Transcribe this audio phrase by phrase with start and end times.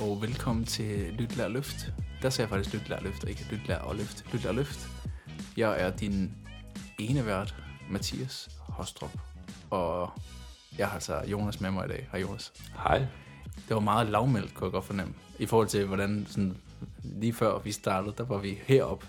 [0.00, 1.92] Og velkommen til Lyt, Lær, Løft.
[2.22, 4.32] Der sagde jeg faktisk Lyt, Lær, Løft, og ikke Lyt, Lær og Løft.
[4.32, 4.88] Lyt, Lær, Løft.
[5.56, 6.32] Jeg er din
[6.98, 7.54] ene vært,
[7.90, 9.10] Mathias Hostrup,
[9.70, 10.10] og
[10.78, 12.08] jeg har altså Jonas med mig i dag.
[12.12, 12.52] Hej Jonas.
[12.76, 12.98] Hej.
[13.68, 16.56] Det var meget lavmældt, kunne jeg godt fornemme, i forhold til, hvordan sådan,
[17.02, 19.04] lige før vi startede, der var vi herop.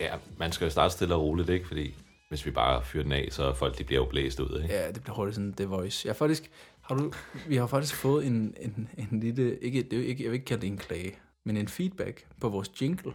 [0.00, 1.66] Ja, man skal jo starte stille og roligt, ikke?
[1.66, 1.94] Fordi
[2.28, 4.74] hvis vi bare fyrer den af, så folk de bliver jo blæst ud, ikke?
[4.74, 6.08] Ja, det bliver hurtigt sådan The Voice.
[6.08, 6.50] Jeg faktisk,
[6.84, 7.12] har du,
[7.48, 10.46] vi har faktisk fået en, en, en lille, ikke, det er ikke, jeg vil ikke
[10.46, 13.14] kalde det en klage, men en feedback på vores jingle.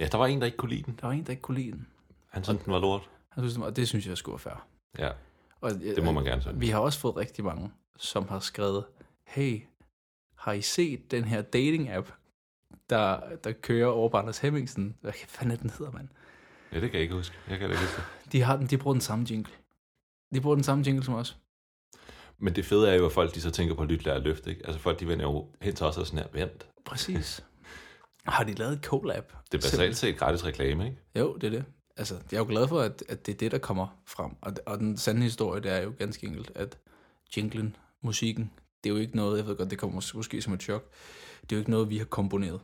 [0.00, 0.98] Ja, der var en, der ikke kunne lide den.
[1.00, 1.86] Der var en, der ikke kunne lide den.
[2.28, 3.10] Han syntes, den var lort.
[3.28, 4.66] Han synes, og det synes jeg skulle være fair.
[4.98, 5.10] Ja,
[5.60, 6.58] Og, det må man gerne sige.
[6.58, 8.84] Vi har også fået rigtig mange, som har skrevet,
[9.26, 9.60] hey,
[10.34, 12.12] har I set den her dating-app,
[12.90, 14.96] der, der kører over på Anders Hemmingsen?
[15.00, 16.08] Hvad fanden den hedder, mand?
[16.72, 17.36] Ja, det kan jeg ikke huske.
[17.48, 18.32] Jeg kan ikke huske det.
[18.32, 19.52] De, har den, de bruger den samme jingle.
[20.34, 21.38] De bruger den samme jingle som os.
[22.38, 24.66] Men det fede er jo, at folk de så tænker på lyt, lære løft, ikke?
[24.66, 26.66] Altså folk de vender jo hen til os og sådan her, vent.
[26.84, 27.44] Præcis.
[28.26, 29.32] har de lavet et collab?
[29.52, 30.98] Det er basalt set gratis reklame, ikke?
[31.18, 31.64] Jo, det er det.
[31.96, 34.30] Altså, jeg er jo glad for, at, at det er det, der kommer frem.
[34.40, 36.78] Og, og den sande historie, det er jo ganske enkelt, at
[37.36, 38.50] jinglen, musikken,
[38.84, 40.90] det er jo ikke noget, jeg ved godt, det kommer mås- måske som et chok,
[41.42, 42.60] det er jo ikke noget, vi har komponeret.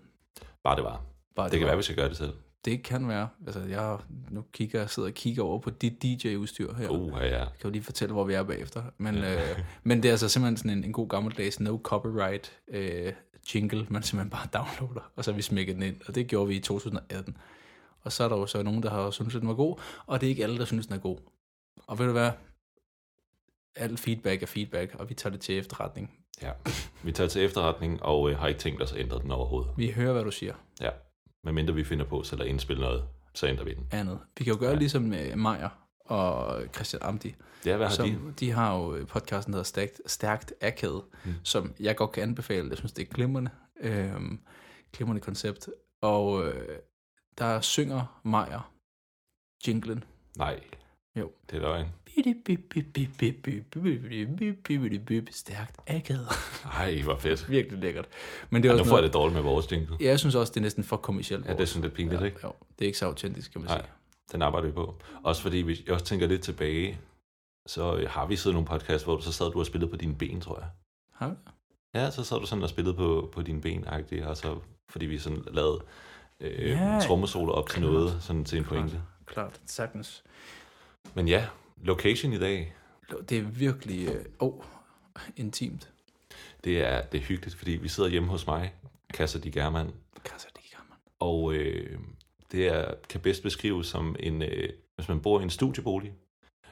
[0.64, 1.02] Bare det var.
[1.36, 2.32] Bare Det kan var- være, vi skal gøre det selv.
[2.64, 3.28] Det kan være.
[3.46, 3.98] Altså, jeg
[4.30, 6.88] nu kigger, sidder og kigger over på dit DJ-udstyr her.
[6.88, 7.38] Uh, ja, ja.
[7.38, 8.82] Jeg kan jo lige fortælle, hvor vi er bagefter.
[8.98, 13.12] Men, øh, men det er altså simpelthen sådan en, en god gammeldags no copyright øh,
[13.54, 15.96] jingle, man simpelthen bare downloader, og så vi smækket den ind.
[16.08, 17.36] Og det gjorde vi i 2018.
[18.02, 20.20] Og så er der jo så nogen, der har syntes, at den var god, og
[20.20, 21.18] det er ikke alle, der synes, den er god.
[21.86, 22.30] Og ved du hvad?
[23.76, 26.10] Al feedback er feedback, og vi tager det til efterretning.
[26.42, 26.50] ja.
[27.02, 29.70] Vi tager til efterretning, og øh, har ikke tænkt os at ændre den overhovedet.
[29.76, 30.54] Vi hører, hvad du siger.
[30.80, 30.90] Ja.
[31.44, 33.04] Men mindre vi finder på selv at indspille noget,
[33.34, 33.88] så ændrer vi den.
[33.92, 34.18] Andet.
[34.38, 34.76] Vi kan jo gøre Ja.
[34.78, 35.68] ligesom øh, Majer
[36.00, 37.34] og Christian Amdi.
[37.66, 38.14] Ja, hvad har de?
[38.14, 41.34] som, de har jo podcasten, der hedder Stærkt, Stærkt Akavet, mm.
[41.42, 42.68] som jeg godt kan anbefale.
[42.68, 43.50] Jeg synes, det er glimrende.
[43.80, 44.40] Øhm,
[44.92, 45.68] glimrende koncept.
[46.00, 46.78] Og øh,
[47.38, 48.72] der synger Majer
[49.68, 50.04] jinglen.
[50.36, 50.60] Nej.
[51.18, 51.30] Jo.
[51.50, 51.86] Det er løgn.
[55.30, 56.28] Stærkt Akavet.
[56.64, 57.50] Ej, hvor fedt.
[57.50, 58.08] Virkelig lækkert.
[58.50, 59.96] Men det er Ja, nu også får jeg det dårligt med vores jingle.
[60.00, 61.46] ja, jeg synes også, det er næsten for kommercielt.
[61.46, 62.38] Ja, det er sådan lidt pinligt, ikke?
[62.44, 63.78] Jo, det er ikke så autentisk, kan man Nej.
[63.78, 63.88] sige.
[64.32, 64.94] Den arbejder vi på.
[65.22, 66.98] Også fordi, hvis jeg også tænker lidt tilbage,
[67.66, 69.90] så øh, har vi siddet i nogle podcast, hvor du så sad du og spillet
[69.90, 70.68] på dine ben, tror jeg.
[71.12, 71.34] Har vi?
[71.94, 73.84] Ja, så sad du sådan og spillede på, på dine ben,
[74.24, 74.58] og så,
[74.88, 75.80] fordi vi sådan lavede
[76.40, 76.92] øh, Ja.
[76.94, 79.02] ja, trommesolo op til noget, sådan til en pointe.
[79.26, 80.24] Klart, sagtens.
[81.14, 81.46] Men ja,
[81.82, 82.74] location i dag,
[83.28, 84.64] Det er virkelig øh, oh,
[85.36, 85.92] intimt.
[86.64, 88.74] det er, det er hyggeligt, fordi vi sidder hjemme hos mig,
[89.12, 89.90] Casa di German,
[90.24, 90.98] Kasser, det kan man.
[91.18, 91.98] og øh,
[92.52, 96.12] det er, kan bedst beskrives som en, øh, hvis man bor i en studiebolig,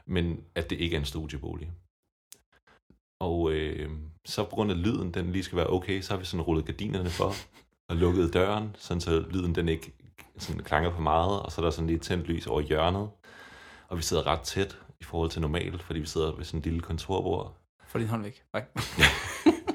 [0.06, 1.72] men at det ikke er en studiebolig.
[3.20, 3.90] Og øh,
[4.24, 6.66] så på grund af lyden, den lige skal være okay, så har vi sådan rullet
[6.66, 7.32] gardinerne for
[7.88, 9.92] og lukket døren, sådan så lyden den ikke
[10.38, 13.10] sådan klanger for meget, og så er der sådan lige tændt lys over hjørnet.
[13.88, 16.62] Og vi sidder ret tæt i forhold til normalt, fordi vi sidder ved sådan en
[16.62, 17.56] lille kontorbord.
[17.86, 18.42] Få din hånd væk.
[18.52, 18.64] Nej.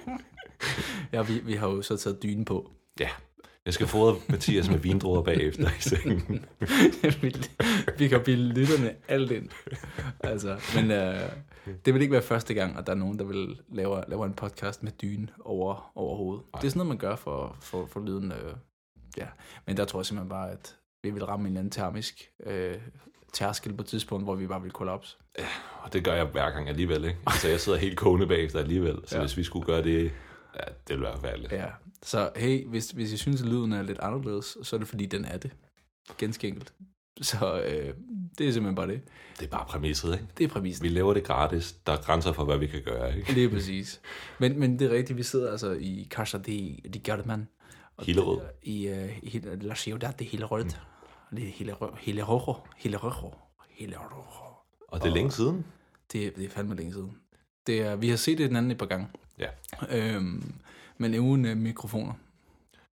[1.13, 2.71] ja, vi, vi har jo så taget dynen på.
[2.99, 3.09] Ja,
[3.65, 6.45] jeg skal fodre Mathias med vindruer bagefter i sengen.
[7.99, 9.49] vi, kan bilde lytterne alt ind.
[10.19, 11.29] Altså, men øh,
[11.85, 14.33] det vil ikke være første gang, at der er nogen, der vil lave, lave en
[14.33, 16.45] podcast med dyne over, over hovedet.
[16.55, 18.31] Det er sådan noget, man gør for, for, for lyden.
[18.31, 18.53] Øh,
[19.17, 19.27] ja.
[19.67, 22.77] Men der tror jeg simpelthen bare, at vi vil ramme en eller anden termisk øh,
[23.33, 25.17] tærskel på et tidspunkt, hvor vi bare vil kollapse.
[25.81, 27.17] Og det gør jeg hver gang alligevel, ikke?
[27.41, 28.95] Så jeg sidder helt kogende bagefter alligevel.
[29.05, 29.17] Så Ja.
[29.17, 29.21] ja.
[29.27, 30.03] hvis vi skulle gøre det,
[30.55, 31.51] ja, det ville være forfærdeligt.
[31.51, 31.65] Ja.
[32.03, 35.05] Så hey, hvis, hvis I synes, at lyden er lidt anderledes, så er det fordi,
[35.05, 35.51] den er det.
[36.17, 36.73] Ganske enkelt.
[37.21, 37.93] Så øh,
[38.37, 39.01] det er simpelthen bare det.
[39.39, 40.25] Det er bare præmisset, ikke?
[40.37, 40.83] Det er præmissen.
[40.83, 41.75] Vi laver det gratis.
[41.87, 43.33] Der er grænser for, hvad vi kan gøre, ikke?
[43.35, 44.01] Det er præcis.
[44.39, 47.47] Men, men det er rigtigt, vi sidder altså i Casa de, de German.
[48.01, 48.39] Hillerød.
[48.65, 50.63] det er I, uh, i La Ciudad de Hillerød.
[50.63, 50.69] Mm.
[51.31, 51.91] Det er Hillerød.
[51.99, 52.55] Hillerød.
[52.77, 53.31] Hillerød.
[53.69, 54.23] Hillerød.
[54.87, 55.65] Og det er længe siden.
[56.11, 57.17] Det, det er fandme længe siden.
[57.67, 59.07] Det er, vi har set det den anden et par gange.
[59.39, 59.49] Ja.
[59.89, 60.53] Øhm,
[60.97, 62.13] men uden uh, mikrofoner.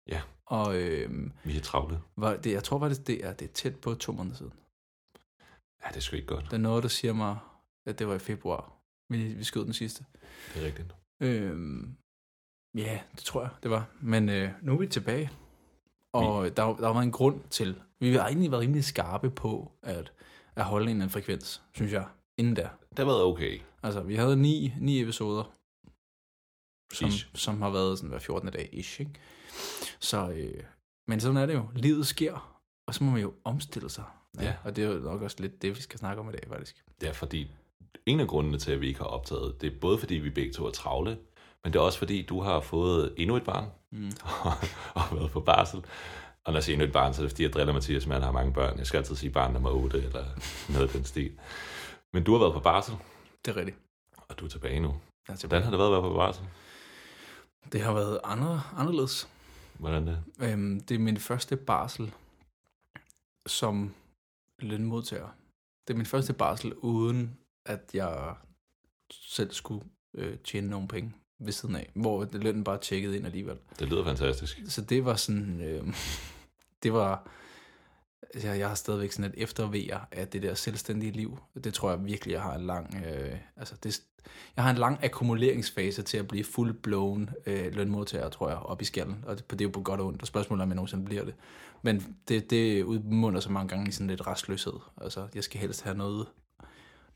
[0.07, 0.21] Ja.
[0.45, 1.99] Og øhm, Vi er travle.
[2.15, 4.53] var det, jeg tror faktisk, det er, det er tæt på to måneder siden.
[5.83, 6.45] Ja, det er sgu ikke godt.
[6.51, 7.37] Der er noget, der siger mig,
[7.85, 8.73] at det var i februar.
[9.09, 10.05] Vi, vi skød den sidste.
[10.53, 10.95] Det er rigtigt.
[11.21, 11.95] Øhm,
[12.75, 13.85] ja, det tror jeg, det var.
[14.01, 15.31] Men øh, nu er vi tilbage.
[16.17, 20.11] Og der, der var en grund til, vi har egentlig været rimelig skarpe på at,
[20.55, 22.05] at holde en anden frekvens, synes jeg,
[22.37, 22.69] inden der.
[22.89, 23.61] Det har været okay.
[23.83, 25.43] Altså, vi havde ni, ni episoder,
[26.93, 27.27] som, Ish.
[27.35, 28.51] som har været sådan hver 14.
[28.51, 29.11] dag, ish, ikke?
[29.99, 30.63] Så, øh,
[31.07, 31.65] men sådan er det jo.
[31.75, 34.03] Livet sker, og så må man jo omstille sig.
[34.41, 34.55] Ja.
[34.63, 36.85] Og det er jo nok også lidt det, vi skal snakke om i dag, faktisk.
[37.03, 37.51] Er fordi,
[38.05, 40.53] en af grundene til, at vi ikke har optaget, det er både fordi, vi begge
[40.53, 41.17] to er travle,
[41.67, 44.11] Men det er også fordi, du har fået endnu et barn, Mm.
[44.45, 44.51] og,
[44.95, 45.79] og været på barsel.
[46.43, 48.11] Og når jeg siger endnu et barn, så er det fordi, jeg driller Mathias, at
[48.13, 48.77] han har mange børn.
[48.77, 50.25] Jeg skal altid sige barn nummer 8, eller
[50.69, 51.39] noget den stil.
[52.13, 52.95] Men du har været på barsel,
[53.45, 53.77] Det er rigtigt.
[54.17, 54.87] og du er tilbage nu.
[55.27, 55.61] Jeg er tilbage.
[55.61, 56.45] Hvordan har det været at være på barsel?
[57.71, 59.29] Det har været andre, anderledes.
[59.79, 60.23] Hvordan det?
[60.41, 62.13] Øhm, det er min første barsel
[63.47, 63.93] som
[64.59, 65.29] lønmodtager.
[65.87, 68.35] Det er min første barsel, uden at jeg
[69.11, 73.57] selv skulle øh, tjene nogle penge ved siden af, hvor lønnen bare tjekkede ind alligevel.
[73.79, 74.61] Det lyder fantastisk.
[74.67, 75.93] Så det var sådan, øh,
[76.83, 77.29] det var,
[78.43, 81.39] jeg, jeg har stadigvæk sådan et eftervejer af det der selvstændige liv.
[81.63, 84.01] Det tror jeg virkelig, jeg har en lang, øh, altså det,
[84.55, 88.85] jeg har en lang akkumuleringsfase til at blive full-blown øh, lønmodtager, tror jeg, op i
[88.85, 89.23] skallen.
[89.27, 91.05] Og det, det er jo på godt og ondt, og spørgsmålet er, om jeg nogensinde
[91.05, 91.33] bliver det.
[91.81, 94.73] Men det, det udmunder så mange gange i sådan lidt restløshed.
[95.01, 96.27] Altså, jeg skal helst have noget,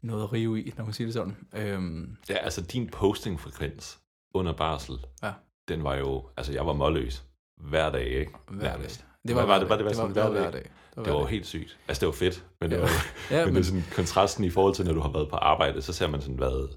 [0.01, 1.37] noget at rive i, når man siger det sådan.
[1.53, 3.99] Øhm, Ja, altså din postingfrekvens
[4.33, 5.31] under barsel, Ja.
[5.67, 7.23] den var jo, altså jeg var målløs
[7.57, 8.31] hver dag, ikke?
[8.49, 8.89] hver dag.
[9.27, 9.69] Det var, var det?
[9.69, 10.63] Var det det sådan var, det var hver hver dag?
[10.95, 11.77] Det Det var jo helt sygt.
[11.87, 12.81] Altså det var fedt, men, det Ja.
[12.81, 12.89] var,
[13.31, 15.35] Ja, men, men, det er sådan kontrasten i forhold til, når du har været på
[15.35, 16.67] arbejde, så ser man sådan, hvad,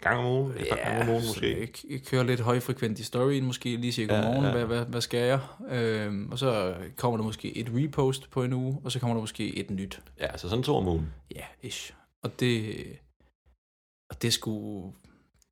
[0.00, 1.60] gang om ugen, et par gange om ugen så måske.
[1.60, 4.50] Jeg, jeg kører lidt højfrekvent i storyen, måske lige siger Ja, godmorgen, ja.
[4.50, 4.64] ja, ja.
[4.64, 5.40] Hvad, hvad, hvad skal jeg?
[5.70, 9.20] Øhm, og så kommer der måske et repost på en uge, og så kommer der
[9.20, 10.00] måske et nyt.
[10.20, 11.12] Ja, altså sådan to om ugen.
[11.34, 11.92] Ja, ish.
[12.22, 12.74] Og det,
[14.10, 14.92] og det skulle,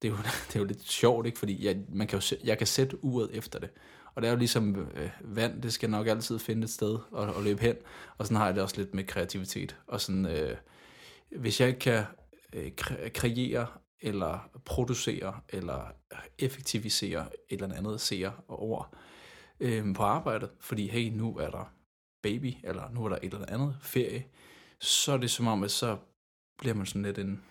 [0.02, 0.16] det er, jo,
[0.48, 1.38] det er jo lidt sjovt, ikke?
[1.38, 3.70] Fordi jeg, man kan jo, jeg kan sætte uret efter det.
[4.14, 7.36] Og det er jo ligesom øh, vand, det skal nok altid finde et sted at,
[7.36, 7.76] at løbe hen.
[8.18, 9.76] Og sådan har jeg det også lidt med kreativitet.
[9.86, 10.56] Og sådan, øh,
[11.36, 12.04] hvis jeg ikke kan
[12.52, 12.72] øh,
[13.14, 13.66] kreere,
[14.00, 15.92] eller producere, eller
[16.38, 18.94] effektivisere et eller andet seer og ord
[19.60, 21.72] øh, på arbejdet, fordi hey, nu er der
[22.22, 24.24] baby, eller nu er der et eller andet ferie,
[24.80, 25.96] så er det som om, at så
[26.58, 27.42] bliver man sådan lidt en...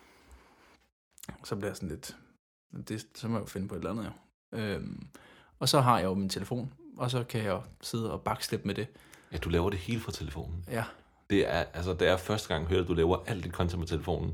[1.44, 2.18] Så bliver jeg sådan lidt...
[2.88, 4.58] Det, så må jeg jo finde på et eller andet, jo.
[4.58, 5.08] Øhm,
[5.60, 8.76] og så har jeg jo min telefon, og så kan jeg sidde og backslippe med
[8.76, 8.88] det.
[9.32, 10.66] Ja, du laver det hele fra telefonen.
[10.72, 10.84] Ja,
[11.30, 13.88] Det er, altså, da jeg første gang hørte, at du laver alt dit content med
[13.88, 14.34] telefonen,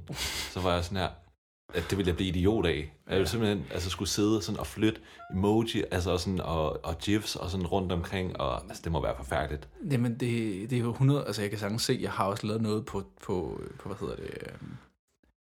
[0.51, 1.09] så var jeg sådan her,
[1.73, 2.93] at det ville jeg blive idiot af.
[3.07, 6.97] Jeg ville simpelthen altså, skulle sidde sådan og flytte emoji, altså og sådan, og, og
[6.97, 9.69] gifs og sådan rundt omkring, og altså, det må være forfærdeligt.
[9.91, 11.25] Jamen, det, det er jo 100...
[11.25, 14.15] Altså, jeg kan sagtens se, jeg har også lavet noget på, på, på hvad hedder
[14.15, 14.77] det, øhm,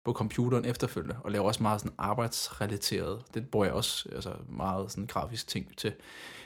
[0.05, 3.23] på computeren efterfølgende, og laver også meget sådan arbejdsrelateret.
[3.33, 5.93] Det bruger jeg også altså meget sådan grafisk ting til.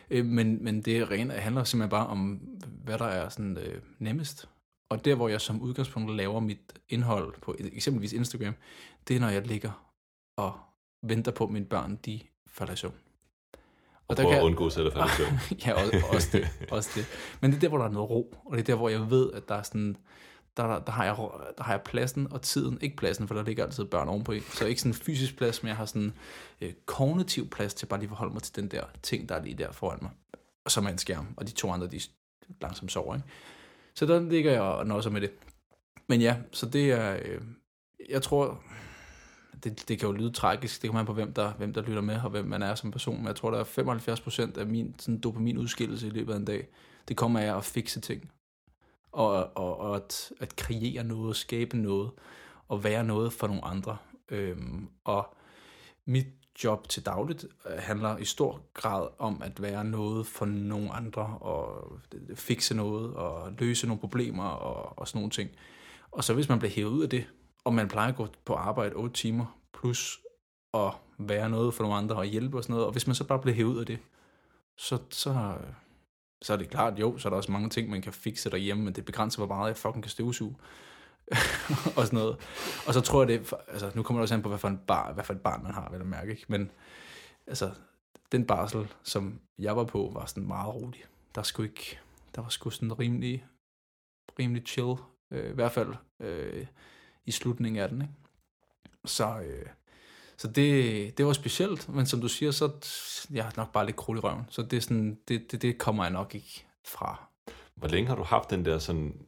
[0.09, 2.39] Øh, men, men det rene handler simpelthen bare om,
[2.83, 4.49] hvad der er sådan øh, nemmest.
[4.89, 8.53] Og der, hvor jeg som udgangspunkt laver mit indhold på eksempelvis Instagram,
[9.07, 9.87] det er, når jeg ligger
[10.37, 10.53] og
[11.03, 12.93] venter på, at mine børn, de falder i søvn.
[13.53, 13.59] Og,
[14.07, 15.59] og prøve at undgå selv at falde i søvn.
[15.65, 17.05] ja, også, også, det, også det.
[17.41, 19.09] Men det er der, hvor der er noget ro, og det er der, hvor jeg
[19.09, 19.97] ved, at der er sådan,
[20.57, 21.15] der, der, har jeg,
[21.57, 24.33] der har jeg pladsen og tiden, ikke pladsen, for der ligger altid børn ovenpå.
[24.53, 26.13] Så ikke sådan fysisk plads, men jeg har sådan
[26.61, 29.43] øh, kognitiv plads til bare lige at forholde mig til den der ting, der er
[29.43, 30.11] lige der foran mig.
[30.65, 31.99] Og så er en skærm, og de to andre, de
[32.61, 33.27] langsomt sover, ikke?
[33.95, 35.31] Så der ligger jeg og nøjer med det.
[36.07, 37.41] Men ja, så det er, øh,
[38.09, 38.63] jeg tror,
[39.63, 42.01] det, det kan jo lyde tragisk, det kommer an på, hvem der, hvem der lytter
[42.01, 44.95] med, og hvem man er som person, men jeg tror, der er 75% af min
[44.99, 46.67] sådan dopaminudskillelse i løbet af en dag,
[47.07, 48.31] det kommer af at fikse ting,
[49.11, 52.11] og, og, og at, at kreere noget, skabe noget,
[52.67, 53.97] og være noget for nogle andre.
[54.29, 55.35] Øhm, og
[56.05, 56.27] mit
[56.63, 61.37] job til dagligt øh, handler i stor grad om at være noget for nogle andre,
[61.41, 61.91] og
[62.35, 65.49] fikse noget, og løse nogle problemer, og, og sådan nogle ting.
[66.11, 67.27] Og så hvis man bliver hævet ud af det,
[67.63, 70.19] og man plejer at gå på arbejde 8 timer, plus
[70.73, 73.23] at være noget for nogle andre, og hjælpe og sådan noget, og hvis man så
[73.23, 73.99] bare bliver hævet ud af det,
[74.77, 75.57] så, så,
[76.41, 78.83] så er det klart, jo, så er der også mange ting, man kan fikse derhjemme,
[78.83, 80.55] men det begrænser, hvor meget jeg fucking kan støvsuge.
[81.97, 82.37] og sådan noget.
[82.87, 84.81] Og så tror jeg det, altså nu kommer det også an på, hvad for, en
[84.87, 86.45] bar, hvad for et barn man har, vil jeg mærke, ikke?
[86.47, 86.71] Men
[87.47, 87.71] altså,
[88.31, 91.03] den barsel, som jeg var på, var sådan meget rolig.
[91.35, 91.99] Der skulle ikke,
[92.35, 93.45] der var sgu sådan rimelig,
[94.39, 94.95] rimelig chill,
[95.31, 96.65] øh, i hvert fald øh,
[97.25, 98.13] i slutningen af den, ikke?
[99.05, 99.65] Så, øh,
[100.37, 102.71] så det, det var specielt, men som du siger, så
[103.31, 104.45] jeg har nok bare lidt krudt i røven.
[104.49, 107.29] Så det, er sådan, det, det, det kommer jeg nok ikke fra.
[107.75, 109.27] Hvor længe har du haft den der sådan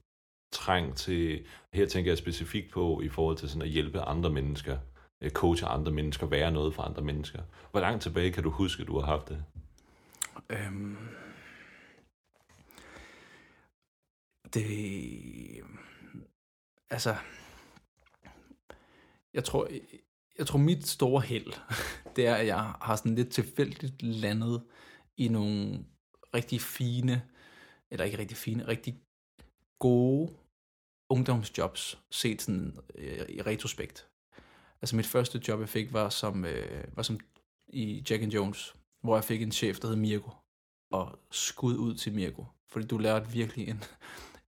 [0.52, 4.78] træng til, her tænker jeg specifikt på, i forhold til sådan at hjælpe andre mennesker,
[5.22, 7.42] øh, coache andre mennesker, være noget for andre mennesker.
[7.72, 9.44] Hvor langt tilbage kan du huske, at du har haft det?
[10.50, 10.98] Øhm,
[14.54, 15.64] det...
[16.90, 17.16] Altså...
[19.34, 19.68] Jeg tror,
[20.40, 21.54] jeg tror mit store held,
[22.16, 24.64] det er, at jeg har sådan lidt tilfældigt landet
[25.18, 25.86] i nogle
[26.34, 27.22] rigtig fine,
[27.92, 29.00] eller ikke rigtig fine, rigtig
[29.80, 30.34] gode
[31.10, 34.08] ungdomsjobs, set sådan øh, i retrospekt.
[34.82, 37.20] Altså mit første job, jeg fik, var som, øh, var som
[37.68, 40.32] i Jack and Jones, hvor jeg fik en chef, der hed Mirko.
[40.92, 42.46] Og skud ud til Mirko.
[42.68, 43.84] Fordi du lærte virkelig en,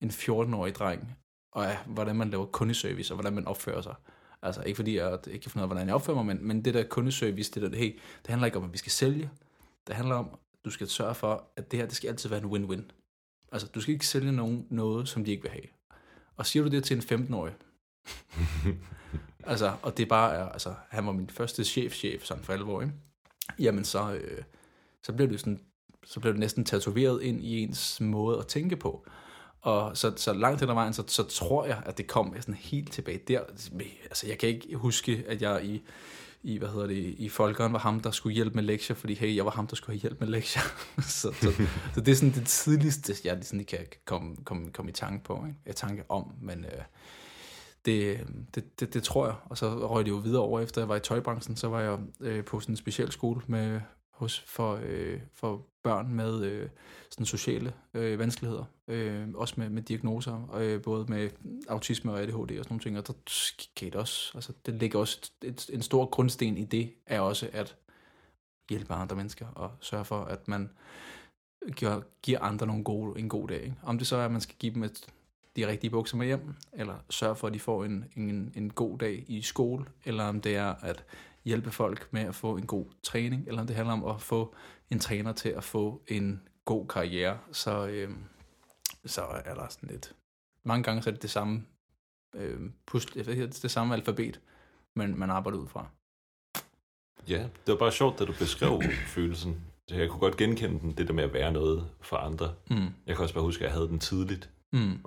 [0.01, 1.17] en 14-årig dreng,
[1.51, 3.95] og ja, hvordan man laver kundeservice, og hvordan man opfører sig.
[4.41, 6.65] Altså ikke fordi jeg ikke kan finde ud af, hvordan jeg opfører mig, men, men
[6.65, 9.29] det der kundeservice, det der, hey, det handler ikke om, at vi skal sælge.
[9.88, 12.43] Det handler om, at du skal sørge for, at det her, det skal altid være
[12.43, 12.91] en win-win.
[13.51, 15.63] Altså, du skal ikke sælge nogen noget, som de ikke vil have.
[16.38, 17.53] Og siger du det til en 15-årig,
[19.51, 22.93] altså, og det bare er, altså, han var min første chef-chef, sådan for alvor, ikke?
[23.60, 24.43] Jamen, så, øh,
[25.03, 25.62] så blev det sådan,
[26.05, 29.05] så blev det næsten tatoveret ind i ens måde at tænke på.
[29.62, 32.56] Og så, så langt hen ad vejen, så, så tror jeg, at det kom sådan
[32.56, 33.39] helt tilbage der.
[34.03, 35.82] Altså, jeg kan ikke huske, at jeg i,
[36.44, 39.36] i hvad hedder det, i Folkeren var ham, der skulle hjælpe med lektier, fordi hey,
[39.36, 40.62] jeg var ham, der skulle have hjælp med lektier.
[41.01, 41.51] så, så,
[41.94, 45.46] så, det er sådan det tidligste, jeg sådan kan komme, komme, komme i tanke på,
[45.48, 45.60] ikke?
[45.65, 46.82] Jeg tanke om, men øh,
[47.86, 49.36] det, det, det, det, tror jeg.
[49.46, 52.00] Og så røg det jo videre over, efter jeg var i tøjbranchen, så var jeg
[52.20, 56.70] øh, på sådan en speciel skole med, hos, for, øh, for børn med øh,
[57.10, 61.29] sådan sociale øh, vanskeligheder, øh, også med, med diagnoser, øh, både med
[61.69, 65.31] autisme og ADHD og sådan nogle ting, og der skete også, altså det ligger også,
[65.43, 67.75] et, en stor grundsten i det, er også at
[68.69, 70.69] hjælpe andre mennesker og sørge for, at man
[71.75, 73.63] giver, giver andre nogle gode, en god dag.
[73.63, 73.75] Ikke?
[73.83, 75.07] Om det så er, at man skal give dem et,
[75.55, 78.98] de rigtige bukser med hjem, eller sørge for, at de får en, en, en god
[78.98, 81.03] dag i skole, eller om det er at
[81.45, 84.55] hjælpe folk med at få en god træning, eller om det handler om at få
[84.89, 88.10] en træner til at få en god karriere, så, øh,
[89.05, 90.15] så er der sådan lidt...
[90.65, 91.65] Mange gange så er det det samme,
[92.36, 94.41] øh, pusle, det, det samme alfabet,
[94.96, 95.89] men man arbejder ud fra.
[97.27, 98.81] Ja, det var bare sjovt, da du beskrev
[99.15, 99.62] følelsen.
[99.89, 102.55] Jeg kunne godt genkende den, det der med at være noget for andre.
[102.70, 102.93] Mm.
[103.05, 104.50] Jeg kan også bare huske, at jeg havde den tidligt.
[104.74, 105.00] Mm.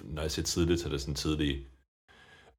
[0.00, 1.66] Når jeg siger tidligt, så er det sådan tidlig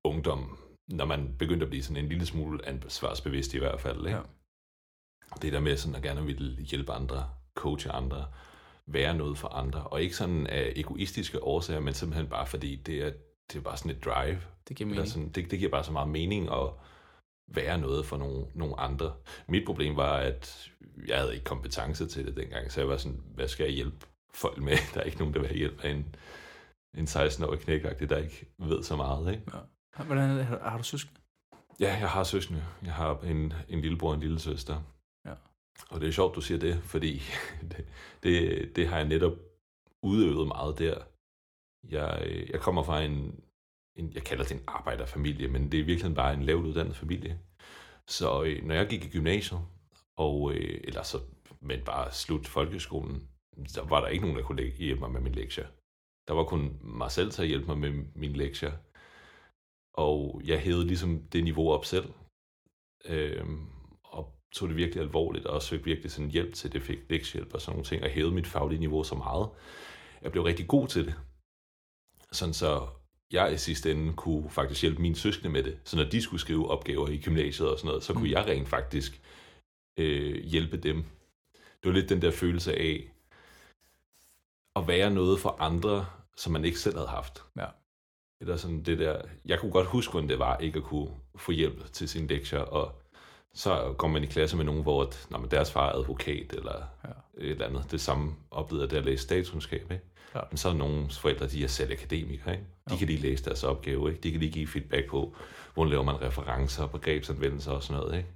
[0.04, 3.98] ungdom, når man begyndte at blive sådan en lille smule ansvarsbevidst i hvert fald.
[3.98, 4.18] Ikke?
[4.18, 4.24] Ja.
[5.42, 8.26] Det der med sådan at gerne ville hjælpe andre, coache andre,
[8.88, 12.98] være noget for andre, og ikke sådan af egoistiske årsager, men simpelthen bare fordi det
[12.98, 13.12] er,
[13.52, 14.42] det er bare sådan et drive.
[14.68, 15.08] Det giver mening.
[15.08, 16.70] Sådan, det, det giver bare så meget mening at
[17.48, 19.14] være noget for nogle, nogle andre.
[19.48, 20.72] Mit problem var, at
[21.08, 24.06] jeg havde ikke kompetence til det dengang, så jeg var sådan, hvad skal jeg hjælpe
[24.34, 24.78] folk med?
[24.94, 26.16] Der er ikke nogen, der vil have hjælp af en,
[26.98, 29.32] en 16-årig knækagtig, der ikke ved så meget.
[29.32, 29.44] Ikke?
[29.54, 30.04] Ja.
[30.04, 30.46] Hvordan det?
[30.46, 31.20] Har du søskende?
[31.80, 32.64] Ja, jeg har søskende.
[32.84, 34.82] Jeg har en, en lillebror og en lille søster.
[35.90, 37.22] Og det er sjovt, du siger det, fordi
[37.72, 37.86] det,
[38.24, 39.34] det, det har jeg netop
[40.04, 41.04] udøvet meget der.
[41.90, 43.44] Jeg, øh, jeg kommer fra en,
[43.96, 47.40] en, jeg kalder det en arbejderfamilie, men det er virkelig bare en lavt uddannet familie.
[48.08, 49.62] Så øh, når jeg gik i gymnasiet,
[50.18, 51.18] og, øh, eller så,
[51.62, 53.30] men bare slut folkeskolen,
[53.68, 55.68] så var der ikke nogen, der kunne hjælpe mig med min lektier.
[56.28, 58.72] Der var kun mig selv til at hjælpe mig med min lektier.
[59.94, 62.14] Og jeg hævede ligesom det niveau op selv.
[63.06, 63.46] Øh,
[64.54, 67.74] tog det virkelig alvorligt, og søgte virkelig sådan hjælp til det, fik lektiehjælp og sådan
[67.74, 69.50] nogle ting, og hævede mit faglige niveau så meget.
[70.22, 71.16] Jeg blev rigtig god til det.
[72.32, 72.88] Sådan så
[73.32, 75.80] jeg i sidste ende kunne faktisk hjælpe mine søskende med det.
[75.84, 78.32] Så når de skulle skrive opgaver i gymnasiet og sådan noget, så kunne mm.
[78.32, 79.22] jeg rent faktisk
[80.00, 81.04] øh, hjælpe dem.
[81.54, 83.14] Det var lidt den der følelse af
[84.76, 86.06] at være noget for andre,
[86.38, 87.44] som man ikke selv havde haft.
[87.58, 87.66] Ja.
[88.42, 91.52] Eller sådan det der, jeg kunne godt huske, hvordan det var ikke at kunne få
[91.52, 93.03] hjælp til sin lektier, og
[93.56, 96.84] så går man i klasse med nogen, hvor at, når deres far er advokat, eller
[97.04, 97.10] ja.
[97.38, 97.92] et eller andet.
[97.92, 99.92] Det samme oplevede da jeg læste statskundskab.
[99.92, 100.04] Ikke?
[100.36, 100.40] Ja.
[100.50, 102.52] Men så er nogle forældre, de er selv akademikere.
[102.54, 102.66] Ikke?
[102.90, 102.98] De ja.
[102.98, 104.10] kan lige læse deres opgave.
[104.10, 104.22] Ikke?
[104.22, 105.36] De kan lige give feedback på,
[105.74, 108.18] hvordan laver man referencer, begrebsanvendelser og sådan noget.
[108.18, 108.30] Ikke?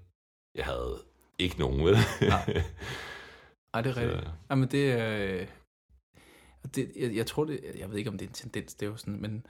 [0.55, 0.97] Jeg havde
[1.39, 1.97] ikke nogen, vel?
[2.21, 2.63] Nej.
[3.73, 4.31] Ej, det er rigtigt.
[4.49, 5.17] Jamen, det er...
[5.17, 5.47] Øh,
[6.75, 8.89] det, jeg, jeg, tror det, jeg ved ikke, om det er en tendens, det er
[8.89, 9.45] jo sådan, men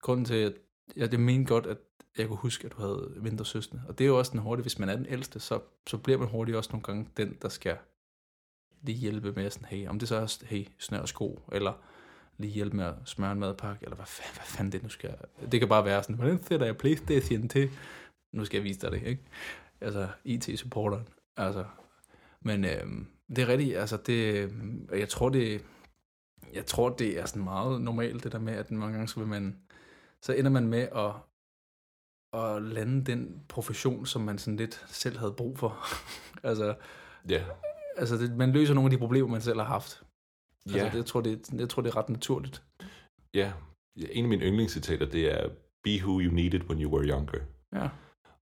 [0.00, 0.52] grunden til, at
[0.96, 1.78] jeg det mente godt, at
[2.18, 3.82] jeg kunne huske, at du havde mindre søstre.
[3.88, 6.18] Og det er jo også den hurtige, hvis man er den ældste, så, så bliver
[6.18, 7.76] man hurtigt også nogle gange den, der skal
[8.82, 11.72] lige hjælpe med sådan, hey, om det så er, hey, snør og sko, eller
[12.38, 15.14] lige hjælpe med at smøre en madpakke, eller hvad, fanden, hvad fanden det nu skal
[15.52, 17.70] Det kan bare være sådan, hvordan sætter jeg Playstation til?
[18.32, 19.22] Nu skal jeg vise dig det, ikke?
[19.80, 21.08] Altså, IT-supporteren.
[21.36, 21.64] Altså,
[22.40, 22.86] men øh,
[23.28, 25.64] det er rigtigt, altså det, øhm, jeg tror det,
[26.52, 29.28] jeg tror det er sådan meget normalt, det der med, at mange gange så vil
[29.28, 29.56] man,
[30.22, 31.12] så ender man med at,
[32.40, 35.78] at lande den profession, som man sådan lidt selv havde brug for.
[36.50, 36.74] altså,
[37.28, 37.44] ja.
[37.96, 40.02] altså det, man løser nogle af de problemer, man selv har haft.
[40.66, 40.84] Altså, ja.
[40.84, 42.62] det, jeg, tror, det, jeg tror, det er ret naturligt.
[43.34, 43.52] Ja.
[43.96, 45.48] En af mine yndlingscitater, det er,
[45.84, 47.38] be who you needed when you were younger.
[47.72, 47.88] Ja.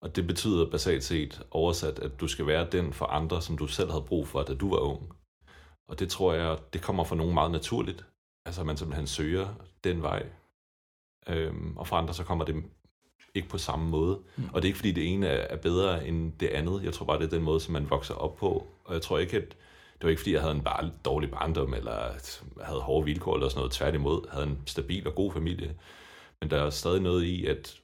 [0.01, 3.67] Og det betyder basalt set oversat, at du skal være den for andre, som du
[3.67, 5.17] selv havde brug for, da du var ung.
[5.89, 8.07] Og det tror jeg, det kommer for nogen meget naturligt.
[8.47, 9.55] Altså, man simpelthen søger
[9.85, 10.27] den vej.
[11.29, 12.65] Øhm, og for andre, så kommer det
[13.35, 14.19] ikke på samme måde.
[14.37, 14.45] Mm.
[14.53, 16.85] Og det er ikke fordi det ene er, er bedre end det andet.
[16.85, 18.67] Jeg tror bare, det er den måde, som man vokser op på.
[18.85, 19.49] Og jeg tror ikke, at
[19.95, 22.13] det var ikke fordi, jeg havde en bare dårlig barndom, eller
[22.63, 23.73] havde hårde vilkår eller sådan noget.
[23.73, 25.77] Tværtimod havde en stabil og god familie.
[26.41, 27.81] Men der er stadig noget i, at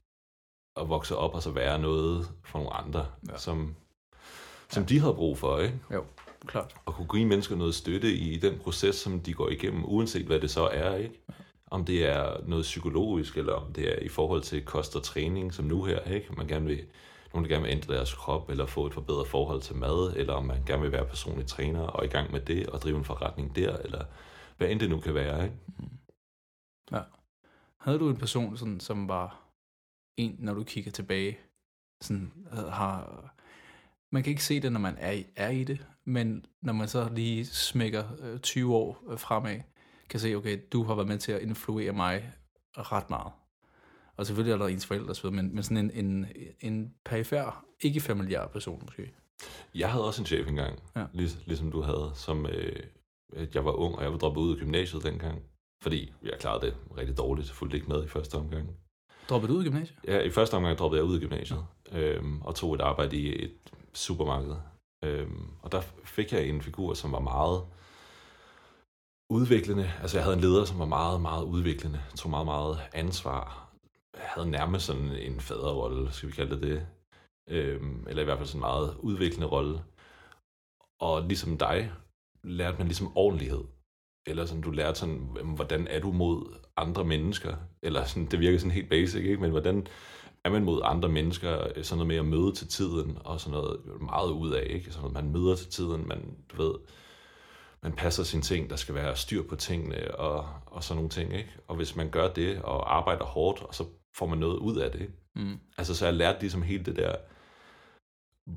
[0.76, 3.38] at vokse op og så være noget for nogle andre, ja.
[3.38, 3.76] som,
[4.68, 4.88] som ja.
[4.88, 5.78] de havde brug for, ikke?
[5.92, 6.04] Jo,
[6.46, 6.74] klart.
[6.84, 10.40] Og kunne give mennesker noget støtte i den proces, som de går igennem, uanset hvad
[10.40, 11.20] det så er, ikke?
[11.70, 15.54] Om det er noget psykologisk, eller om det er i forhold til kost og træning,
[15.54, 16.32] som nu her, ikke?
[16.36, 16.86] Man gerne vil,
[17.34, 20.32] nogen der gerne vil ændre deres krop, eller få et forbedret forhold til mad, eller
[20.32, 23.04] om man gerne vil være personlig træner, og i gang med det, og drive en
[23.04, 24.04] forretning der, eller
[24.56, 25.56] hvad end det nu kan være, ikke?
[25.78, 25.88] Mm.
[26.92, 27.02] Ja.
[27.78, 29.40] Havde du en person, sådan, som var
[30.16, 31.38] en, når du kigger tilbage,
[32.00, 33.24] sådan, øh, har,
[34.10, 36.88] man kan ikke se det, når man er i, er i det, men når man
[36.88, 39.60] så lige smækker øh, 20 år øh, fremad,
[40.10, 42.32] kan se, okay, du har været med til at influere mig
[42.76, 43.32] ret meget.
[44.16, 46.26] Og selvfølgelig er der ens forældre, så men, men sådan en, en,
[46.60, 49.12] en perifær, ikke familiær person måske.
[49.74, 51.06] Jeg havde også en chef engang, ja.
[51.12, 52.76] lig, ligesom du havde, som øh,
[53.54, 55.42] jeg var ung, og jeg var droppet ud af gymnasiet dengang.
[55.82, 58.68] Fordi jeg klarede det rigtig dårligt, fulgte ikke med i første omgang.
[59.28, 59.98] Droppede du ud af gymnasiet?
[60.06, 61.98] Ja, i første omgang droppede jeg ud af gymnasiet, ja.
[61.98, 63.56] øhm, og tog et arbejde i et
[63.94, 64.56] supermarked.
[65.04, 67.62] Øhm, og der fik jeg en figur, som var meget
[69.30, 69.92] udviklende.
[70.00, 73.72] Altså jeg havde en leder, som var meget, meget udviklende, tog meget, meget ansvar.
[74.14, 76.86] Jeg havde nærmest sådan en faderrolle, skal vi kalde det det.
[77.48, 79.80] Øhm, eller i hvert fald sådan en meget udviklende rolle.
[81.00, 81.92] Og ligesom dig,
[82.44, 83.64] lærte man ligesom ordentlighed
[84.26, 85.18] eller sådan, du lærte sådan,
[85.54, 87.56] hvordan er du mod andre mennesker?
[87.82, 89.40] Eller sådan, det virker sådan helt basic, ikke?
[89.40, 89.86] Men hvordan
[90.44, 91.82] er man mod andre mennesker?
[91.82, 94.92] Sådan noget med at møde til tiden, og sådan noget meget ud af, ikke?
[94.92, 96.74] Sådan noget, man møder til tiden, man, du ved,
[97.82, 101.34] man passer sine ting, der skal være styr på tingene, og, og sådan nogle ting,
[101.34, 101.56] ikke?
[101.68, 103.84] Og hvis man gør det, og arbejder hårdt, og så
[104.16, 105.12] får man noget ud af det, ikke?
[105.36, 105.58] Mm.
[105.78, 107.14] Altså, så jeg lærte ligesom hele det der,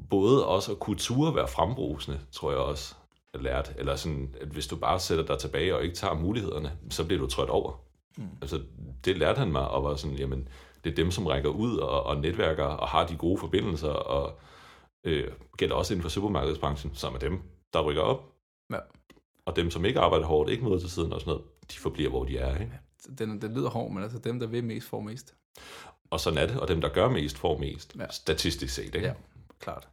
[0.10, 2.96] både også at kultur være frembrusende, tror jeg også
[3.34, 3.74] lært.
[3.78, 7.22] Eller sådan, at hvis du bare sætter dig tilbage og ikke tager mulighederne, så bliver
[7.22, 7.82] du trådt over.
[8.18, 8.30] Mm.
[8.42, 8.62] Altså,
[9.06, 10.48] det lærte han mig, og var sådan, jamen,
[10.84, 14.40] det er dem, som rækker ud og, og netværker og har de gode forbindelser, og
[15.04, 17.42] øh, gælder også inden for supermarkedsbranchen, som er dem,
[17.74, 18.34] der rykker op.
[18.72, 18.80] Ja.
[19.46, 22.10] Og dem, som ikke arbejder hårdt, ikke møder til siden og sådan noget, de forbliver,
[22.10, 22.60] hvor de er.
[22.60, 22.80] Ikke?
[23.18, 25.36] Den, den lyder hård, men altså dem, der vil mest, får mest.
[26.10, 28.06] Og sådan er det, og dem, der gør mest, får mest, ja.
[28.12, 28.96] statistisk set.
[28.96, 29.08] Ikke?
[29.08, 29.14] Ja,
[29.60, 29.90] klart.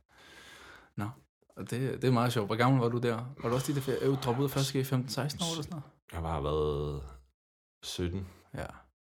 [0.97, 1.09] Nå,
[1.57, 2.49] og det, det er meget sjovt.
[2.49, 3.35] Hvor gammel var du der?
[3.43, 5.83] Var du også de der øh, droppet ud af første 15-16 år eller sådan noget?
[6.13, 7.03] Jeg har været
[7.83, 8.27] 17.
[8.55, 8.67] Ja.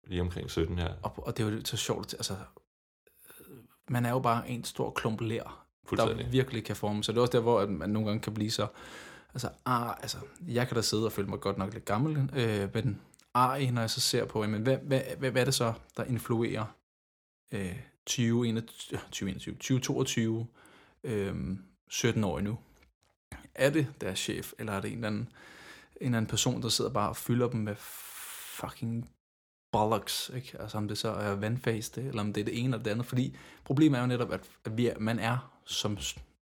[0.06, 0.88] Lige omkring 17, ja.
[1.02, 2.14] Og, og det er jo så sjovt.
[2.14, 2.36] Altså,
[3.88, 7.04] man er jo bare en stor klump lær, der virkelig kan forme.
[7.04, 8.66] Så det er også der, hvor man nogle gange kan blive så...
[9.34, 10.18] Altså, ah, altså,
[10.48, 13.00] jeg kan da sidde og føle mig godt nok lidt gammel, øh, men
[13.34, 16.04] ar, når jeg så ser på, jamen, hvad, hvad, hvad, hvad er det så, der
[16.04, 16.64] influerer
[17.52, 20.46] øh, 2021, 2021, 2022
[21.04, 21.56] øh,
[21.88, 22.58] 17 år nu.
[23.54, 25.28] Er det deres chef, eller er det en eller anden, en
[26.00, 27.74] eller anden person, der sidder bare og fylder dem med
[28.60, 29.10] fucking
[29.72, 30.56] bollocks, ikke?
[30.60, 33.06] Altså om det så er vandfaste, eller om det er det ene eller det andet.
[33.06, 35.98] Fordi problemet er jo netop, at vi er, man er som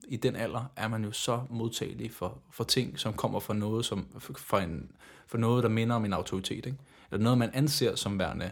[0.08, 3.86] i den alder, er man jo så modtagelig for, for ting, som kommer fra noget,
[3.86, 4.92] som, for, en,
[5.28, 6.66] for noget, der minder om en autoritet.
[6.66, 6.78] Ikke?
[7.12, 8.52] Eller noget, man anser som værende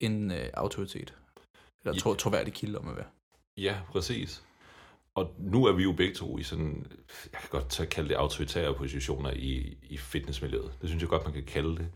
[0.00, 1.14] en øh, autoritet.
[1.84, 2.00] Eller ja.
[2.00, 3.06] tro, troværdig kilde om at være.
[3.56, 4.42] Ja, præcis.
[5.14, 6.86] Og nu er vi jo begge to i sådan,
[7.32, 10.72] jeg kan godt tage, kalde det autoritære positioner i, i fitnessmiljøet.
[10.80, 11.88] Det synes jeg godt, man kan kalde det.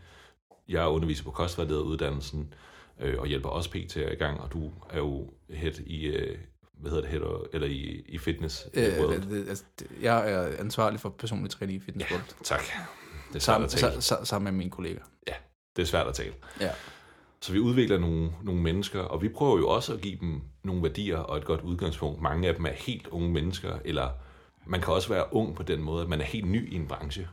[0.67, 2.53] Jeg er underviser på kostvejlederuddannelsen
[2.99, 6.37] øh, og hjælper også PT i gang, og du er jo head i, øh,
[6.85, 9.21] hvad hedder det, head, eller i, i fitness øh, world.
[9.21, 9.63] Det, altså,
[10.01, 12.61] jeg er ansvarlig for personlig træning i fitness ja, tak.
[13.27, 14.01] Det er svært at tale.
[14.01, 14.99] Sammen med mine kolleger.
[15.27, 15.33] Ja,
[15.75, 16.33] det er svært at tale.
[16.61, 16.69] Ja.
[17.41, 20.83] Så vi udvikler nogle, nogle mennesker, og vi prøver jo også at give dem nogle
[20.83, 22.21] værdier og et godt udgangspunkt.
[22.21, 24.09] Mange af dem er helt unge mennesker, eller
[24.65, 26.87] man kan også være ung på den måde, at man er helt ny i en
[26.87, 27.27] branche.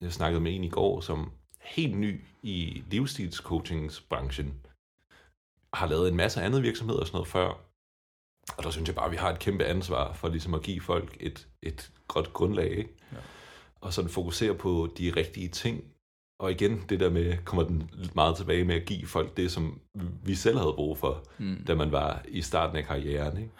[0.00, 4.54] Jeg snakkede med en i går, som helt ny i livsstilscoachingsbranchen,
[5.74, 7.67] har lavet en masse andet virksomheder og sådan noget før.
[8.56, 10.80] Og der synes jeg bare, at vi har et kæmpe ansvar for ligesom at give
[10.80, 12.70] folk et, et godt grundlag.
[12.70, 12.94] Ikke?
[13.12, 13.16] Ja.
[13.80, 15.84] Og sådan fokusere på de rigtige ting,
[16.40, 19.50] og igen, det der med, kommer den lidt meget tilbage med at give folk det,
[19.50, 19.80] som
[20.24, 21.64] vi selv havde brug for, mm.
[21.66, 23.36] da man var i starten af karrieren.
[23.36, 23.52] Ikke?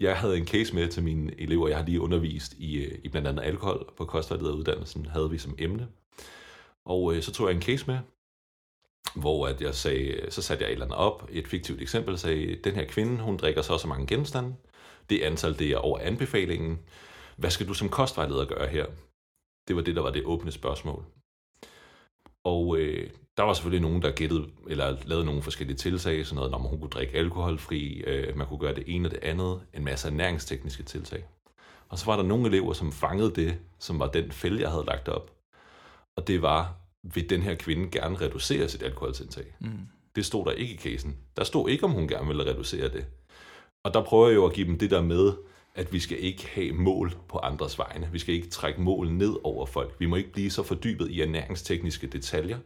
[0.00, 3.08] Jeg havde en case med til mine elever, jeg har lige undervist i, øh, i
[3.08, 5.88] blandt andet alkohol på kostvejlederuddannelsen, havde vi som emne.
[6.86, 7.98] Og øh, så tog jeg en case med,
[9.14, 12.56] hvor at jeg sagde, så satte jeg et eller andet op, et fiktivt eksempel, sagde,
[12.64, 14.54] den her kvinde, hun drikker så så mange genstande,
[15.10, 16.78] det antal, det er over anbefalingen.
[17.36, 18.86] Hvad skal du som kostvejleder gøre her?
[19.68, 21.04] Det var det, der var det åbne spørgsmål.
[22.44, 26.50] Og øh, der var selvfølgelig nogen, der gættede, eller lavede nogle forskellige tiltag, sådan noget,
[26.50, 29.84] når man kunne drikke alkoholfri, øh, man kunne gøre det ene og det andet, en
[29.84, 31.24] masse ernæringstekniske tiltag.
[31.88, 34.84] Og så var der nogle elever, som fangede det, som var den fælde, jeg havde
[34.84, 35.30] lagt op.
[36.16, 36.74] Og det var,
[37.14, 39.44] vil den her kvinde gerne reducere sit alkoholindtag?
[39.60, 39.68] Mm.
[40.16, 41.16] Det stod der ikke i casen.
[41.36, 43.06] Der stod ikke, om hun gerne ville reducere det.
[43.84, 45.32] Og der prøver jeg jo at give dem det der med,
[45.74, 48.08] at vi skal ikke have mål på andres vegne.
[48.12, 49.96] Vi skal ikke trække mål ned over folk.
[49.98, 52.58] Vi må ikke blive så fordybet i ernæringstekniske detaljer,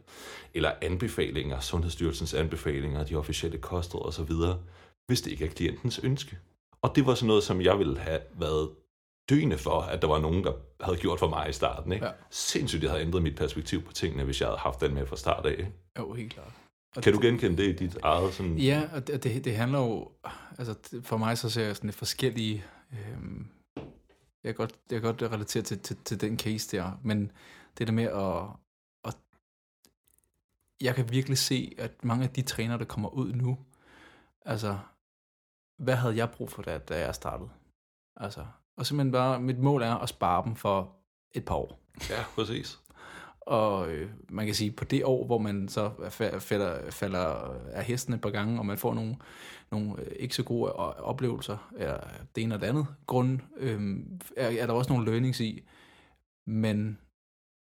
[0.53, 4.31] eller anbefalinger, Sundhedsstyrelsens anbefalinger, de officielle kostråd osv.,
[5.07, 6.37] hvis det ikke er klientens ønske.
[6.81, 8.69] Og det var sådan noget, som jeg ville have været
[9.31, 11.91] døende for, at der var nogen, der havde gjort for mig i starten.
[11.91, 12.05] Ikke?
[12.05, 12.11] Ja.
[12.29, 15.15] Sindssygt, jeg havde ændret mit perspektiv på tingene, hvis jeg havde haft den med fra
[15.15, 15.71] start af.
[15.99, 16.53] Jo, helt klart.
[16.95, 18.57] Og kan du genkende det i dit eget sådan...
[18.57, 20.11] Ja, og det, det, det handler jo...
[20.57, 22.65] Altså, for mig så ser jeg sådan et forskellige...
[22.91, 23.47] Øhm,
[24.43, 27.31] jeg, kan godt, jeg kan godt relatere til, til, til den case der, men
[27.77, 28.43] det der med at,
[29.05, 29.17] at...
[30.81, 33.57] Jeg kan virkelig se, at mange af de trænere, der kommer ud nu,
[34.45, 34.77] altså,
[35.77, 37.49] hvad havde jeg brug for, da, da jeg startede?
[38.15, 38.45] Altså,
[38.81, 40.95] og simpelthen bare, mit mål er at spare dem for
[41.31, 41.79] et par år.
[42.09, 42.79] Ja, præcis.
[43.41, 48.13] Og øh, man kan sige, på det år, hvor man så falder, falder af hesten
[48.13, 49.15] et par gange, og man får nogle,
[49.71, 51.97] nogle øh, ikke så gode oplevelser, er
[52.35, 53.99] det ene og det andet grund, øh,
[54.37, 55.63] er, er der også nogle learnings i.
[56.47, 56.97] Men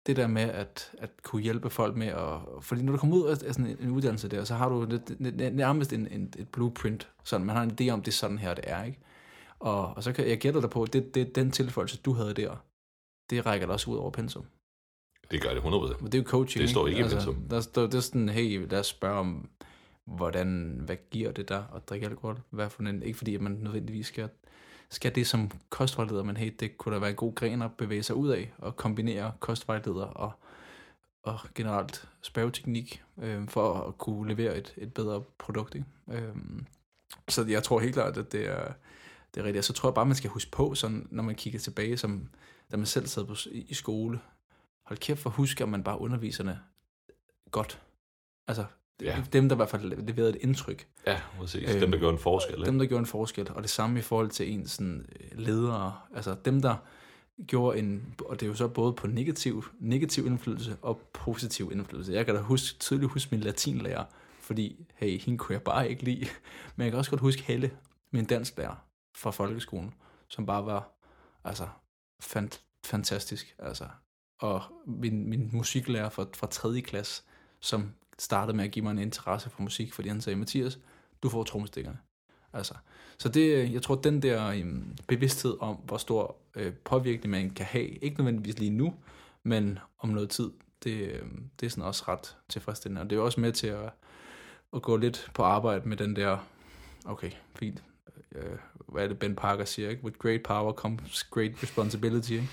[0.06, 2.40] det der med at, at kunne hjælpe folk med at...
[2.60, 4.86] Fordi når du kommer ud af sådan en uddannelse der, så har du
[5.52, 7.08] nærmest en, en, et blueprint.
[7.24, 8.84] Sådan, man har en idé om, det er sådan her, det er.
[8.84, 9.00] ikke.
[9.58, 12.34] Og, og så kan jeg gætte dig på, at det, det, den tilføjelse, du havde
[12.34, 12.56] der,
[13.30, 14.44] det rækker da også ud over pensum.
[15.30, 16.02] Det gør det 100%.
[16.02, 16.62] Men det er jo coaching.
[16.62, 17.48] Det står ikke altså, i pensum.
[17.48, 19.48] Der står, det er sådan, hey, lad os spørge om,
[20.04, 22.40] hvordan, hvad giver det der at drikke alkohol?
[22.50, 24.28] Hvad for en, ikke fordi, at man nødvendigvis skal,
[24.90, 28.02] skal det som kostvejleder, men hey, det kunne da være en god gren at bevæge
[28.02, 30.32] sig ud af, og kombinere kostvejleder og,
[31.22, 35.74] og generelt spørgeteknik, øh, for at kunne levere et, et bedre produkt.
[35.74, 35.86] Ikke?
[36.12, 36.34] Øh,
[37.28, 38.72] så jeg tror helt klart, at det er,
[39.36, 39.64] det er rigtigt.
[39.64, 42.28] Så tror jeg bare, man skal huske på, sådan, når man kigger tilbage, som
[42.72, 44.20] da man selv sad på, i skole,
[44.84, 46.60] hold kæft for huske, at man bare underviserne
[47.50, 47.80] godt.
[48.48, 48.64] Altså,
[49.02, 49.22] ja.
[49.32, 50.86] dem, der i hvert fald leverede et indtryk.
[51.06, 51.70] Ja, præcis.
[51.70, 52.64] Øhm, dem, der gjorde en forskel.
[52.64, 53.50] Dem, der gjorde en forskel.
[53.50, 55.94] Og det samme i forhold til en sådan, øh, ledere.
[56.14, 56.76] Altså dem, der
[57.46, 62.12] gjorde en, og det er jo så både på negativ, negativ indflydelse og positiv indflydelse.
[62.12, 64.04] Jeg kan da huske, tydeligt huske min latinlærer,
[64.40, 66.26] fordi, hey, hende kunne jeg bare ikke lide.
[66.76, 67.70] Men jeg kan også godt huske Helle,
[68.10, 68.85] min dansklærer
[69.16, 69.94] fra folkeskolen,
[70.28, 70.90] som bare var,
[71.44, 71.68] altså,
[72.20, 73.54] fant, fantastisk.
[73.58, 73.88] Altså,
[74.40, 76.80] og min, min musiklærer fra, fra 3.
[76.80, 77.22] klasse,
[77.60, 80.78] som startede med at give mig en interesse for musik, fordi han sagde, Mathias,
[81.22, 81.98] du får trommestikkerne.
[82.52, 82.74] Altså,
[83.18, 87.66] så det, jeg tror, den der um, bevidsthed om, hvor stor øh, påvirkning man kan
[87.66, 88.94] have, ikke nødvendigvis lige nu,
[89.42, 90.50] men om noget tid,
[90.84, 91.22] det, øh,
[91.60, 93.00] det er sådan også ret tilfredsstillende.
[93.00, 93.90] Og det er også med til at,
[94.74, 96.38] at gå lidt på arbejde med den der,
[97.04, 97.82] okay, fint,
[98.34, 98.58] uh,
[98.92, 100.04] hvad er det Ben Parker siger, ikke?
[100.04, 102.48] With great power comes great responsibility, ikke?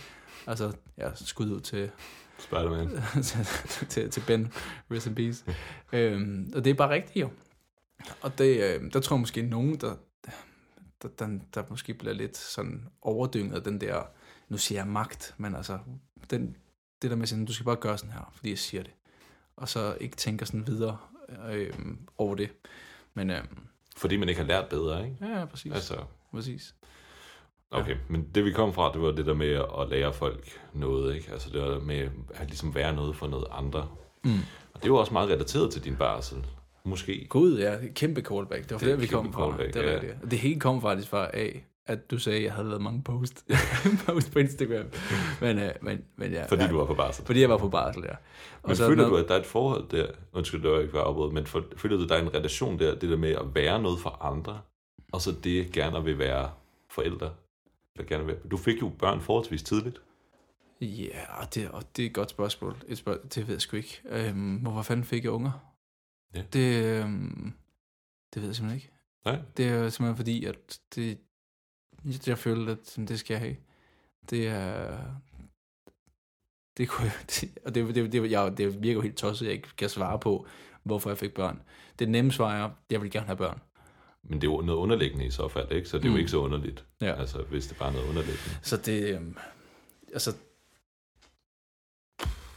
[0.48, 1.92] Altså, ja, skud ud til...
[2.40, 2.90] Spider-Man.
[3.24, 3.46] til,
[3.90, 4.54] til, til Ben,
[4.92, 5.46] rest in peace.
[5.94, 7.30] øhm, og det er bare rigtigt jo.
[8.22, 9.96] Og det, øh, der tror jeg måske nogen, der,
[11.02, 14.04] der, der, der måske bliver lidt sådan overdynget af den der,
[14.50, 15.80] nu siger jeg magt, men altså,
[16.30, 16.56] den,
[17.02, 18.94] det der med sådan, du skal bare gøre sådan her, fordi jeg siger det.
[19.56, 20.98] Og så ikke tænker sådan videre
[21.52, 21.74] øh,
[22.18, 22.50] over det.
[23.14, 23.44] Men, øh,
[23.97, 25.17] fordi man ikke har lært bedre, ikke?
[25.25, 25.73] Ja, præcis.
[25.73, 25.95] Altså,
[26.34, 26.75] præcis.
[27.71, 27.97] Okay, ja.
[28.10, 31.32] men det vi kom fra, det var det der med at lære folk noget, ikke?
[31.32, 33.88] Altså det var med at ligesom være noget for noget andre.
[34.23, 34.39] Mm.
[34.73, 36.45] Og det var også meget relateret til din barsel.
[36.84, 37.27] Måske.
[37.29, 37.77] Gud, ja.
[37.95, 38.63] Kæmpe callback.
[38.63, 39.58] Det var det, det vi kom fra.
[39.58, 39.99] Det, ja.
[39.99, 40.17] det.
[40.32, 41.49] det hele kom faktisk fra A,
[41.86, 43.46] at du sagde, at jeg havde lavet mange post,
[44.06, 44.86] post på Instagram.
[45.41, 47.26] Men, uh, men, men ja, fordi du var på barsel.
[47.26, 48.15] Fordi jeg var på barsel, ja.
[48.62, 49.12] Og men så føler noget...
[49.12, 50.08] du, at der er et forhold der?
[50.34, 52.96] Undskyld, det var ikke var men for, føler du, at der er en relation der,
[52.96, 54.62] det der med at være noget for andre,
[55.12, 56.52] og så det gerne vil være
[56.89, 57.34] forældre?
[57.96, 58.36] Eller gerne vil.
[58.52, 60.02] Du fik jo børn forholdsvis tidligt.
[60.82, 62.76] Ja, og det, og det er et godt spørgsmål.
[62.88, 64.02] Et spørgsmål det ved jeg sgu ikke.
[64.06, 65.52] Øhm, hvorfor fanden fik jeg unger?
[66.36, 66.41] Ja.
[66.54, 67.54] Det, øhm,
[68.34, 68.91] det ved jeg simpelthen ikke.
[69.26, 69.39] Nej.
[69.58, 71.17] Det er simpelthen fordi, at det,
[72.28, 73.56] jeg føler, at det skal jeg have.
[74.30, 74.98] Det er...
[76.78, 77.12] Det kunne
[77.42, 79.89] det, og det, det, det, jeg, det virker jo helt tosset, at jeg ikke kan
[79.89, 80.48] svare på,
[80.84, 81.62] hvorfor jeg fik børn.
[82.00, 83.62] Det nemme svar er, at jeg vil gerne have børn.
[84.24, 85.89] Men det er jo noget underliggende i så fald, ikke?
[85.89, 86.13] Så det er mm.
[86.13, 87.20] jo ikke så underligt, ja.
[87.20, 88.58] altså, hvis det bare er noget underliggende.
[88.62, 89.22] Så det, øh,
[90.13, 90.34] altså...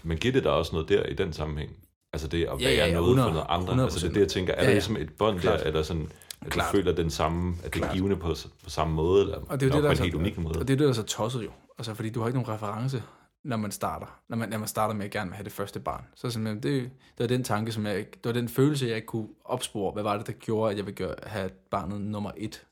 [0.02, 1.76] Men giver det der også noget der i den sammenhæng?
[2.12, 3.84] Altså det at være ja, ja, noget 100, for noget andre?
[3.84, 4.68] Altså det er det, jeg tænker, er ja, ja.
[4.68, 6.72] der ligesom et bånd der, eller sådan, at Klart.
[6.72, 9.66] du føler den samme, at det er givende på, på samme måde, eller og det
[9.66, 10.58] er jo det, der på en helt unik måde?
[10.58, 11.50] Og det er det, der er så tosset jo.
[11.78, 13.02] Altså fordi du har ikke nogen reference
[13.46, 14.20] når man starter.
[14.28, 16.04] Når man, når man starter med at gerne vil have det første barn.
[16.14, 19.06] Så simpelthen, det, det var den tanke, som jeg, det var den følelse, jeg ikke
[19.06, 19.92] kunne opspore.
[19.92, 22.66] Hvad var det, der gjorde, at jeg ville gøre, have barnet nummer et?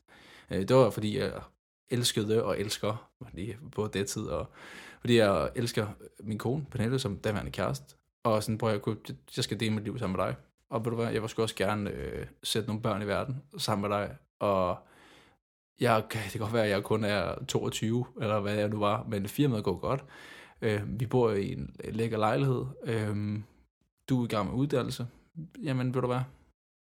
[0.51, 1.31] Øh, det var, fordi jeg
[1.89, 3.09] elskede og elsker,
[3.71, 4.49] på det tid, og
[4.99, 5.87] fordi jeg elsker
[6.23, 8.97] min kone, Pernille, som daværende kæreste, og sådan, prøv jeg, kunne,
[9.35, 10.35] jeg skal dele mit liv sammen med dig.
[10.75, 13.41] Og ved du hvad, jeg vil sgu også gerne øh, sætte nogle børn i verden
[13.57, 14.77] sammen med dig, og
[15.79, 19.05] jeg, det kan godt være, at jeg kun er 22, eller hvad jeg nu var,
[19.09, 20.03] men firmaet går godt.
[20.61, 22.65] Øh, vi bor i en lækker lejlighed.
[22.83, 23.39] Øh,
[24.09, 25.07] du er i gang med uddannelse.
[25.63, 26.21] Jamen, ved du hvad?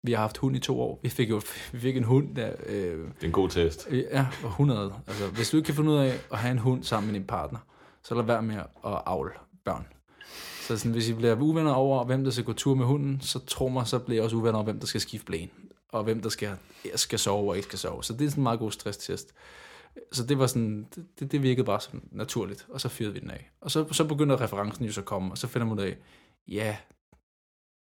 [0.02, 1.00] Vi har haft hund i to år.
[1.02, 1.42] Vi fik jo
[1.72, 2.52] vi fik en hund der.
[2.66, 3.86] Øh, det er en god test.
[3.90, 4.94] Øh, ja, 100.
[5.06, 7.26] Altså, hvis du ikke kan finde ud af at have en hund sammen med din
[7.26, 7.58] partner,
[8.02, 9.30] så lad være med at avle
[9.64, 9.86] børn.
[10.62, 13.38] Så sådan, hvis I bliver uvenner over, hvem der skal gå tur med hunden, så
[13.38, 15.50] tror mig, så bliver jeg også uvenner over, hvem der skal skifte blæen.
[15.88, 16.56] Og hvem der skal,
[16.94, 18.04] skal sove og ikke skal sove.
[18.04, 19.34] Så det er sådan en meget god stresstest.
[20.12, 20.86] Så det var sådan,
[21.18, 23.50] det, det virkede bare sådan naturligt, og så fyrede vi den af.
[23.60, 25.96] Og så, så begynder referencen jo så at komme, og så finder man ud af,
[26.48, 26.76] ja,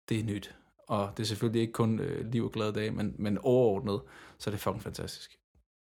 [0.09, 0.55] det er nyt.
[0.87, 4.01] Og det er selvfølgelig ikke kun øh, liv og glade dage, men, men overordnet,
[4.37, 5.37] så er det fucking fantastisk.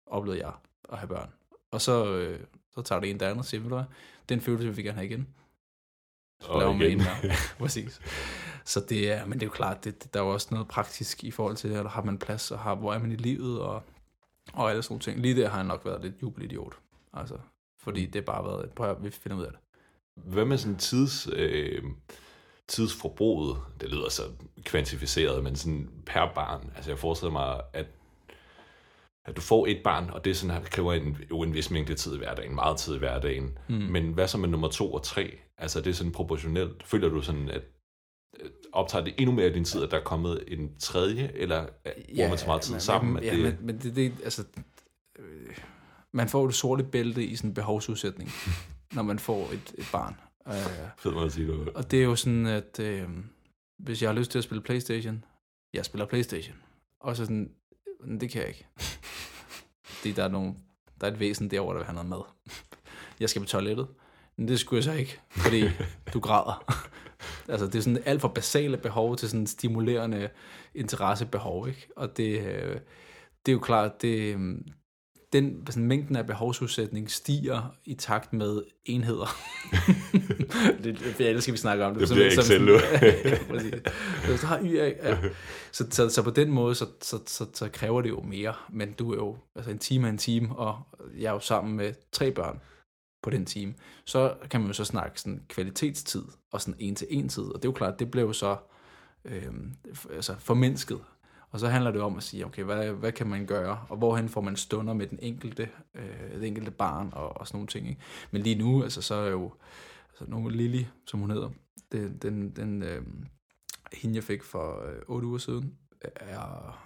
[0.06, 0.52] Oplevede jeg
[0.92, 1.30] at have børn.
[1.70, 2.40] Og så, øh,
[2.74, 3.84] så tager det en der andet og siger, ved du hvad,
[4.28, 5.28] den følelse vil vi gerne have igen.
[6.48, 6.78] Og igen.
[6.78, 8.00] Med en Præcis.
[8.64, 10.68] Så det er, men det er jo klart, det, det, der er jo også noget
[10.68, 13.60] praktisk i forhold til, at har man plads, og har, hvor er man i livet,
[13.60, 13.82] og,
[14.52, 15.20] og alle sådan nogle ting.
[15.20, 16.74] Lige der har jeg nok været lidt jubelidiot.
[17.12, 17.34] Altså,
[17.78, 19.60] fordi det har bare været, prøv at vi finder ud af det.
[20.24, 21.82] Hvad med sådan tids, øh,
[22.68, 23.56] tidsforbruget?
[23.80, 24.22] Det lyder så
[24.64, 26.72] kvantificeret, men sådan per barn.
[26.76, 27.86] Altså jeg forestiller mig, at
[29.30, 31.94] at du får et barn, og det sådan her, kræver en, jo en vis mængde
[31.94, 33.58] tid i hverdagen, meget tid i hverdagen.
[33.68, 33.74] Mm.
[33.74, 35.38] Men hvad så med nummer to og tre?
[35.58, 36.82] Altså det er sådan proportionelt.
[36.82, 37.62] Føler du sådan, at
[38.72, 41.90] optager det endnu mere af din tid, at der er kommet en tredje, eller ja,
[42.14, 43.14] bruger man så meget tid men, sammen?
[43.14, 43.42] Men, ja, det...
[43.42, 44.44] men, men det, det, altså,
[45.18, 45.56] øh,
[46.12, 48.30] man får det sorte bælte i sådan en behovsudsætning,
[48.94, 50.16] når man får et, et barn.
[50.46, 50.54] Uh,
[50.98, 51.68] Fed måde at sige det.
[51.68, 53.08] Og det er jo sådan, at øh,
[53.78, 55.24] hvis jeg har lyst til at spille Playstation,
[55.72, 56.56] jeg spiller Playstation.
[57.00, 57.50] Og så sådan,
[58.20, 58.66] det kan jeg ikke.
[59.84, 60.54] Fordi der er, nogle,
[61.00, 62.22] der er et væsen derovre, der vil have noget mad.
[63.20, 63.88] Jeg skal på toilettet.
[64.36, 65.64] Men det skulle jeg så ikke, fordi
[66.14, 66.64] du græder.
[67.48, 70.28] altså, det er sådan alt for basale behov til sådan stimulerende
[70.74, 71.88] interessebehov, ikke?
[71.96, 72.80] Og det, øh,
[73.46, 74.66] det er jo klart, det, øhm,
[75.32, 79.36] den sådan, mængden af behovsudsætning stiger i takt med enheder.
[80.84, 81.94] det, det, det skal vi snakke om.
[81.94, 82.78] Det, det bliver Excel nu.
[84.38, 85.18] så, har y, ja.
[85.72, 88.54] så, så, så, på den måde, så, så, så, så kræver det jo mere.
[88.70, 90.78] Men du er jo altså en time af en time, og
[91.18, 92.60] jeg er jo sammen med tre børn
[93.22, 93.74] på den time.
[94.04, 97.42] Så kan man jo så snakke sådan kvalitetstid og sådan en-til-en tid.
[97.42, 98.56] Og det er jo klart, det blev jo så
[99.24, 99.52] øh,
[100.10, 101.00] altså formindsket
[101.50, 104.28] og så handler det om at sige, okay, hvad, hvad kan man gøre, og hvorhen
[104.28, 107.88] får man stunder med den enkelte, øh, det enkelte barn og, og sådan nogle ting.
[107.88, 108.00] Ikke?
[108.30, 109.52] Men lige nu, altså, så er jo
[110.08, 111.50] altså, nu Lili, som hun hedder,
[111.92, 113.02] det, den, den øh,
[113.92, 115.74] hende, jeg fik for øh, 8 uger siden,
[116.16, 116.78] er,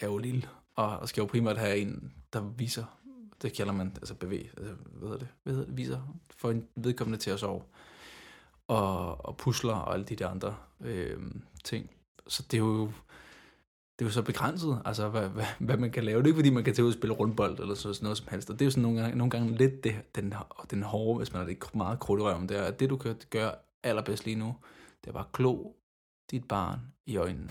[0.00, 2.84] er jo lille, og, og skal jo primært have en, der viser,
[3.42, 6.00] det kalder man, altså bevæg, altså, hvad hedder det, hvad hedder det, viser,
[6.36, 7.62] for en vedkommende til at sove,
[8.68, 11.18] og, og pusler og alle de der andre øh,
[11.64, 11.90] ting.
[12.26, 12.92] Så det er jo,
[14.00, 16.18] det er jo så begrænset, altså hvad, hvad, hvad man kan lave.
[16.18, 18.26] Det er ikke fordi, man kan tage ud og spille rundbold eller sådan noget som
[18.30, 18.50] helst.
[18.50, 20.34] Og det er jo sådan nogle gange, nogle gange lidt det, den,
[20.70, 22.96] den hårde, hvis man har det meget krudt i røven, det er, at det du
[22.96, 24.56] kan gøre allerbedst lige nu,
[25.04, 25.72] det er bare klo
[26.30, 27.50] dit barn i øjnene.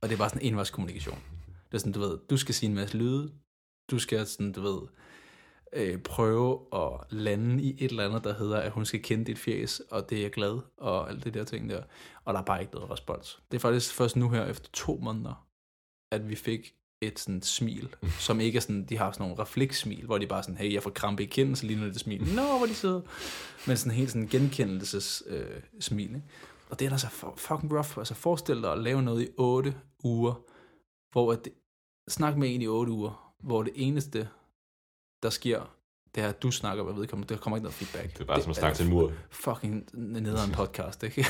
[0.00, 1.18] Og det er bare sådan en envejskommunikation.
[1.46, 3.32] Det er sådan, du ved, du skal sige en masse lyde,
[3.90, 4.80] du skal sådan, du ved,
[5.72, 9.38] øh, prøve at lande i et eller andet, der hedder, at hun skal kende dit
[9.38, 11.82] fjes, og det er glad, og alt det der ting der.
[12.24, 13.42] Og der er bare ikke noget respons.
[13.50, 15.46] Det er faktisk først nu her, efter to måneder,
[16.12, 17.88] at vi fik et sådan smil,
[18.26, 20.82] som ikke er sådan, de har sådan nogle reflekssmil, hvor de bare sådan, hey, jeg
[20.82, 22.34] får krampe i kinden, så lige nu er det smil.
[22.34, 23.00] Nå, hvor de sidder.
[23.66, 26.22] Men sådan helt sådan genkendelses øh, smil, ikke?
[26.70, 27.98] Og det er altså fucking rough.
[27.98, 30.34] Altså forestil dig at lave noget i otte uger,
[31.12, 31.48] hvor at
[32.08, 34.28] snak med en i otte uger, hvor det eneste,
[35.22, 35.76] der sker,
[36.14, 37.34] det er, at du snakker med vedkommende.
[37.34, 38.12] Der kommer ikke noget feedback.
[38.12, 39.12] Det er bare det, som at snakke til en mur.
[39.30, 41.26] Fucking nederen podcast, ikke?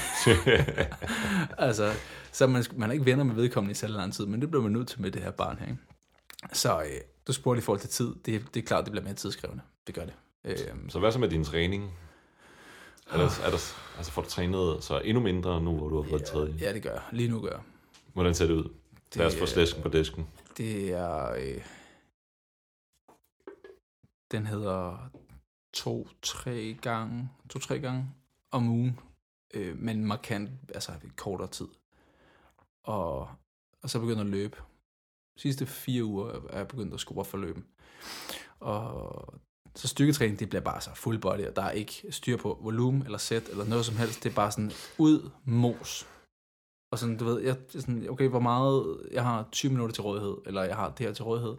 [1.59, 1.93] altså,
[2.33, 4.63] så man, man er ikke venner med vedkommende i selv lang tid, men det bliver
[4.63, 5.67] man nødt til med det her barn her.
[5.67, 5.79] Ikke?
[6.53, 6.87] Så øh,
[7.27, 8.15] du spurgte i forhold til tid.
[8.27, 9.63] Det, det er klart, det bliver mere tidskrævende.
[9.87, 10.15] Det gør det.
[10.45, 10.57] Øh,
[10.89, 11.91] så hvad så med din træning?
[13.11, 16.09] Er der, er der, altså får du trænet så endnu mindre nu, hvor du har
[16.11, 16.55] fået ja, tredje?
[16.61, 17.03] Ja, det gør jeg.
[17.13, 17.61] Lige nu gør jeg.
[18.13, 18.63] Hvordan ser det ud?
[18.65, 20.27] Det, Lad os få slæsken på disken.
[20.57, 21.33] Det er...
[21.33, 21.61] Øh,
[24.31, 25.11] den hedder
[25.73, 28.11] to-tre gange, to-tre gange
[28.51, 28.99] om ugen,
[29.55, 31.69] øh, men markant, altså kortere tid.
[32.85, 33.29] Og,
[33.83, 34.57] og så begynder at løbe.
[35.37, 37.67] De sidste fire uger er jeg begyndt at score for løben.
[38.61, 39.35] Og
[39.75, 43.03] så styrketræning, det bliver bare så full body, og der er ikke styr på volumen
[43.03, 44.25] eller sæt eller noget som helst.
[44.25, 46.07] Det er bare sådan ud mos.
[46.93, 50.37] Og sådan, du ved, jeg, sådan, okay, hvor meget, jeg har 20 minutter til rådighed,
[50.47, 51.57] eller jeg har det her til rådighed.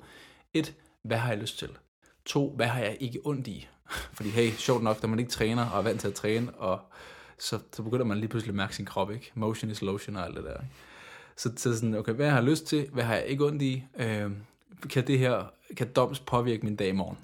[0.53, 1.77] Et, hvad har jeg lyst til?
[2.25, 3.67] To, hvad har jeg ikke ondt i?
[4.17, 6.79] Fordi hey, sjovt nok, når man ikke træner og er vant til at træne, og
[7.39, 9.31] så, så begynder man lige pludselig at mærke sin krop, ikke?
[9.35, 10.73] Motion is lotion og alt det der, ikke?
[11.35, 12.89] Så, så sådan, okay, hvad har jeg lyst til?
[12.93, 13.83] Hvad har jeg ikke ondt i?
[13.95, 14.31] Øh,
[14.89, 15.45] kan det her,
[15.77, 17.17] kan doms påvirke min dag i morgen?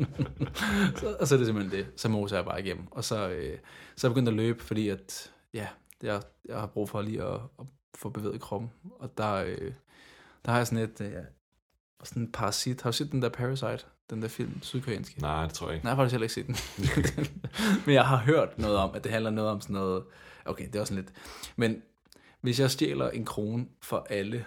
[0.98, 1.86] så, og så er det simpelthen det.
[1.96, 2.86] Så moser jeg bare igennem.
[2.90, 3.58] Og så, øh,
[3.96, 5.66] så er jeg begyndt at løbe, fordi at, ja,
[6.02, 8.70] jeg, jeg har brug for lige at, at få bevæget kroppen.
[8.98, 9.72] Og der, øh,
[10.44, 11.12] der har jeg sådan et, øh,
[12.04, 12.82] sådan en parasit.
[12.82, 13.84] Har du set den der Parasite?
[14.10, 15.20] Den der film, sydkoreanske?
[15.20, 15.84] Nej, det tror jeg ikke.
[15.84, 17.36] Nej, jeg har faktisk heller ikke set den.
[17.86, 20.04] Men jeg har hørt noget om, at det handler noget om sådan noget...
[20.44, 21.14] Okay, det er også sådan lidt...
[21.56, 21.82] Men
[22.40, 24.46] hvis jeg stjæler en krone for alle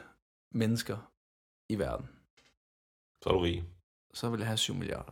[0.52, 0.98] mennesker
[1.70, 2.10] i verden,
[3.24, 3.64] Så er du rig.
[4.14, 5.12] så vil jeg have 7 milliarder.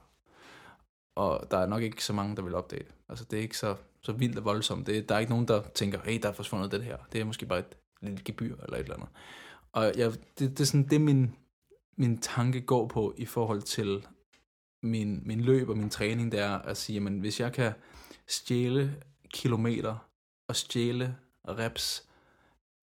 [1.16, 2.96] Og der er nok ikke så mange, der vil opdage det.
[3.10, 4.88] Altså, det er ikke så, så vildt og voldsomt.
[4.88, 6.98] Det, der er ikke nogen, der tænker, hey, der er forsvundet det her.
[7.12, 9.10] Det er måske bare et lille gebyr eller et eller andet.
[9.72, 11.36] Og jeg, det, det er sådan, det min,
[11.96, 14.06] min tanke går på i forhold til
[14.82, 17.74] min, min løb og min træning, det er at sige, at hvis jeg kan
[18.28, 18.96] stjæle
[19.34, 19.96] kilometer
[20.48, 21.16] og stjæle
[21.48, 22.04] reps,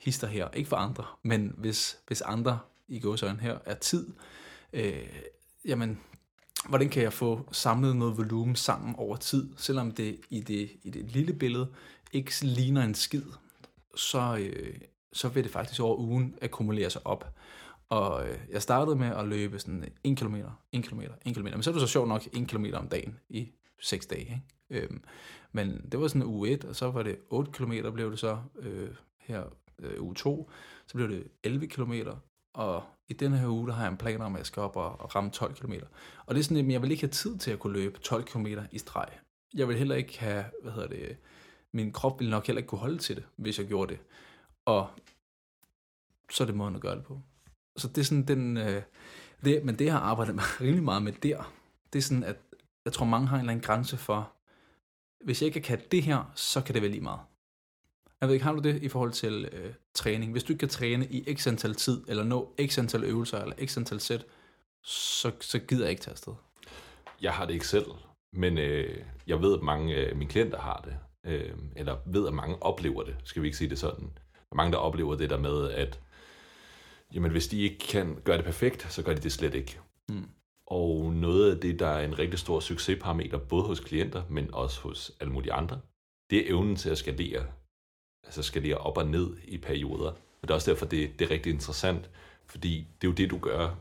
[0.01, 4.07] hister her, ikke for andre, men hvis, hvis andre i gåsøjne her er tid,
[4.73, 5.09] øh,
[5.65, 6.01] jamen,
[6.69, 10.91] hvordan kan jeg få samlet noget volumen sammen over tid, selvom det i det, i
[10.91, 11.69] det lille billede
[12.13, 13.23] ikke ligner en skid,
[13.97, 14.75] så, øh,
[15.13, 17.35] så vil det faktisk over ugen akkumulere sig op.
[17.91, 20.35] Og øh, jeg startede med at løbe sådan 1 km,
[20.73, 21.43] 1 km, 1 km.
[21.43, 23.51] Men så er det så sjovt nok 1 km om dagen i
[23.81, 24.21] 6 dage.
[24.71, 24.85] Ikke?
[24.85, 25.05] Øhm,
[25.53, 28.39] men det var sådan uge 1, og så var det 8 km blev det så
[28.59, 29.45] øh, her
[29.79, 30.51] øh, uge 2.
[30.87, 31.93] Så blev det 11 km,
[32.55, 34.77] og i den her uge, der har jeg en plan om, at jeg skal op
[34.77, 35.73] og, og ramme 12 km.
[36.27, 38.25] Og det er sådan, at jeg vil ikke have tid til at kunne løbe 12
[38.25, 39.09] km i streg.
[39.55, 41.17] Jeg vil heller ikke have, hvad hedder det,
[41.73, 44.01] min krop ville nok heller ikke kunne holde til det, hvis jeg gjorde det.
[44.65, 44.89] Og
[46.31, 47.21] så er det måden at gøre det på.
[47.77, 48.83] Så det er sådan den, øh,
[49.45, 51.53] det, men det jeg har arbejdet med, rimelig meget med der,
[51.93, 52.37] det er sådan, at
[52.85, 54.33] jeg tror mange har en eller anden grænse for,
[55.25, 57.21] hvis jeg ikke kan det her, så kan det være lige meget.
[58.21, 60.33] Jeg ved ikke, har du det i forhold til øh, træning?
[60.33, 63.67] Hvis du ikke kan træne i x antal tid, eller nå x antal øvelser, eller
[63.67, 64.27] x antal sæt,
[64.83, 66.33] så, så gider jeg ikke tage afsted.
[67.23, 67.87] Jeg har det ikke selv,
[68.33, 70.97] men øh, jeg ved, at mange af mine klienter har det.
[71.33, 74.05] Øh, eller ved, at mange oplever det, skal vi ikke sige det sådan.
[74.05, 76.01] Der er mange, der oplever det der med, at
[77.15, 79.79] jamen, hvis de ikke kan gøre det perfekt, så gør de det slet ikke.
[80.09, 80.29] Mm.
[80.67, 84.81] Og noget af det, der er en rigtig stor succesparameter, både hos klienter, men også
[84.81, 85.81] hos alle mulige andre,
[86.31, 87.47] det er evnen til at skalere.
[88.25, 90.11] Altså skalere op og ned i perioder.
[90.11, 92.11] Og det er også derfor, det, det er rigtig interessant,
[92.47, 93.77] fordi det er jo det, du gør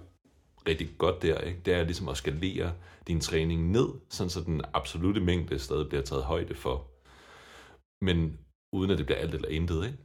[0.68, 1.40] rigtig godt der.
[1.42, 1.60] Ikke?
[1.66, 2.74] Det er ligesom at skalere
[3.08, 6.88] din træning ned, sådan så den absolute mængde stadig bliver taget højde for.
[8.06, 8.40] Men
[8.74, 9.86] uden at det bliver alt eller intet.
[9.86, 9.98] Ikke?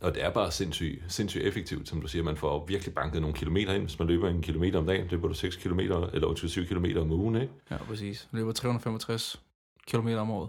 [0.00, 2.22] Og det er bare sindssygt, sindssygt effektivt, som du siger.
[2.22, 3.82] Man får virkelig banket nogle kilometer ind.
[3.82, 7.12] Hvis man løber en kilometer om dagen, løber du 6 kilometer, eller 27 kilometer om
[7.12, 7.52] ugen, ikke?
[7.70, 8.28] Ja, præcis.
[8.32, 9.40] Jeg løber 365
[9.86, 10.48] km om året.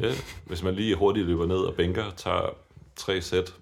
[0.00, 0.12] Ja,
[0.46, 2.50] hvis man lige hurtigt løber ned og bænker, tager
[2.96, 3.54] tre sæt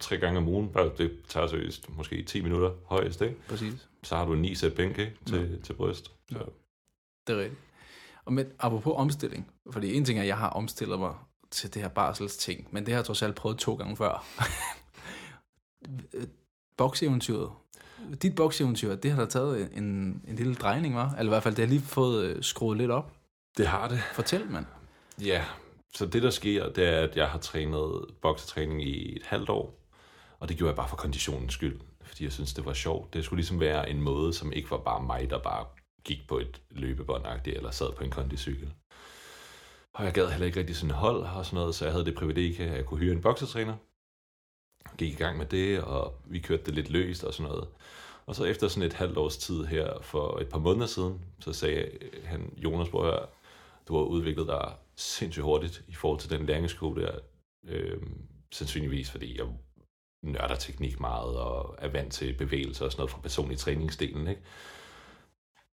[0.00, 3.36] tre gange om ugen, bare det tager seriøst måske 10 minutter højst, ikke?
[3.48, 3.88] Præcis.
[4.02, 5.16] Så har du ni sæt bænk, ikke?
[5.26, 6.12] Til, til bryst.
[6.32, 6.38] Så.
[7.26, 7.60] Det er rigtigt.
[8.24, 11.14] Og med, apropos omstilling, fordi en ting er, at jeg har omstillet mig
[11.54, 14.26] til det her barsels ting, men det har jeg trods alt prøvet to gange før.
[16.78, 17.50] Bokseventyret.
[18.22, 19.84] Dit bokseventyr, det har da taget en,
[20.28, 21.14] en lille drejning, var?
[21.18, 23.12] Eller i hvert fald, det har lige fået øh, skruet lidt op.
[23.56, 24.00] Det har det.
[24.12, 24.66] Fortæl, mand.
[25.20, 25.44] Ja,
[25.94, 29.80] så det der sker, det er, at jeg har trænet boksetræning i et halvt år,
[30.40, 33.14] og det gjorde jeg bare for konditionens skyld, fordi jeg synes, det var sjovt.
[33.14, 35.66] Det skulle ligesom være en måde, som ikke var bare mig, der bare
[36.04, 38.72] gik på et løbebånd eller sad på en kondicykel.
[39.94, 42.14] Og jeg gad heller ikke rigtig sådan hold og sådan noget, så jeg havde det
[42.14, 43.76] privilegie, at jeg kunne hyre en boksetræner.
[44.98, 47.68] Gik i gang med det, og vi kørte det lidt løst og sådan noget.
[48.26, 51.52] Og så efter sådan et halvt års tid her, for et par måneder siden, så
[51.52, 51.90] sagde
[52.24, 53.28] han, Jonas, prøv her,
[53.88, 57.18] du har udviklet dig sindssygt hurtigt i forhold til den læringskurve der.
[57.66, 58.02] Øh,
[58.52, 59.46] sandsynligvis, fordi jeg
[60.22, 64.28] nørder teknik meget og er vant til bevægelser og sådan noget fra personlig træningsdelen.
[64.28, 64.42] Ikke?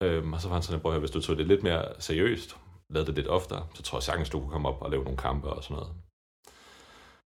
[0.02, 2.56] Øhm, og så var han sådan, at hvis du tog det lidt mere seriøst,
[2.90, 5.18] lavede det lidt oftere, så tror jeg sagtens, du kunne komme op og lave nogle
[5.18, 5.94] kampe og sådan noget.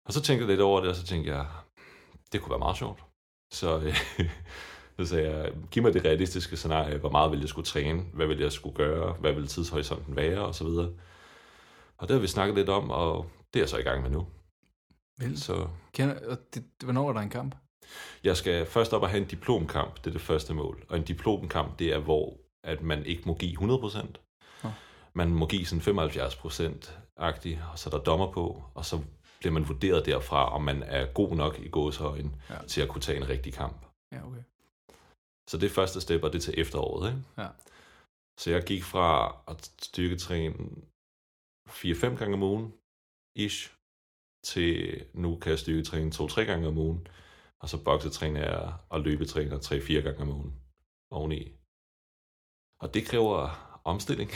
[0.05, 1.45] Og så tænkte jeg lidt over det, og så tænkte jeg,
[2.31, 3.03] det kunne være meget sjovt.
[3.53, 3.95] Så, øh,
[4.99, 8.27] så sagde jeg, giv mig det realistiske scenarie, hvor meget vil jeg skulle træne, hvad
[8.27, 10.91] vil jeg skulle gøre, hvad vil tidshorisonten være, og så videre.
[11.97, 14.09] Og det har vi snakket lidt om, og det er jeg så i gang med
[14.09, 14.27] nu.
[15.19, 17.55] Vel, Så Kender, og det, hvornår er der en kamp?
[18.23, 20.85] jeg skal først op og have en diplomkamp, det er det første mål.
[20.89, 24.26] Og en diplomkamp, det er, hvor at man ikke må give 100%.
[25.17, 28.95] Man må give sådan 75%-agtigt, og så er der dommer på, og så
[29.39, 32.55] bliver man vurderet derfra, om man er god nok i gåshøjen Ja.
[32.55, 32.67] ja.
[32.67, 33.85] til at kunne tage en rigtig kamp.
[34.11, 34.43] Ja, okay.
[35.49, 37.09] Så det er første step, og det er til efteråret.
[37.09, 37.23] Ikke?
[37.37, 37.47] Ja.
[38.39, 40.55] Så jeg gik fra at styrketræne
[41.69, 42.73] 4-5 gange om ugen,
[43.35, 43.73] ish,
[44.43, 47.07] til nu kan jeg styrketræne 2-3 gange om ugen,
[47.61, 50.53] og så boksetræner jeg og løbetræner 3-4 gange om ugen
[51.11, 51.41] oveni.
[52.81, 54.31] Og det kræver omstilling.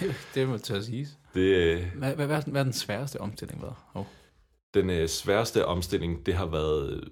[0.00, 1.18] Det, det må at siges.
[1.34, 3.74] det, øh, Hvad, hvad, hvad, den- hvad den sværeste omstilling været?
[3.94, 4.04] Oh.
[4.74, 7.02] Den øh, sværeste omstilling, det har været øh,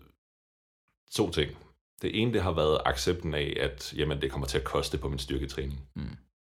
[1.12, 1.50] to ting.
[2.02, 5.08] Det ene, det har været accepten af, at jamen, det kommer til at koste på
[5.08, 5.80] min styrketræning.
[5.96, 6.02] Mm.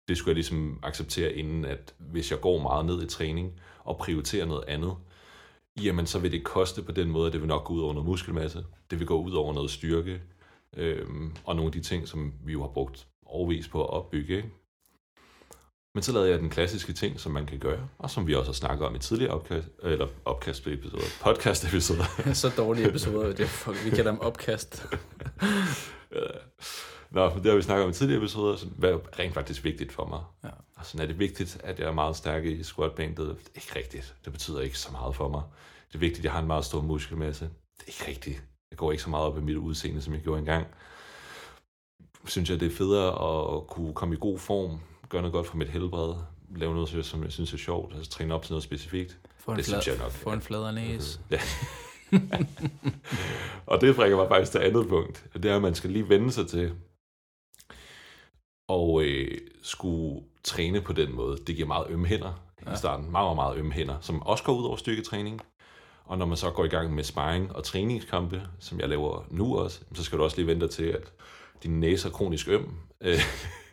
[0.08, 3.98] Det skulle jeg ligesom acceptere inden, at hvis jeg går meget ned i træning og
[3.98, 4.96] prioriterer noget andet,
[5.82, 7.92] jamen så vil det koste på den måde, at det vil nok gå ud over
[7.92, 8.64] noget muskelmasse.
[8.90, 10.22] Det vil gå ud over noget styrke,
[10.76, 14.36] øhm, og nogle af de ting, som vi jo har brugt overvis på at opbygge.
[14.36, 14.48] Ikke?
[15.98, 18.48] Men så lavede jeg den klassiske ting, som man kan gøre, og som vi også
[18.48, 22.32] har snakket om i tidligere opkast, eller opkast-episoder, podcast-episoder.
[22.42, 24.86] Så dårlige episoder, det er, fuck, vi kalder dem opkast.
[26.12, 26.18] Ja.
[27.10, 29.92] Nå, det har vi snakket om i tidligere episoder, så hvad er rent faktisk vigtigt
[29.92, 30.20] for mig.
[30.44, 30.48] Ja.
[30.76, 34.14] Og sådan er det vigtigt, at jeg er meget stærk i er ikke rigtigt.
[34.24, 35.42] Det betyder ikke så meget for mig.
[35.88, 37.44] Det er vigtigt, at jeg har en meget stor muskelmasse.
[37.44, 38.42] Det er ikke rigtigt.
[38.70, 40.66] Jeg går ikke så meget op i mit udseende, som jeg gjorde engang.
[42.26, 43.08] Synes jeg, det er federe
[43.56, 46.14] at kunne komme i god form, gøre noget godt for mit helbred,
[46.56, 49.18] lave noget, som jeg synes er sjovt, altså træne op til noget specifikt.
[49.38, 51.20] Få en, Det synes flad, jeg nok, få en fladere næse.
[51.30, 51.40] Ja.
[53.66, 55.24] og det bringer mig faktisk til andet punkt.
[55.34, 56.72] Det er, at man skal lige vende sig til
[58.68, 61.38] og øh, skulle træne på den måde.
[61.46, 62.72] Det giver meget ømme hænder Ja.
[62.72, 63.10] i starten.
[63.10, 65.40] Meget, meget, meget ømme hænder, som også går ud over styrketræning.
[66.04, 69.58] Og når man så går i gang med sparring og træningskampe, som jeg laver nu
[69.58, 71.12] også, så skal du også lige vente til, at
[71.62, 72.74] din næse er kronisk øm.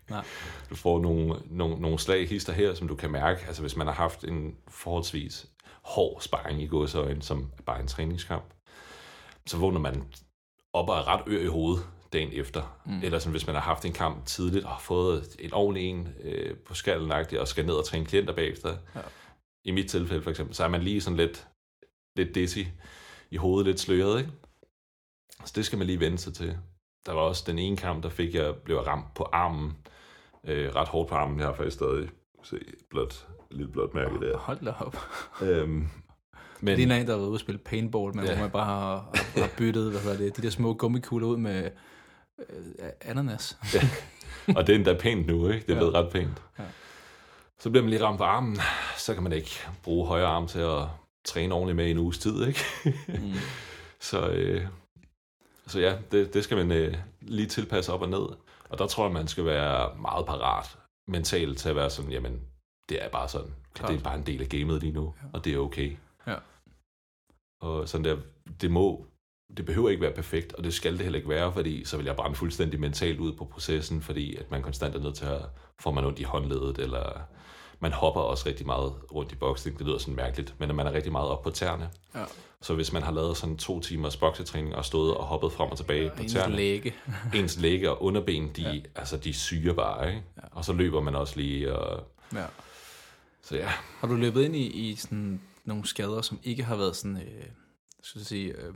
[0.10, 0.24] Nej.
[0.70, 3.46] du får nogle, nogle, nogle slag hister her, som du kan mærke.
[3.48, 5.48] Altså hvis man har haft en forholdsvis
[5.82, 8.54] hård sparring i gåsøjne, som bare en træningskamp,
[9.46, 10.04] så vågner man
[10.74, 12.80] op og er ret ør i hovedet dagen efter.
[12.86, 13.04] Mm.
[13.04, 16.14] Eller som hvis man har haft en kamp tidligt og har fået en ordentlig en
[16.24, 18.78] øh, på skallen og skal ned og træne klienter bagefter.
[18.96, 19.02] Ja.
[19.66, 21.48] I mit tilfælde for eksempel, så er man lige sådan lidt,
[22.16, 22.60] lidt dizzy
[23.32, 24.32] i hovedet, lidt sløret, ikke?
[25.46, 26.58] Så det skal man lige vende sig til.
[27.06, 29.78] Der var også den ene kamp, der fik jeg, blev ramt på armen.
[30.48, 31.40] Øh, ret hårdt på armen.
[31.40, 32.10] Jeg har faktisk stadig
[32.44, 34.38] se, blot, lille blåt mærke der.
[34.38, 34.98] Hold da op.
[35.42, 36.68] Øhm, Men...
[36.68, 38.30] Det ligner en, der har været ude og spille paintball, men ja.
[38.32, 38.36] Ja.
[38.38, 41.38] hvor man bare har, har, har byttet hvad hedder det, de der små gummikugler ud
[41.38, 41.70] med
[42.50, 43.58] øh, ananas.
[44.56, 45.66] og det er endda pænt nu, ikke?
[45.66, 45.80] Det er Ja.
[45.80, 46.42] blevet ret pænt.
[46.60, 46.64] Ja.
[47.60, 48.58] Så bliver man lige ramt på armen.
[48.98, 49.52] Så kan man ikke
[49.84, 50.82] bruge højre arm til at
[51.24, 52.60] træne ordentligt med i en uges tid, ikke?
[53.08, 53.34] Mm.
[54.00, 54.62] Så, øh,
[55.68, 58.26] så ja, det, det skal man øh, lige tilpasse op og ned.
[58.70, 62.42] Og der tror jeg, man skal være meget parat mentalt til at være sådan, jamen,
[62.90, 63.54] det er bare sådan.
[63.74, 63.92] Klart.
[63.92, 65.28] Det er bare en del af gamet lige nu, Ja.
[65.34, 65.98] og det er okay.
[66.28, 66.36] Ja.
[67.62, 68.18] Og sådan der,
[68.62, 69.06] det må,
[69.58, 72.06] det behøver ikke være perfekt, og det skal det heller ikke være, fordi så vil
[72.06, 75.42] jeg brænde fuldstændig mentalt ud på processen, fordi at man konstant er nødt til at
[75.80, 77.22] få man ondt i håndledet, eller
[77.80, 80.88] man hopper også rigtig meget rundt i boksning, det lyder sådan mærkeligt, men at man
[80.88, 81.90] er rigtig meget op på tæerne.
[82.16, 82.24] Ja.
[82.62, 85.78] Så hvis man har lavet sådan to timers boksetræning og stået og hoppet frem og
[85.78, 86.94] tilbage på Ens tæerne, læge.
[87.36, 88.74] ens læge og underben, de, Ja.
[88.74, 88.82] ja.
[88.96, 90.24] altså, de syrer bare, ikke?
[90.38, 90.48] Ja.
[90.52, 92.04] Og så løber man også lige, og
[92.34, 92.46] Ja.
[93.42, 93.68] så ja,
[94.00, 97.44] Har du løbet ind i, i sådan nogle skader, som ikke har været sådan, øh,
[98.04, 98.74] skal jeg sige, øh,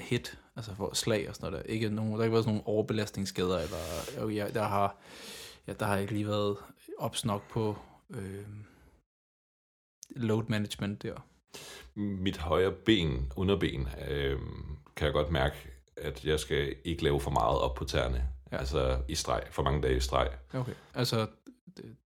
[0.00, 1.72] hit, altså for slag og sådan noget der.
[1.72, 3.76] Ikke nogen, der har ikke været sådan nogle overbelastningsskader, eller
[4.20, 4.96] jo, ja, der har,
[5.66, 6.56] ja, der har ikke lige været
[6.98, 7.76] ops nok på
[8.10, 8.46] øh,
[10.16, 11.14] load management der.
[11.94, 14.38] mit højre ben, underben, øh,
[14.96, 15.56] kan jeg godt mærke,
[15.96, 18.28] at jeg skal ikke lave for meget op på tæerne.
[18.52, 18.56] Ja.
[18.56, 20.30] Altså i streg, for mange dage i streg.
[20.54, 20.72] Okay.
[20.94, 21.26] Altså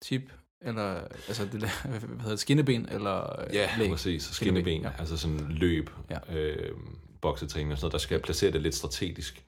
[0.00, 3.90] tip, eller altså det, der- hvad hedder det, skinneben, eller øh, Ja, læg?
[3.90, 4.22] præcis.
[4.22, 4.98] Skinneben, Skinneben, ja.
[4.98, 6.18] altså sådan løb, Ja.
[6.28, 6.38] ja.
[6.38, 6.76] øh,
[7.20, 7.92] boksetræning og sådan noget.
[7.92, 9.46] Der skal jeg placere det lidt strategisk,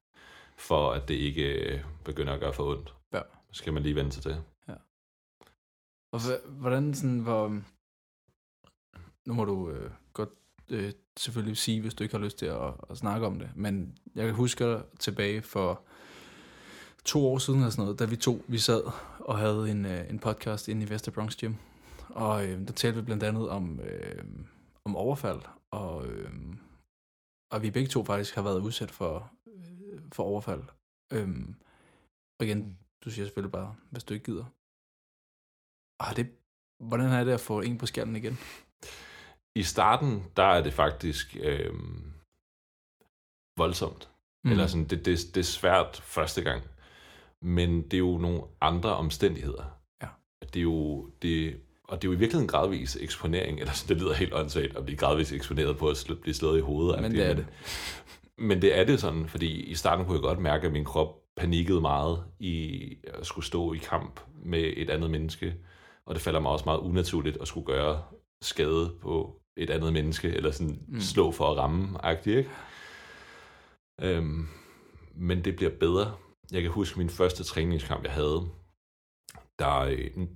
[0.57, 1.43] for at det ikke
[1.75, 2.95] øh, begynder at gøre for ondt.
[3.13, 3.21] Ja.
[3.53, 4.37] Så skal man lige vende sig til.
[6.13, 7.63] Og hvordan sådan, hvor...
[9.27, 10.31] Nu må du øh, godt
[10.69, 13.99] øh, selvfølgelig sige, hvis du ikke har lyst til at, at snakke om det, men
[14.15, 15.83] jeg kan huske tilbage for
[17.05, 18.83] to år siden eller sådan noget, da vi to, vi sad
[19.19, 21.55] og havde en, øh, en podcast inde i Vester Bronx Gym,
[22.09, 24.25] og øh, der talte vi blandt andet om, øh,
[24.85, 25.41] om overfald,
[25.71, 26.33] og, øh,
[27.53, 30.63] og vi begge to faktisk har været udsat for, øh, for overfald.
[31.13, 31.29] Øh,
[32.41, 34.45] og igen, du siger selvfølgelig bare, hvis du ikke gider.
[36.01, 36.31] Ah, det,
[36.81, 38.39] hvordan er det at få en på skallen igen?
[39.55, 41.73] I starten, der er det faktisk øh,
[43.57, 44.09] voldsomt.
[44.45, 44.51] Mm.
[44.51, 46.63] Eller sådan, det, det, det er svært første gang.
[47.43, 49.65] Men det er jo nogle andre omstændigheder.
[50.03, 50.09] Ja.
[50.55, 53.97] Det er jo, det, og det er jo i virkeligheden en gradvis eksponering, eller det
[53.97, 57.03] lyder helt åndssvagt at blive gradvis eksponeret på at slå, blive slået i hovedet.
[57.03, 57.47] Men det er det.
[58.39, 61.17] Men det er det sådan, fordi i starten kunne jeg godt mærke, at min krop
[61.37, 65.55] panikkede meget i at skulle stå i kamp med et andet menneske.
[66.09, 68.03] Og det falder mig også meget unaturligt at skulle gøre
[68.43, 71.01] skade på et andet menneske, eller sådan mm.
[71.01, 72.51] slå for at ramme, agtigt, ikke?
[74.01, 74.49] Øhm,
[75.15, 76.15] men det bliver bedre.
[76.53, 78.49] Jeg kan huske min første træningskamp, jeg havde.
[79.59, 80.27] Der er øh,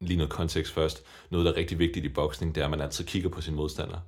[0.00, 1.04] lige noget kontekst først.
[1.30, 3.54] Noget, der er rigtig vigtigt i boksning, det er, at man altid kigger på sin
[3.54, 3.98] modstander.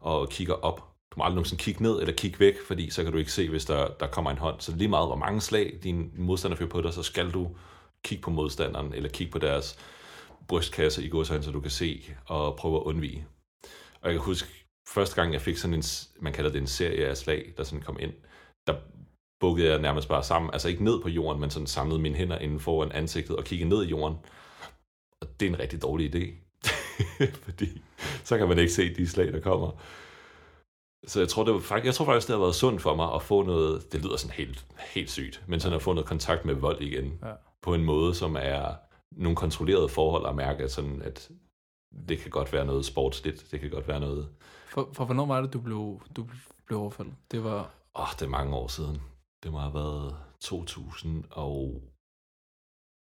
[0.00, 0.76] Og kigger op.
[1.10, 3.48] Du må aldrig nogensinde kigge ned eller kigge væk, fordi så kan du ikke se,
[3.48, 4.60] hvis der, der kommer en hånd.
[4.60, 7.56] Så lige meget, hvor mange slag din modstander fører på dig, så skal du
[8.04, 9.78] kigge på modstanderen, eller kigge på deres
[10.48, 13.26] brystkasse i godsøjne, så du kan se og prøve at undvige.
[14.00, 14.48] Og jeg kan huske,
[14.88, 15.82] første gang jeg fik sådan en,
[16.20, 18.12] man kalder det en serie af slag, der sådan kom ind,
[18.66, 18.74] der
[19.40, 22.38] bukkede jeg nærmest bare sammen, altså ikke ned på jorden, men sådan samlede mine hænder
[22.38, 24.16] inden foran ansigtet og kiggede ned i jorden.
[25.20, 26.34] Og det er en rigtig dårlig idé,
[27.46, 27.82] fordi
[28.24, 29.70] så kan man ikke se de slag, der kommer.
[31.06, 33.14] Så jeg tror, det var faktisk, jeg tror faktisk, det har været sundt for mig
[33.14, 36.44] at få noget, det lyder sådan helt, helt sygt, men sådan at få noget kontakt
[36.44, 37.32] med vold igen, ja.
[37.62, 38.74] på en måde, som er
[39.16, 41.30] nogle kontrollerede forhold at mærke, at, sådan, at
[42.08, 44.28] det kan godt være noget sportsligt, det kan godt være noget...
[44.68, 46.28] For, for hvornår var det, du blev, du
[46.66, 47.14] blev overfaldet?
[47.30, 47.58] Det var...
[47.94, 49.02] Åh, oh, det er mange år siden.
[49.42, 51.82] Det må have været 2000 og...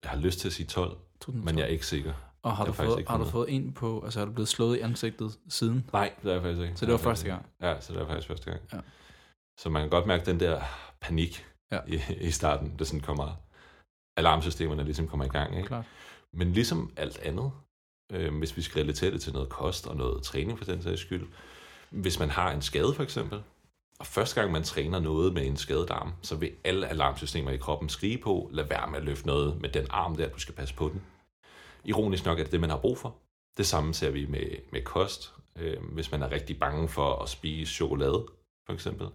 [0.04, 1.46] Jeg har lyst til at sige 12, 2012.
[1.46, 2.14] men jeg er ikke sikker.
[2.44, 4.80] Og har, du fået, har du fået en på, altså har du blevet slået i
[4.80, 5.90] ansigtet siden?
[5.94, 6.78] Nej, det er jeg faktisk ikke.
[6.78, 7.46] Så det var første gang?
[7.62, 8.62] Ja, så det var faktisk første gang.
[8.74, 8.80] Ja.
[9.60, 10.62] Så man kan godt mærke den der
[11.02, 11.80] panik ja.
[11.88, 13.42] i, i starten, det sådan kommer,
[14.18, 15.56] alarmsystemerne ligesom kommer i gang.
[15.56, 15.68] Ikke?
[15.68, 15.86] Klart.
[16.34, 17.52] Men ligesom alt andet,
[18.12, 21.02] øh, hvis vi skal relatere det til noget kost og noget træning for den sags
[21.02, 21.28] skyld,
[21.90, 23.44] hvis man har en skade for eksempel,
[24.00, 27.58] og første gang man træner noget med en skadet arm, så vil alle alarmsystemer i
[27.58, 30.56] kroppen skrige på, lad være med at løfte noget med den arm der, du skal
[30.56, 31.02] passe på den.
[31.84, 33.16] Ironisk nok er det det, man har brug for.
[33.58, 35.34] Det samme ser vi med, med kost.
[35.56, 38.26] Øh, hvis man er rigtig bange for at spise chokolade,
[38.66, 39.08] for eksempel,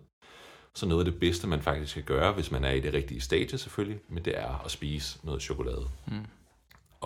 [0.75, 3.21] så noget af det bedste, man faktisk kan gøre, hvis man er i det rigtige
[3.21, 5.89] stadie selvfølgelig, men det er at spise noget chokolade.
[6.07, 6.27] Mm.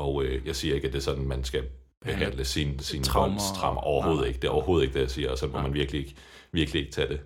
[0.01, 1.69] Og øh, jeg siger ikke, at det er sådan, man skal
[2.01, 3.81] behandle sin, sin voldstraumer.
[3.81, 4.29] Overhovedet nej.
[4.29, 4.41] ikke.
[4.41, 6.17] Det er overhovedet ikke det, jeg siger, og så må man virkelig ikke,
[6.53, 7.21] virkelig ikke tage det.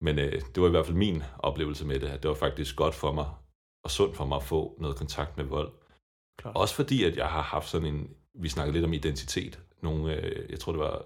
[0.00, 2.76] Men øh, det var i hvert fald min oplevelse med det, at det var faktisk
[2.76, 3.26] godt for mig,
[3.84, 5.72] og sundt for mig at få noget kontakt med vold.
[6.38, 6.56] Klart.
[6.56, 10.50] Også fordi, at jeg har haft sådan en, vi snakkede lidt om identitet, nogle, øh,
[10.50, 11.04] jeg tror det var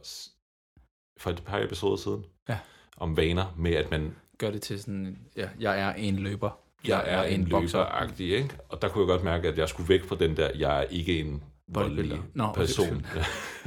[1.18, 2.59] for et par episoder siden, ja.
[2.96, 4.16] om vaner med, at man...
[4.38, 6.51] Gør det til sådan, ja, jeg er en løber.
[6.89, 8.59] Jeg, jeg er, en, en løber ikke?
[8.68, 10.83] Og der kunne jeg godt mærke, at jeg skulle væk fra den der, jeg er
[10.83, 13.07] ikke en voldelig Nå, person.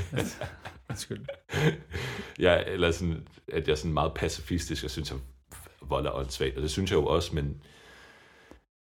[0.90, 1.26] Undskyld.
[2.40, 5.18] ja, eller sådan, at jeg er sådan meget pacifistisk, og synes, at
[5.82, 7.64] vold er åndssvagt, og det synes jeg jo også, men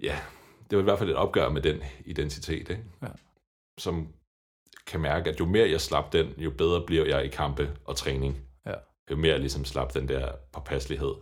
[0.03, 0.19] ja,
[0.69, 2.83] det var i hvert fald et opgør med den identitet, ikke?
[3.01, 3.07] Ja.
[3.77, 4.07] som
[4.87, 7.95] kan mærke, at jo mere jeg slap den, jo bedre bliver jeg i kampe og
[7.95, 8.37] træning.
[8.65, 8.73] Ja.
[9.11, 11.15] Jo mere jeg ligesom slap den der påpasselighed.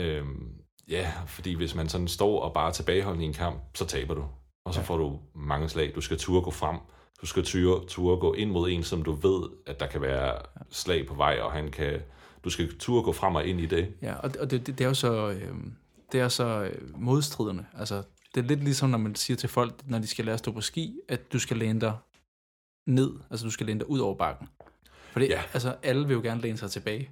[0.00, 4.14] Øhm, ja, fordi hvis man sådan står og bare tilbageholder i en kamp, så taber
[4.14, 4.24] du.
[4.64, 4.86] Og så ja.
[4.86, 5.92] får du mange slag.
[5.94, 6.76] Du skal turde gå frem.
[7.20, 10.38] Du skal turde, turde gå ind mod en, som du ved, at der kan være
[10.70, 12.00] slag på vej, og han kan...
[12.44, 13.94] Du skal turde gå frem og ind i det.
[14.02, 15.30] Ja, og det, og det, det er jo så...
[15.30, 15.54] Øh,
[16.12, 17.66] det er så øh, modstridende.
[17.78, 18.02] Altså,
[18.34, 20.52] det er lidt ligesom, når man siger til folk, når de skal lære at stå
[20.52, 21.96] på ski, at du skal læne dig
[22.86, 23.12] ned.
[23.30, 24.48] Altså, du skal læne dig ud over bakken.
[25.12, 25.42] For det, ja.
[25.52, 27.10] altså, alle vil jo gerne læne sig tilbage.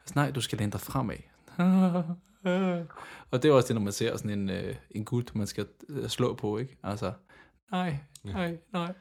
[0.00, 1.16] Altså, nej, du skal læne dig fremad.
[3.30, 5.66] og det er også det, når man ser sådan en, øh, en guld, man skal
[5.88, 6.76] øh, slå på, ikke?
[6.82, 7.12] Altså,
[7.72, 8.92] nej, nej, nej.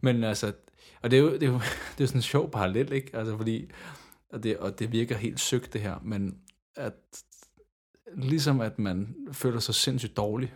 [0.00, 0.52] Men altså,
[1.02, 1.58] og det er jo, det er jo,
[1.92, 3.16] det er jo sådan en sjov parallel, ikke?
[3.16, 3.70] Altså, fordi,
[4.32, 6.38] og det, og det virker helt søgt, det her, men
[6.76, 6.94] at
[8.14, 10.54] ligesom at man føler sig sindssygt dårlig,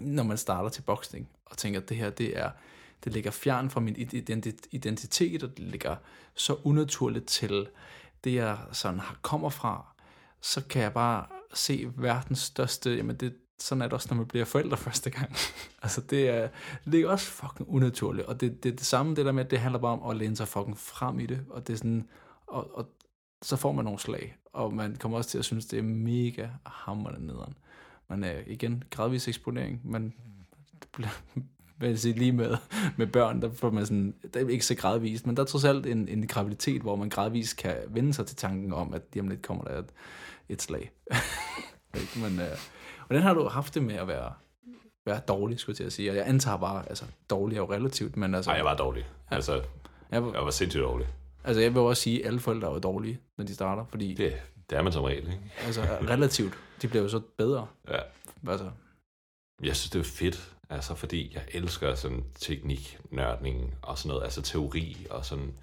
[0.00, 2.50] når man starter til boksning, og tænker, at det her, det er,
[3.04, 3.96] det ligger fjern fra min
[4.70, 5.96] identitet, og det ligger
[6.34, 7.68] så unaturligt til
[8.24, 9.86] det, jeg sådan kommer fra,
[10.40, 14.26] så kan jeg bare se verdens største, jamen det, sådan er det også, når man
[14.26, 15.32] bliver forældre første gang.
[15.82, 16.48] altså det er,
[16.84, 19.50] det er også fucking unaturligt, og det, det er det samme, det der med, at
[19.50, 22.08] det handler bare om at læne sig fucking frem i det, og det er sådan,
[22.46, 22.88] og, og
[23.42, 26.48] så får man nogle slag, og man kommer også til at synes, det er mega
[26.66, 27.54] hammerende nederen.
[28.08, 30.14] Men øh, igen, gradvis eksponering, man
[31.80, 32.56] jeg sige, lige med,
[32.96, 35.64] med børn, der får man sådan, det er ikke så gradvist, men der er trods
[35.64, 39.22] alt en, en graviditet, hvor man gradvist kan vende sig til tanken om, at lige
[39.22, 39.90] om lidt kommer der et,
[40.48, 40.90] et slag.
[42.22, 42.58] men, øh,
[43.06, 44.32] hvordan har du haft det med at være,
[45.06, 46.10] være dårlig, skulle jeg til at sige?
[46.10, 48.50] Og jeg antager bare, altså dårlig er jo relativt, men altså...
[48.50, 49.06] Nej, jeg var dårlig.
[49.30, 49.36] Ja.
[49.36, 49.62] Altså,
[50.10, 51.06] jeg var, jeg var sindssygt dårlig.
[51.44, 54.14] Altså, jeg vil også sige, at alle forældre er dårlige, når de starter, fordi...
[54.14, 55.52] Det, det er man som regel, ikke?
[55.66, 56.54] altså, relativt.
[56.82, 57.66] De bliver jo så bedre.
[57.88, 58.00] Ja.
[58.48, 58.70] Altså,
[59.62, 64.24] Jeg synes, det er fedt, altså fordi jeg elsker sådan teknik, nørdning og sådan noget,
[64.24, 65.54] altså teori og sådan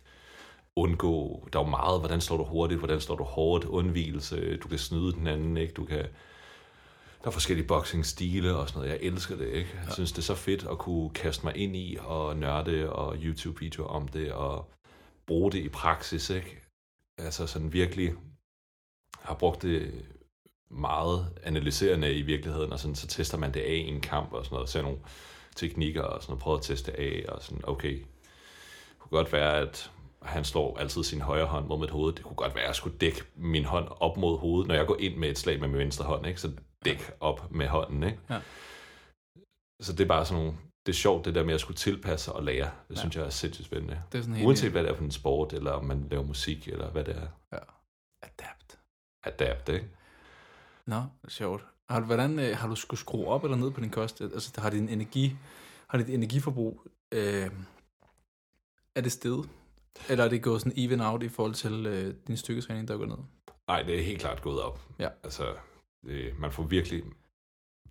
[0.75, 4.67] undgå, der er jo meget, hvordan slår du hurtigt, hvordan slår du hårdt, undvielse, du
[4.67, 5.73] kan snyde den anden, ikke?
[5.73, 6.05] Du kan,
[7.21, 9.69] der er forskellige boxing-stile og sådan noget, jeg elsker det, ikke?
[9.85, 13.15] Jeg synes, det er så fedt at kunne kaste mig ind i og nørde og
[13.15, 14.71] YouTube-videoer om det og
[15.27, 16.61] bruge det i praksis, ikke?
[17.17, 18.13] Altså sådan virkelig
[19.19, 20.05] har brugt det
[20.69, 24.45] meget analyserende i virkeligheden, og sådan, så tester man det af i en kamp og
[24.45, 24.97] sådan noget, ser nogle
[25.55, 29.59] teknikker og sådan noget, prøver at teste af, og sådan, okay, det kunne godt være,
[29.59, 29.91] at
[30.25, 32.13] han slår altid sin højre hånd mod mit hoved.
[32.13, 34.87] Det kunne godt være, at jeg skulle dække min hånd op mod hovedet, når jeg
[34.87, 36.41] går ind med et slag med min venstre hånd, ikke?
[36.41, 36.51] så
[36.85, 38.03] dæk op med hånden.
[38.03, 38.19] Ikke?
[38.29, 38.39] Ja.
[39.81, 42.31] Så det er bare sådan nogle, det er sjovt, det der med at skulle tilpasse
[42.31, 42.71] og lære.
[42.89, 42.99] Det Ja.
[42.99, 44.01] synes jeg er sindssygt spændende.
[44.11, 46.23] Det er sådan helt Uanset hvad det er for en sport, eller om man laver
[46.23, 47.27] musik, eller hvad det er.
[47.51, 47.57] Ja.
[48.21, 48.79] Adapt.
[49.23, 49.87] Adapt, ikke?
[50.85, 51.63] Nå, sjovt.
[51.89, 54.21] Har du, hvordan, øh, har du skulle skrue op eller ned på din kost?
[54.21, 55.35] Altså, har din energi,
[55.87, 57.49] har dit energiforbrug, øh,
[58.95, 59.49] er det steget?
[60.09, 62.97] Eller er det gået sådan even out i forhold til øh, din styrketræning, der er
[62.97, 63.17] gået ned?
[63.67, 64.81] Nej, det er helt klart gået op.
[64.99, 65.09] Ja.
[65.23, 65.55] Altså,
[66.05, 67.03] det, man får virkelig,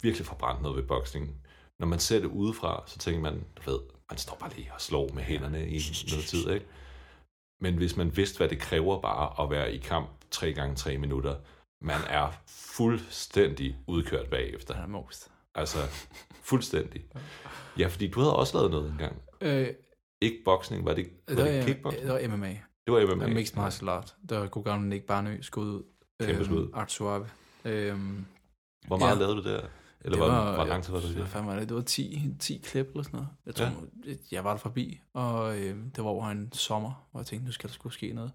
[0.02, 1.36] virkelig forbrændt noget ved boksning.
[1.78, 3.80] Når man ser det udefra, så tænker man, du ved,
[4.10, 5.80] man står bare lige og slår med hænderne i
[6.10, 6.66] noget tid, ikke?
[7.60, 10.98] Men hvis man vidste, hvad det kræver bare at være i kamp 3 gange 3
[10.98, 11.36] minutter,
[11.80, 14.74] man er fuldstændig udkørt bagefter.
[14.74, 15.30] Er most.
[15.54, 15.78] Altså,
[16.42, 17.04] fuldstændig.
[17.78, 19.22] Ja, fordi du havde også lavet noget engang.
[19.40, 19.68] Øh,
[20.24, 22.02] Ikke boksning, var det, var det, det var, kickboxing?
[22.06, 22.58] det var MMA.
[22.86, 23.26] Det var MMA.
[23.26, 24.14] Mixed martial art.
[24.28, 25.82] Der var god gammel Nick Barnø skud ud.
[26.20, 26.70] Kæmpe skud.
[26.74, 27.26] Art Suave.
[27.64, 28.24] Øhm,
[28.86, 29.18] Hvor meget Ja.
[29.18, 29.60] lavede du der?
[30.00, 31.68] Eller det hvor, hvor lang tid var du Hvad fanden var det?
[31.68, 33.28] Det var 10, 10 klip eller sådan noget.
[33.46, 33.64] Jeg tror,
[34.06, 34.12] ja.
[34.32, 37.52] jeg var der forbi, og øh, det var over en sommer, hvor jeg tænkte, nu
[37.52, 38.32] skal der skulle ske noget.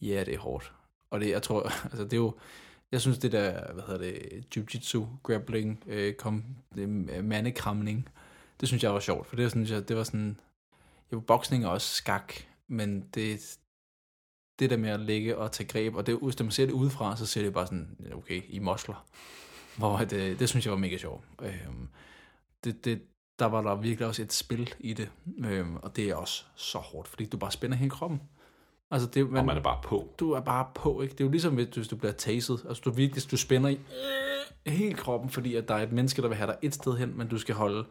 [0.00, 0.72] Ja, det er hårdt.
[1.10, 2.34] Og det, jeg tror, altså det er jo,
[2.92, 6.88] jeg synes det der, hvad hedder det, jiu-jitsu, grappling, øh, kom, det,
[7.24, 8.08] mandekramning,
[8.60, 10.40] det synes jeg var sjovt, for det synes jeg, det var sådan,
[11.12, 12.32] jo, boksning er også skak,
[12.68, 13.58] men det,
[14.58, 17.16] det der med at ligge og tage greb, og det, hvis man ser det udefra,
[17.16, 19.06] så ser det bare sådan, okay, i mosler.
[19.76, 21.24] Hvor det, det synes jeg var mega sjovt.
[21.42, 21.88] Øhm,
[22.64, 23.02] det, det,
[23.38, 25.10] der var der virkelig også et spil i det,
[25.44, 28.22] øhm, og det er også så hårdt, fordi du bare spænder hele kroppen.
[28.90, 30.14] Altså det, Og man er bare på.
[30.18, 31.12] du er bare på, ikke?
[31.12, 32.64] Det er jo ligesom, hvis du bliver taset.
[32.68, 33.78] Altså, du virkelig, du spænder i
[34.66, 37.18] hele kroppen, fordi at der er et menneske, der vil have dig et sted hen,
[37.18, 37.84] men du skal holde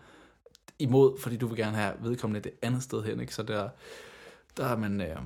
[0.79, 3.35] imod, fordi du vil gerne have vedkommende det andet sted hen, ikke?
[3.35, 3.69] Så der,
[4.57, 5.17] der er man, øh,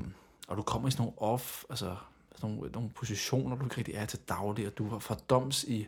[0.48, 1.96] og du kommer i sådan nogle off, altså
[2.36, 5.88] sådan nogle, nogle positioner, du ikke rigtig er til daglig, og du har fordoms i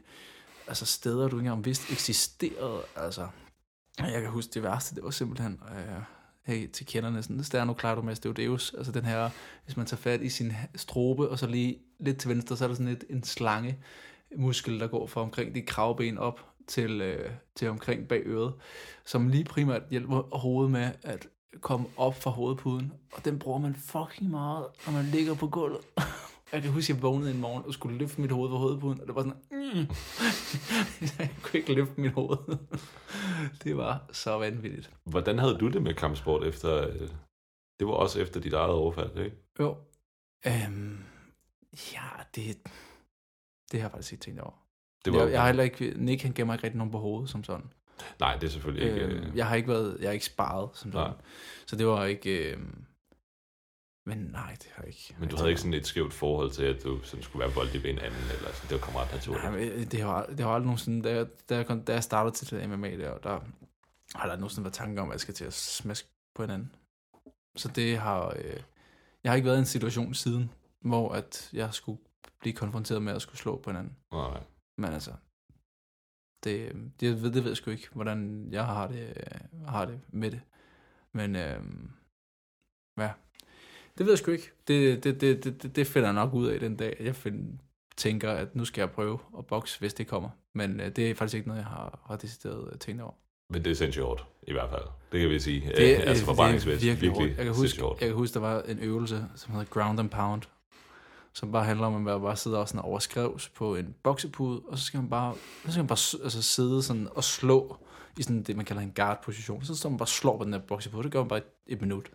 [0.67, 3.27] altså steder, du ikke engang vidste eksisterede, altså.
[3.99, 6.01] Jeg kan huske det værste, det var simpelthen, øh,
[6.43, 9.29] hey, til kenderne, sådan, Sterno Claudomas Deus, altså den her,
[9.65, 12.67] hvis man tager fat i sin strobe, og så lige lidt til venstre, så er
[12.67, 13.77] der sådan lidt en slange
[14.35, 18.53] muskel, der går fra omkring dit kravben op til, øh, til omkring bag øret,
[19.05, 21.27] som lige primært hjælper hovedet med at
[21.61, 25.81] komme op fra hovedpuden, og den bruger man fucking meget, når man ligger på gulvet.
[26.51, 29.01] Jeg kan huske, at jeg vågnede en morgen og skulle løfte mit hoved fra hovedpuden,
[29.01, 29.87] og det var sådan, mm.
[31.19, 32.37] jeg kunne ikke løfte mit hoved.
[33.63, 34.91] det var så vanvittigt.
[35.03, 36.87] Hvordan havde du det med kampsport efter...
[36.87, 37.09] øh,
[37.79, 39.37] Det var også efter dit eget overfald, ikke?
[39.59, 39.77] Jo.
[40.47, 41.03] Øhm,
[41.93, 42.57] ja, det,
[43.71, 44.66] det har jeg faktisk ikke tænkt over.
[45.11, 47.29] Det var, jeg, jeg har heller ikke, Nick han gemmer ikke rigtig nogen på hovedet
[47.29, 47.65] som sådan.
[48.19, 49.05] Nej, det er selvfølgelig ikke...
[49.05, 51.07] Øhm, øh, jeg har ikke været, jeg har ikke sparet som sådan.
[51.09, 51.17] Nej.
[51.67, 52.85] Så det var ikke, øhm,
[54.05, 55.15] men nej, det har jeg ikke.
[55.19, 57.83] Men du havde ikke sådan et skævt forhold til, at du sådan skulle være voldelig
[57.83, 58.69] ved en anden, eller sådan.
[58.69, 59.43] Det var kommet ret naturligt.
[59.43, 61.93] Nej, men øh, det har, det har aldrig nogensinde, da jeg, da jeg, kom- da
[61.93, 63.39] jeg startede til det MMA der, der
[64.15, 66.75] har der nogensinde været tanke om, at jeg skal til at smaske på hinanden.
[67.55, 68.53] Så det har, øh,
[69.23, 70.51] jeg har ikke været i en situation siden,
[70.81, 71.99] hvor at jeg skulle
[72.39, 73.95] blive konfronteret med at skulle slå på hinanden.
[74.11, 74.39] Nej.
[74.77, 75.11] Men altså,
[76.43, 79.99] det, det, ved, det ved jeg sgu ikke, hvordan jeg har det, øh, har det
[80.09, 80.41] med det.
[81.13, 81.59] Men øh,
[82.97, 83.11] ja,
[83.97, 84.51] det ved jeg sgu ikke.
[84.67, 87.59] Det, det, det, det, det, finder jeg nok ud af den dag, jeg find,
[87.97, 90.29] tænker, at nu skal jeg prøve at bokse, hvis det kommer.
[90.55, 93.13] Men øh, det er faktisk ikke noget, jeg har, har decideret øh, tænkt over.
[93.49, 94.83] Men det er sindssygt hårdt, i hvert fald.
[95.11, 95.61] Det kan vi sige.
[95.67, 96.89] Det, er- altså forbrændingsmæssigt.
[96.89, 97.37] virkelig, virkelig.
[97.37, 100.41] Jeg kan, huske, jeg kan huske, der var en øvelse, som hedder Ground and Pound,
[101.37, 104.77] som bare handler om, at man bare sidder og sådan overskrevs på en boksepude, og
[104.77, 105.35] så skal man bare,
[105.65, 107.77] så skal man bare altså, sidde sådan og slå
[108.17, 109.63] i sådan det, man kalder en guard-position.
[109.63, 111.45] Så står man bare og slår på den der boksepude, det gør man bare et,
[111.67, 112.11] et minut.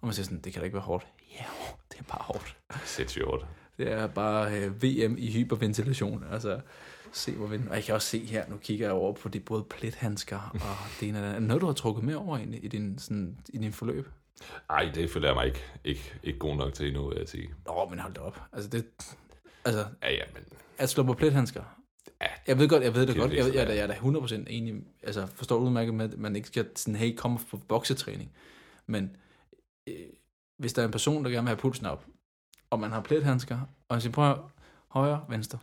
[0.00, 1.06] Og man siger sådan, det kan da ikke være hårdt.
[1.32, 1.44] Ja,
[1.92, 2.56] det er bare hårdt.
[2.84, 3.46] Sindssygt hårdt.
[3.78, 6.24] Det er bare øh, VM i hyperventilation.
[6.32, 6.60] Altså,
[7.12, 7.68] se hvor vind.
[7.68, 10.76] Og jeg kan også se her, nu kigger jeg over på de både plethandsker og
[11.00, 11.34] det ene det andet.
[11.34, 14.08] Er det noget, du har trukket med over i, i, din, sådan, i din forløb?
[14.70, 17.54] Ej, det føler jeg mig ikke, ikke, ikke god nok til endnu, vil jeg sige.
[17.66, 18.40] Nå, men hold da op.
[18.52, 18.86] Altså, det,
[19.64, 20.42] altså Ja, ja, men
[20.78, 21.62] at slå på plethandsker,
[22.46, 23.32] Jeg ved godt, jeg ved det Det godt.
[23.32, 24.74] Jeg, jeg, er- jeg, er da 100% enig.
[25.02, 28.32] Altså, forstår udmærket med, at man ikke skal sådan, hey, komme på boksetræning.
[28.86, 29.16] Men
[29.86, 29.94] øh,
[30.58, 32.04] hvis der er en person, der gerne vil have pulsen op,
[32.70, 33.56] og man har plethandsker,
[33.88, 34.36] og man siger, prøv at
[34.88, 35.58] højre, venstre.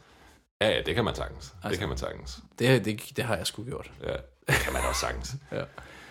[0.62, 1.54] Ja, ja, det kan man sagtens.
[1.56, 2.40] Altså, det kan man sagtens.
[2.60, 3.92] Det, det, det har jeg sgu gjort.
[4.04, 4.14] Ja,
[4.48, 5.36] det kan man også sagtens.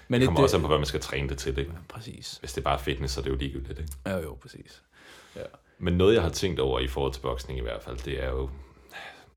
[0.09, 1.59] Men Det kommer også an på, hvad man skal træne det til.
[1.59, 1.73] Ikke?
[1.89, 2.37] Præcis.
[2.37, 3.79] Hvis det er bare fitness, så er det jo ligegyldigt.
[3.79, 3.93] Ikke?
[4.07, 4.83] Ja, jo, præcis.
[5.79, 8.29] Men noget, jeg har tænkt over i forhold til boksning i hvert fald, det er
[8.31, 8.51] jo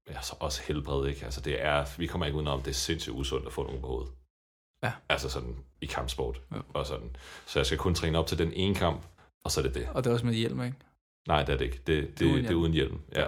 [0.08, 1.08] altså også helbred.
[1.08, 1.26] Ikke?
[1.26, 3.88] Altså, det er, vi kommer ikke udenom, det er sindssygt usundt at få nogen på
[3.88, 4.12] hovedet.
[4.84, 4.92] Ja.
[5.10, 6.42] Altså sådan i kampsport.
[6.52, 6.58] Ja.
[6.74, 7.16] Og sådan.
[7.46, 9.06] Så jeg skal kun træne op til den ene kamp,
[9.44, 9.90] og så er det det.
[9.94, 10.78] Og det er også med hjelm, ikke?
[11.28, 11.82] Nej, det er det ikke.
[11.88, 13.00] Det, det, Det er uden det er uden hjelm.
[13.16, 13.26] Ja.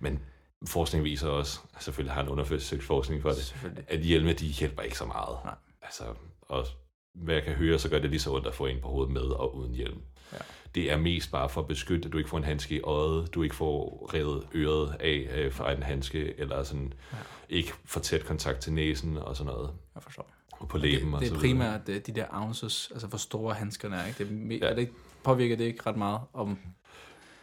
[0.00, 0.20] Men
[0.66, 3.54] forskning viser også, selvfølgelig har en undersøgt forskning for det,
[3.88, 5.38] at hjelme, de hjælper ikke så meget.
[5.44, 5.54] Nej.
[5.82, 6.04] Altså,
[6.48, 6.66] og
[7.14, 9.12] hvad jeg kan høre, så gør det lige så ondt at få en på hovedet
[9.12, 10.00] med og uden hjelm.
[10.32, 10.38] Ja.
[10.74, 13.34] Det er mest bare for at beskytte, at du ikke får en handske i øjet,
[13.34, 17.16] du ikke får revet øret af øh, fra en handske, eller sådan Ja.
[17.48, 20.30] ikke for tæt kontakt til næsen og sådan noget, Jeg forstår.
[20.52, 23.18] og på læben det, og det så er primært øh, de der ounces, altså hvor
[23.18, 24.24] store handskerne er, ikke?
[24.24, 24.70] Det er, Ja.
[24.70, 24.88] er det
[25.24, 26.58] påvirker det ikke ret meget om...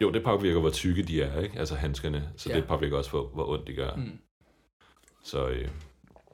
[0.01, 1.59] Jo, det påvirker, hvor tykke de er, ikke?
[1.59, 2.55] altså handskerne, så Ja.
[2.55, 3.95] det påvirker også, hvor, hvor ondt de gør.
[3.95, 4.11] Mm.
[5.23, 5.67] Så, øh,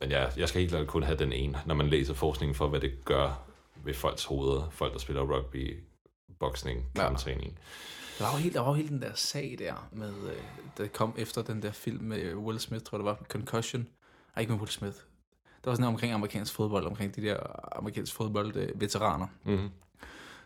[0.02, 2.68] men ja, jeg skal helt klart kun have den ene, når man læser forskningen for,
[2.68, 3.44] hvad det gør
[3.84, 5.84] ved folks hoveder, folk, der spiller rugby,
[6.40, 7.02] boksning, Ja.
[7.02, 7.60] kamptræning.
[8.20, 10.38] Der var helt, der var helt den der sag der, med, øh,
[10.78, 13.88] der kom efter den der film med Will Smith, tror jeg det var, Concussion.
[14.36, 14.96] Ej, ikke med Will Smith.
[15.64, 17.38] Der var sådan noget omkring amerikansk fodbold, omkring de der
[17.78, 19.70] amerikansk fodbold øh, veteraner, Mm-hmm.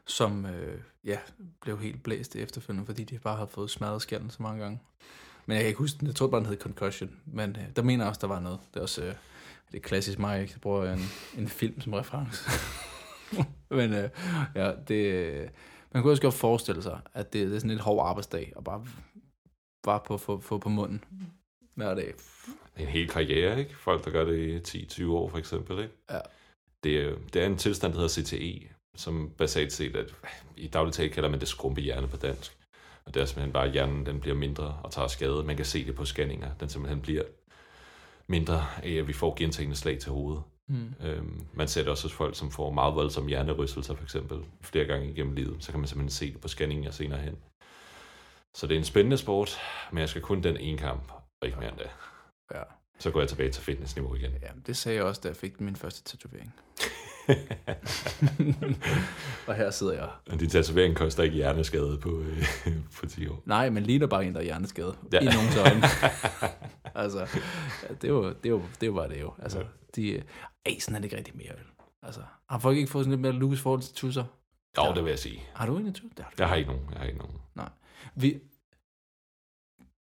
[0.05, 1.17] som øh, ja,
[1.61, 4.79] blev helt blæst efterfølgende, fordi de bare havde fået smadret skallen så mange gange.
[5.45, 7.81] Men jeg kan ikke huske den, jeg tror bare, den hed Concussion, men øh, der
[7.81, 8.59] mener jeg også, der var noget.
[8.73, 9.13] Det er også øh,
[9.71, 10.53] det er klassisk mig, ikke?
[10.53, 10.99] Jeg bruger en,
[11.37, 12.49] en film som reference.
[13.77, 14.09] men øh,
[14.55, 15.49] ja, det, øh,
[15.91, 18.53] man kunne også godt forestille sig, at det, det er sådan en lidt hård arbejdsdag,
[18.55, 18.85] og bare,
[19.83, 21.03] bare på, få, få på munden
[21.75, 22.13] hver dag.
[22.77, 23.75] En hel karriere, ikke?
[23.77, 25.93] Folk, der gør det i 10-20 år, for eksempel, ikke?
[26.11, 26.19] Ja.
[26.83, 30.13] Det, er- det er en tilstand, der hedder CTE, som basalt set, at
[30.57, 32.57] i dagligt tale kalder man det skrumpehjerne på dansk.
[33.05, 35.43] Og det er simpelthen bare, at hjernen den bliver mindre og tager skade.
[35.43, 36.53] Man kan se det på scanninger.
[36.59, 37.23] Den simpelthen bliver
[38.31, 40.43] mindre af, at vi får gentagende slag til hovedet.
[40.67, 40.93] Mm.
[41.03, 44.85] Øhm, man ser det også hos folk, som får meget voldsomme hjernerystelser, for eksempel, flere
[44.85, 45.63] gange igennem livet.
[45.63, 47.37] Så kan man simpelthen se det på scanninger senere hen.
[48.53, 49.57] Så det er en spændende sport,
[49.91, 51.89] men jeg skal kun den ene kamp, og ikke mere end det.
[52.53, 52.63] Ja.
[52.99, 54.31] Så går jeg tilbage til fitnessniveau igen.
[54.41, 56.53] ja, det sagde jeg også, da jeg fik min første tatovering.
[59.47, 60.09] og her sidder jeg.
[60.31, 62.43] Og din tatovering koster ikke hjerneskade på, øh,
[62.99, 63.41] på 10 år.
[63.45, 64.95] Nej, men ligner bare en, der er hjerneskadet.
[65.13, 65.19] Ja.
[65.19, 65.81] I nogens øjne.
[67.03, 67.39] altså,
[68.01, 69.33] det jo, det jo, det bare det jo.
[69.39, 69.65] Altså, Ja.
[69.95, 70.23] de,
[70.65, 71.53] ej, sådan er det ikke rigtig mere.
[72.03, 74.23] Altså, har folk ikke fået sådan lidt mere Lucas forhold til tusser?
[74.77, 74.93] Jo, Ja.
[74.93, 75.43] det vil jeg sige.
[75.55, 76.07] Har du tusser?
[76.15, 76.35] Det har du.
[76.39, 76.87] Jeg har ikke nogen.
[76.91, 77.37] Jeg har ikke nogen.
[78.15, 78.39] Vi,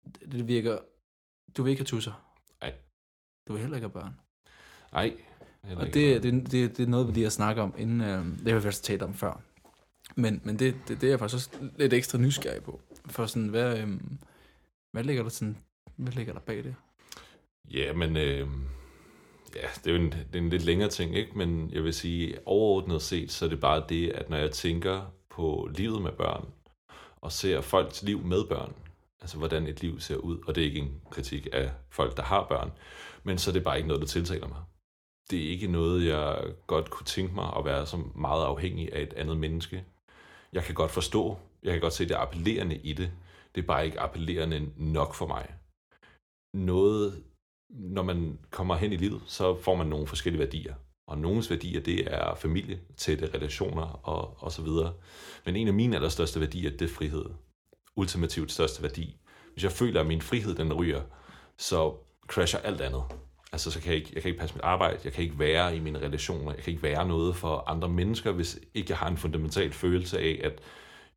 [0.06, 0.78] det- det virker...
[1.58, 2.12] Du vil ikke have tusser?
[2.62, 2.74] Nej.
[3.48, 4.20] Du vil heller ikke have børn?
[4.94, 5.18] Nej.
[5.68, 8.02] Heller Og det, det, det, det er noget, vi lige har snakket om inden...
[8.02, 9.42] Øh, det har vi først talt om før.
[10.16, 12.82] Men, men det, det, det er jeg faktisk også lidt ekstra nysgerrig på.
[13.06, 13.88] For sådan, hvad, øh,
[14.92, 15.58] hvad ligger der sådan...
[15.96, 16.76] Hvad ligger der bag det?
[17.74, 18.48] Ja, men øh,
[19.56, 21.38] ja, det er jo en, det er en lidt længere ting, ikke?
[21.38, 25.14] Men jeg vil sige, overordnet set, så er det bare det, at når jeg tænker
[25.30, 26.46] på livet med børn,
[27.22, 28.74] og ser folks liv med børn,
[29.22, 32.24] altså hvordan et liv ser ud, og det er ikke en kritik af folk, der
[32.24, 32.72] har børn,
[33.24, 34.58] men så er det bare ikke noget, der tiltaler mig.
[35.32, 39.02] Det er ikke noget, jeg godt kunne tænke mig at være så meget afhængig af
[39.02, 39.86] et andet menneske.
[40.54, 43.12] Jeg kan godt forstå, jeg kan godt se det appellerende i det,
[43.56, 45.56] det er bare ikke appellerende nok for mig.
[46.54, 47.24] Noget,
[47.70, 50.76] når man kommer hen i livet, så får man nogle forskellige værdier.
[51.08, 54.94] Og nogens værdier, det er familie, tætte relationer og, og så videre.
[55.46, 57.26] Men en af mine allerstørste værdier, det er frihed.
[57.96, 59.18] Ultimativt største værdi.
[59.54, 61.02] Hvis jeg føler, at min frihed den ryger,
[61.58, 61.96] så
[62.28, 63.04] crasher alt andet.
[63.52, 65.76] Altså, så kan jeg ikke, jeg kan ikke passe mit arbejde, jeg kan ikke være
[65.76, 69.08] i mine relationer, jeg kan ikke være noget for andre mennesker, hvis ikke jeg har
[69.08, 70.60] en fundamental følelse af, at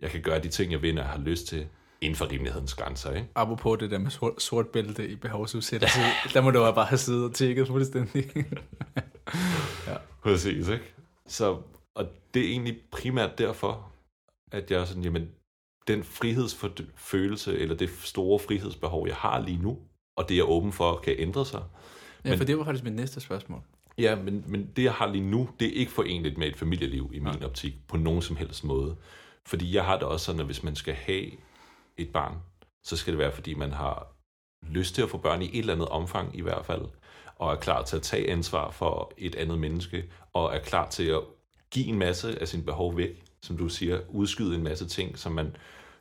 [0.00, 1.66] jeg kan gøre de ting, jeg vil, jeg har lyst til,
[2.00, 3.28] inden for rimelighedens grænser, ikke?
[3.34, 6.00] Apropos det der med sort, sort bælte i behovsudsættelse,
[6.34, 8.30] der må du bare have siddet og tjekket fuldstændig.
[10.22, 10.94] Præcis, ikke?
[11.26, 11.58] Så,
[11.94, 13.92] og det er egentlig primært derfor,
[14.52, 15.28] at jeg er sådan, jamen,
[15.88, 19.78] den frihedsfølelse, eller det store frihedsbehov, jeg har lige nu,
[20.16, 21.62] og det er jeg åben for, kan ændre sig.
[22.24, 23.60] Ja, Men- for det var faktisk mit næste spørgsmål.
[23.98, 27.10] Ja, men, men det, jeg har lige nu, det er ikke forenligt med et familieliv
[27.14, 27.44] i min Nej.
[27.44, 28.96] optik, på nogen som helst måde.
[29.46, 31.26] Fordi jeg har det også sådan, at hvis man skal have
[31.96, 32.34] et barn,
[32.84, 34.06] så skal det være, fordi man har
[34.62, 36.82] lyst til at få børn i et eller andet omfang i hvert fald,
[37.36, 41.04] og er klar til at tage ansvar for et andet menneske, og er klar til
[41.04, 41.20] at
[41.70, 45.32] give en masse af sin behov væk, som du siger, udskyde en masse ting, som
[45.32, 45.56] man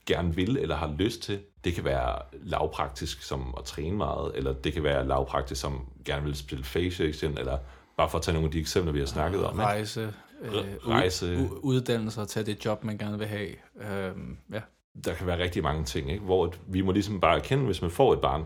[0.05, 4.53] gerne vil eller har lyst til, Det kan være lavpraktisk som at træne meget, eller
[4.53, 7.57] det kan være lavpraktisk som gerne vil spille FaceAction, eller
[7.97, 9.59] bare for at tage nogle af de eksempler, vi har snakket om.
[9.59, 10.51] Rejse, øh,
[10.87, 11.37] Rejse.
[11.37, 13.49] U- uddannelse og tage det job, man gerne vil have.
[13.81, 14.11] Øh,
[14.53, 14.61] ja.
[15.05, 16.23] der kan være rigtig mange ting, ikke?
[16.23, 18.45] hvor vi må ligesom bare erkende, hvis man får et barn,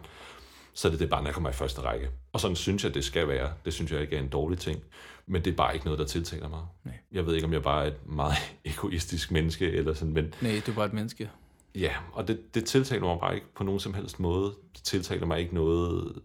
[0.73, 2.09] så er det det barn, der kommer i første række.
[2.33, 3.51] Og sådan synes jeg, det skal være.
[3.65, 4.79] Det synes jeg ikke er en dårlig ting.
[5.27, 6.61] Men det er bare ikke noget, der tiltaler mig.
[6.83, 6.93] Nej.
[7.11, 8.35] Jeg ved ikke, om jeg bare er et meget
[8.65, 11.29] egoistisk menneske, eller sådan, men Nej, du er bare et menneske.
[11.75, 14.55] Ja, og det, det tiltaler mig bare ikke på nogen som helst måde.
[14.75, 16.21] Det tiltaler mig ikke noget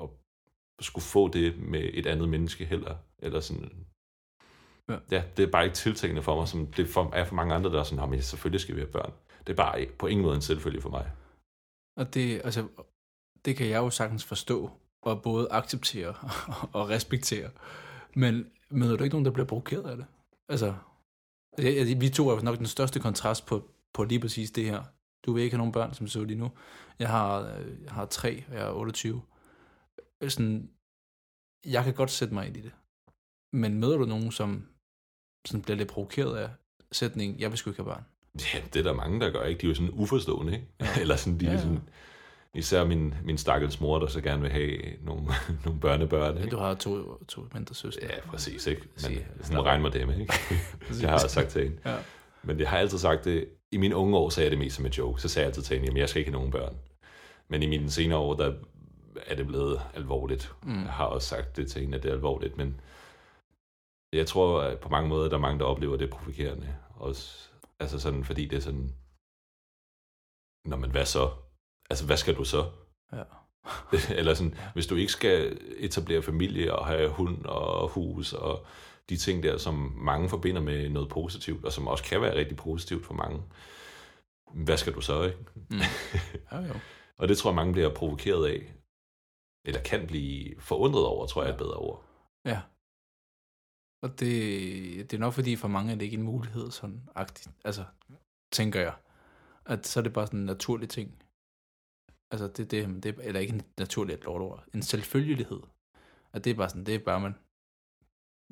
[0.00, 0.08] at
[0.84, 2.96] skulle få det med et andet menneske heller.
[3.18, 3.86] Eller sådan,
[4.88, 4.98] Ja.
[5.10, 7.70] ja, det er bare ikke tiltalende for mig, som det for, er for mange andre,
[7.72, 9.12] der er sådan, "Nå, men selvfølgelig skal vi have børn.
[9.46, 11.12] Det er bare ikke, på ingen måde en selvfølge for mig.
[11.96, 12.68] Og det, altså,
[13.44, 14.70] det kan jeg jo sagtens forstå,
[15.02, 16.14] og både acceptere
[16.72, 17.50] og respektere.
[18.14, 20.06] Men møder du ikke nogen, der bliver provokeret af det?
[20.48, 20.74] Altså,
[21.58, 24.82] jeg, jeg, vi to er nok den største kontrast på, på lige præcis det her.
[25.26, 26.50] Du vil ikke have nogen børn, som så lige nu.
[26.98, 29.22] Jeg har, øh, jeg har tre, og jeg er 28.
[30.28, 30.70] Sådan,
[31.66, 32.72] jeg kan godt sætte mig ind i det.
[33.52, 34.66] Men møder du nogen, som
[35.46, 36.50] sådan bliver lidt provokeret af
[36.92, 38.04] sætningen, jeg vil sgu ikke have børn?
[38.54, 39.60] Ja, det er der mange, der gør, ikke?
[39.60, 40.66] De er jo sådan uforstående, ikke?
[41.02, 41.58] Eller sådan, de Ja, ja.
[41.58, 41.80] sådan...
[42.54, 45.26] Især min, min stakkels mor, der så gerne vil have nogle,
[45.64, 46.50] nogle børnebørn, ikke?
[46.50, 48.06] du har to, to mindre søstre.
[48.06, 48.82] Ja, præcis, ikke?
[49.02, 49.64] Men hun må af.
[49.66, 50.32] regne med dem, ikke?
[50.88, 51.78] det har jeg sagt til hende.
[51.84, 51.96] Ja.
[52.46, 54.86] Men jeg har altid sagt det, i mine unge år sagde jeg det mest som
[54.86, 55.20] et joke.
[55.20, 56.76] Så sagde jeg altid til hende, jamen jeg skal ikke have nogen børn.
[57.48, 58.54] Men i mine senere år, der
[59.26, 60.54] er det blevet alvorligt.
[60.62, 60.82] Mm.
[60.82, 62.80] Jeg har også sagt det til hende, at det er alvorligt, men
[64.12, 66.76] jeg tror at på mange måder, der er mange, der oplever det provokerende.
[66.96, 67.48] Også,
[67.80, 68.92] altså sådan, fordi det er sådan,
[70.66, 71.30] Nå, men hvad så?
[71.90, 72.70] Altså, hvad skal du så?
[73.12, 73.22] Ja.
[74.18, 78.66] Eller sådan, hvis du ikke skal etablere familie og have hund og hus og
[79.08, 82.56] de ting der, som mange forbinder med noget positivt, og som også kan være rigtig
[82.56, 83.42] positivt for mange.
[84.54, 85.38] Hvad skal du så, ikke?
[85.70, 85.78] Mm.
[86.52, 86.74] Ja, jo.
[87.18, 88.74] Og det tror jeg, mange bliver provokeret af.
[89.64, 92.04] Eller kan blive forundret over, tror jeg er et bedre ord.
[92.44, 92.60] Ja.
[94.02, 97.50] Og det, det er nok fordi for mange er det ikke en mulighed sådan agtigt.
[97.64, 97.84] Altså,
[98.52, 98.94] tænker jeg.
[99.66, 101.22] At så er det bare sådan en naturlig ting.
[102.30, 104.64] Altså, det, det, det eller ikke en naturlig et lortord.
[104.74, 105.60] En selvfølgelighed.
[106.32, 107.34] At det er bare sådan, det er bare man.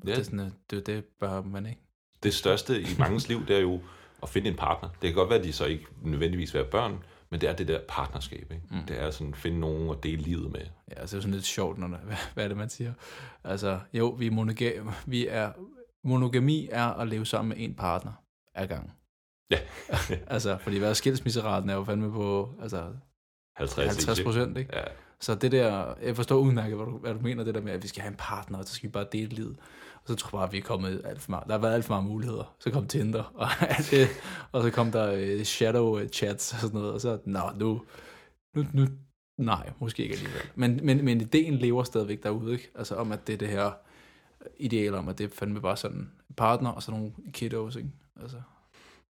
[0.07, 0.11] Ja.
[0.11, 1.81] Det er sådan, det, det bare man ikke.
[2.23, 3.81] Det største i mangens liv, det er jo
[4.23, 4.89] at finde en partner.
[4.89, 6.99] Det kan godt være, at de så ikke nødvendigvis være børn,
[7.31, 8.53] men det er det der partnerskab.
[8.53, 8.63] Ikke?
[8.71, 8.87] Mm.
[8.89, 10.61] Det er sådan at finde nogen at dele livet med.
[10.61, 12.69] Ja, altså det er jo sådan lidt sjovt, når der, hvad, hvad er det, man
[12.69, 12.93] siger?
[13.45, 15.53] Altså, jo, vi er, monoga- vi er
[16.05, 18.13] monogami er at leve sammen med en partner
[18.55, 18.93] ad gang.
[19.51, 19.59] Ja.
[20.35, 22.85] altså, fordi hvad skilsmisseraten er jo fandme på altså,
[23.57, 24.29] 50, 50 ikke?
[24.29, 24.77] procent, ikke?
[24.77, 24.85] Ja,
[25.21, 27.83] Så det der, jeg forstår udmærket, hvad du, hvad du mener, det der med, at
[27.83, 29.57] vi skal have en partner, og så skal vi bare dele livet.
[30.05, 31.75] Og så tror jeg bare, at vi er kommet alt for meget, der har været
[31.75, 32.55] alt for mange muligheder.
[32.61, 34.09] Så kom Tinder, og, alt det,
[34.53, 37.83] og så kom der øh, shadow øh, chats og sådan noget, og så, nå, nu,
[38.57, 38.87] nu, nu,
[39.39, 40.43] nej, måske ikke alligevel.
[40.55, 42.71] Men, men, men ideen lever stadigvæk derude, ikke?
[42.75, 43.73] Altså om, at det er det her
[44.59, 47.89] ideal om, at det er fandme bare sådan en partner, og så nogle kiddos, ikke?
[48.21, 48.37] Altså,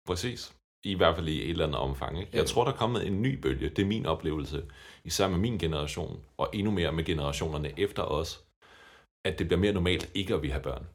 [0.08, 0.54] præcis.
[0.84, 2.20] I hvert fald i et eller andet omfang.
[2.20, 2.38] Ikke?
[2.38, 3.70] Jeg tror, der er kommet en ny bølge.
[3.70, 4.64] Det er min oplevelse.
[5.04, 8.46] Især med min generation, og endnu mere med generationerne efter os,
[9.26, 10.86] at det bliver mere normalt ikke at vi have børn.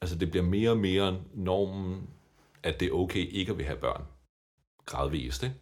[0.00, 2.10] Altså det bliver mere og mere normen,
[2.62, 4.04] at det er okay ikke at vi have børn.
[4.86, 5.54] Gradvist, ikke?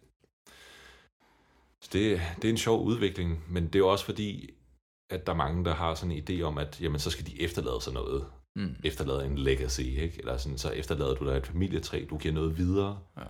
[1.81, 4.49] Så det, det er en sjov udvikling, men det er jo også fordi,
[5.09, 7.41] at der er mange, der har sådan en idé om, at jamen, så skal de
[7.41, 8.27] efterlade sig noget.
[8.55, 10.15] mm, Efterlade en legacy, ikke?
[10.19, 12.99] Eller sådan, så efterlader du dig et familietræ, du giver noget videre.
[13.17, 13.23] ja.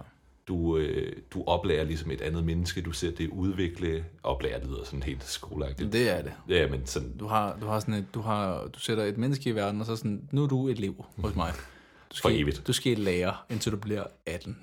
[0.47, 4.05] Du, øh, du oplærer ligesom et andet menneske, du ser det udvikle.
[4.23, 5.93] Oplærer, det lyder sådan helt skoleagtigt.
[5.93, 6.33] Det er det.
[6.49, 9.49] Ja, men sådan, Du har, du har sådan et, du har, du sætter et menneske
[9.49, 11.53] i verden, og så sådan, nu er du et liv hos mig.
[11.53, 12.67] Du For skal, evigt.
[12.67, 14.57] Du skal lære, indtil du bliver 18.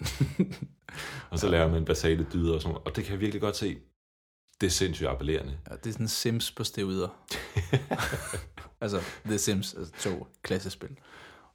[1.30, 2.76] og så lærer man basale dyder og sådan.
[2.84, 3.76] Og det kan jeg virkelig godt se.
[4.60, 5.58] Det er sindssygt appellerende.
[5.70, 7.08] ja, det er sådan Sims på steroider.
[8.80, 10.88] altså, The Sims, altså to klassespil.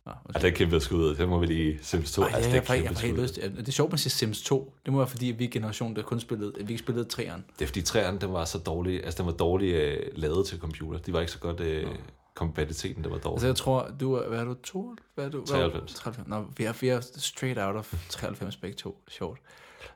[0.10, 1.16] Ja, Og det er kæmpe skud.
[1.16, 2.22] Det må vi lige Sims 2.
[2.22, 3.22] Ej, altså, ja, det jeg, jeg, helt skud.
[3.22, 3.36] lyst.
[3.58, 4.74] Det er sjovt, man siger Sims 2.
[4.86, 7.44] Det må være, fordi vi er generation, der kun spillede, vi ikke spillede træerne.
[7.60, 9.04] Det er fordi træerne, den var så dårlig.
[9.04, 11.00] Altså, den var dårlig øh, lavet til computer.
[11.00, 11.60] De var ikke så godt...
[11.60, 11.88] Øh,
[12.36, 13.36] kompatibiliteten, der var dårlig.
[13.36, 14.96] Altså, jeg tror, du er, hvad er du, to?
[15.16, 15.44] Hvad er du?
[15.48, 15.70] hvad er du?
[15.70, 15.94] 93.
[15.94, 16.28] 93.
[16.28, 18.98] Nå, vi er, vi er straight out of 93 begge to.
[19.08, 19.40] Sjovt.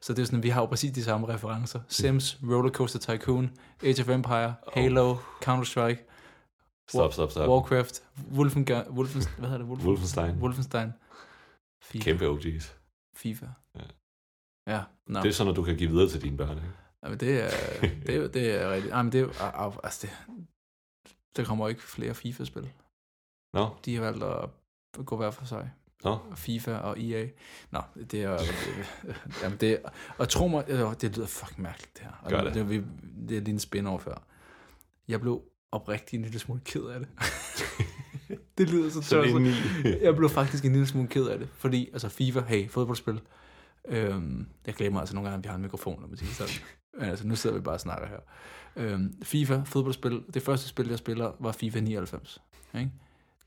[0.02, 1.80] Så det er sådan, vi har jo præcis de samme referencer.
[1.88, 3.52] Sims, Rollercoaster Tycoon,
[3.84, 6.13] Age of Empire, Halo, Counter-Strike,
[6.98, 7.50] Stop, stop, stop.
[7.50, 9.68] Warcraft, Wolfenga, Wolfen, hvad hedder det?
[9.68, 10.36] Wolfen, Wolfenstein.
[10.42, 10.92] Wolfenstein.
[11.84, 12.04] FIFA.
[12.04, 12.72] Kæmpe OG's.
[13.16, 13.46] FIFA.
[13.76, 13.82] Ja.
[14.68, 15.22] Ja, no.
[15.22, 16.58] Det er sådan, at du kan give videre til dine børn.
[16.58, 16.70] Ikke?
[17.04, 17.50] Jamen, det er,
[18.08, 18.94] det er, det er rigtigt.
[18.94, 20.18] Ej, men det er, altså det,
[21.36, 22.70] der kommer ikke flere FIFA-spil.
[23.54, 25.72] Nå, De har valgt at gå hver for sig.
[26.04, 27.28] Nå, FIFA og EA.
[27.72, 28.40] Nå, det er...
[29.44, 29.82] jamen det,
[30.18, 32.30] og tro mig, øh, det lyder fucking mærkeligt, det her.
[32.30, 32.54] Gør det.
[32.54, 32.84] Det, er, vi-
[33.30, 34.16] det er lige en spin over før.
[35.08, 37.08] Jeg blev oprigtig en lille smule ked af det.
[38.58, 39.52] det lyder så indeni.
[40.02, 43.22] Jeg blev faktisk en lille smule ked af det, fordi altså FIFA, hey, fodboldspil.
[43.88, 46.54] Øhm, jeg glemmer altså nogle gange, at vi har en mikrofon, når man siger sådan.
[47.00, 48.20] Men altså, nu sidder vi bare og snakker her.
[48.76, 50.24] Øhm, FIFA, fodboldspil.
[50.34, 52.42] Det første spil, jeg spiller, var FIFA 99.
[52.76, 52.92] Ikke?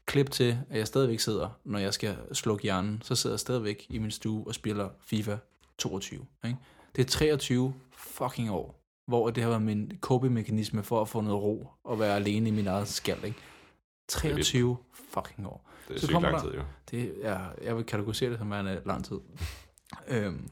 [0.06, 3.86] Klip til, at jeg stadigvæk sidder, når jeg skal slukke hjernen, så sidder jeg stadigvæk
[3.88, 5.36] i min stue og spiller FIFA
[5.78, 6.26] 22.
[6.44, 6.56] Ikke?
[6.96, 8.75] Det er 23 fucking år,
[9.06, 12.52] hvor det har været min coping-mekanisme for at få noget ro og være alene i
[12.52, 13.24] min eget skald.
[13.24, 13.38] Ikke?
[14.08, 15.70] 23 fucking år.
[15.88, 16.62] Det er Så sygt lang der- tid, jo.
[16.90, 19.16] Det er, jeg vil kategorisere det som værende lang tid.
[20.08, 20.48] øhm.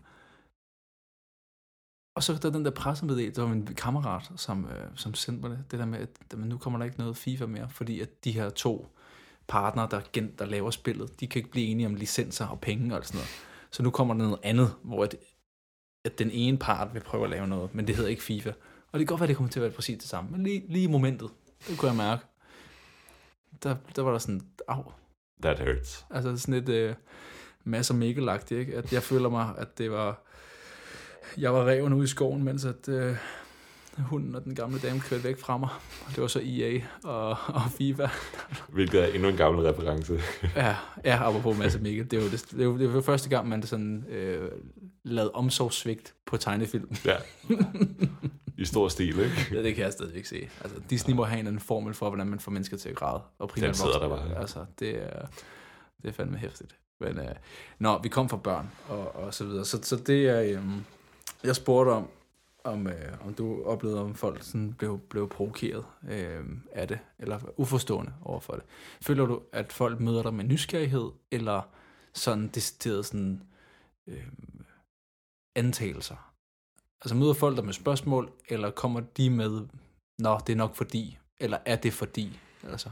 [2.17, 5.59] Og så der den der pressemeddelelse, det var min kammerat, som, øh, som sendte mig
[5.59, 8.33] det, det der med, at nu kommer der ikke noget FIFA mere, fordi at de
[8.33, 8.87] her to
[9.49, 12.97] partnere, der, gen, der laver spillet, de kan ikke blive enige om licenser og penge
[12.97, 13.31] og sådan noget.
[13.71, 15.15] Så nu kommer der noget andet, hvor at,
[16.05, 18.53] at den ene part vil prøve at lave noget, men det hedder ikke FIFA.
[18.93, 20.65] Og det kan godt være, det kommer til at være præcis det samme, men lige,
[20.69, 21.31] lige i momentet,
[21.69, 22.25] det kunne jeg mærke,
[23.63, 24.85] der, der var der sådan, au,
[25.43, 26.07] That hurts.
[26.11, 26.95] Altså sådan et øh,
[27.65, 28.77] masser mikkel ikke?
[28.77, 30.23] At jeg føler mig, at det var...
[31.39, 33.17] Jeg var reven ude i skoven, mens at øh,
[34.11, 35.69] hunden og den gamle dame kørte væk fra mig.
[36.07, 37.29] Og det var så EA og,
[37.59, 38.09] og FIFA.
[38.69, 40.21] Hvilket er endnu en gammel reference.
[40.57, 42.11] Ja, ja apropos masser mikkel.
[42.11, 44.51] Det var, det, det, var, det var første gang, man sådan øh,
[45.05, 46.97] lavede omsorgssvigt på tegnefilm.
[47.05, 47.17] Ja.
[48.59, 49.47] I stor stil, ikke?
[49.53, 50.49] Ja, det kan jeg stadigvæk se.
[50.61, 53.21] Altså, Disney må have en anden formel for, hvordan man får mennesker til at græde.
[53.39, 54.41] Og primært Den sidder der bare.
[54.41, 55.27] Altså, det er,
[56.03, 56.77] det er fandme hæftigt.
[57.01, 57.35] Men, øh,
[57.79, 59.65] nå, vi kom fra børn og, og så videre.
[59.65, 60.41] Så, så det er...
[60.41, 60.63] Øh,
[61.45, 62.09] jeg spurgte om,
[62.65, 67.41] om, øh, om du oplevede, om folk sådan blev, blev provokeret øh, af det, eller
[67.57, 68.63] uforstående over for det.
[69.03, 71.63] Føler du, at folk møder dig med nysgerrighed, eller
[72.13, 73.43] sådan decideret sådan
[74.07, 74.27] øh,
[75.55, 76.33] antagelser?
[77.03, 79.67] Altså møder folk dig med spørgsmål, eller kommer de med,
[80.19, 82.41] nå, det er nok fordi, eller er det fordi?
[82.63, 82.91] Altså,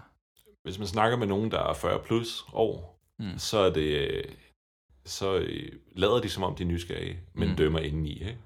[0.62, 3.38] Hvis man snakker med nogen, der er 40 plus år, mm.
[3.38, 4.24] så er det...
[5.04, 7.50] Så øh, lader de som om, de er nysgerrige, men Mm.
[7.50, 7.56] mm.
[7.56, 8.38] dømmer indeni, ikke?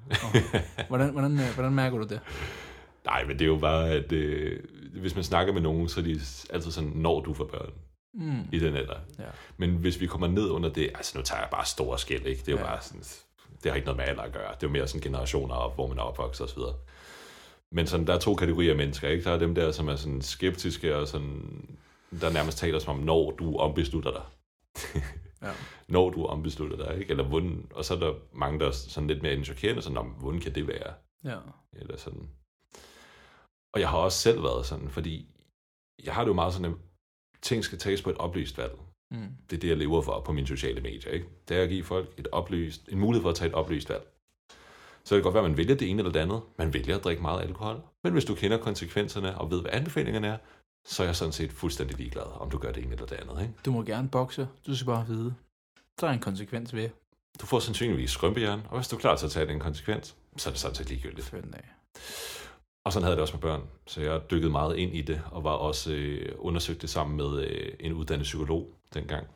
[0.89, 2.21] hvordan, hvordan, øh, hvordan mærker du det?
[3.05, 4.61] Nej, men det er jo bare, at øh,
[5.01, 7.71] hvis man snakker med nogen, så er de altid sådan, når du får børn
[8.19, 8.41] Mm.
[8.53, 8.97] i den alder.
[9.19, 9.25] Ja.
[9.57, 12.41] Men hvis vi kommer ned under det, altså nu tager jeg bare store skæld, ikke?
[12.41, 12.65] Det er jo Ja.
[12.65, 13.03] bare sådan,
[13.63, 14.49] det har ikke noget med alder at gøre.
[14.55, 16.75] Det er jo mere sådan generationer op, hvor man er opvokset og så videre.
[17.73, 19.25] Men sådan, der er to kategorier af mennesker, ikke?
[19.25, 21.67] Der er dem der, som er sådan skeptiske og sådan,
[22.21, 24.23] der nærmest taler som om, når du ombeslutter dig.
[25.47, 25.53] Ja.
[25.89, 27.11] når du ombeslutter dig, ikke?
[27.11, 30.07] Eller hvordan, og så er der mange, der er sådan lidt mere chokerende, sådan, om,
[30.07, 30.95] hvordan kan det være?
[31.25, 31.39] Ja.
[31.73, 32.29] Eller sådan.
[33.75, 35.29] Og jeg har også selv været sådan, fordi
[36.05, 36.79] jeg har det jo meget sådan, at
[37.43, 38.79] ting skal tages på et oplyst valg.
[39.11, 39.29] Mm.
[39.51, 41.13] Det er det, jeg lever for på mine sociale medier.
[41.13, 41.27] Ikke?
[41.49, 44.07] Det er at give folk et oplyst, en mulighed for at tage et oplyst valg.
[45.05, 46.43] Så det kan godt være, at man vælger det ene eller det andet.
[46.59, 47.83] Man vælger at drikke meget alkohol.
[48.05, 50.39] Men hvis du kender konsekvenserne og ved, hvad anbefalingerne er,
[50.87, 53.43] så er jeg sådan set fuldstændig ligeglad, om du gør det ene eller det andet.
[53.43, 53.55] Ikke?
[53.65, 54.49] Du må gerne bokse.
[54.67, 55.35] Du skal bare vide.
[56.01, 56.89] Der er en konsekvens ved.
[57.41, 60.49] Du får sandsynligvis skrømpejern, og hvis du er klar til at tage den konsekvens, så
[60.49, 61.35] er det sådan set ligegyldigt.
[61.35, 61.65] Af.
[62.85, 63.63] Og sådan havde jeg det også med børn.
[63.87, 67.45] Så jeg dykkede meget ind i det, og var også øh, undersøgt det sammen med
[67.45, 69.27] øh, en uddannet psykolog dengang.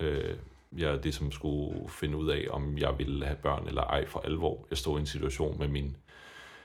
[0.00, 0.36] Øh,
[0.76, 4.66] jeg ligesom skulle finde ud af, om jeg ville have børn eller ej for alvor.
[4.70, 5.96] Jeg stod i en situation med min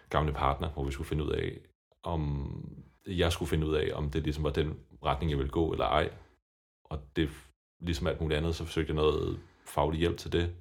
[0.09, 1.57] gamle partner, hvor vi skulle finde ud af,
[2.03, 2.53] om
[3.07, 5.85] jeg skulle finde ud af, om det ligesom var den retning, jeg ville gå eller
[5.85, 6.11] ej.
[6.83, 7.29] Og det,
[7.81, 10.55] ligesom alt muligt andet, så forsøgte jeg noget faglig hjælp til det.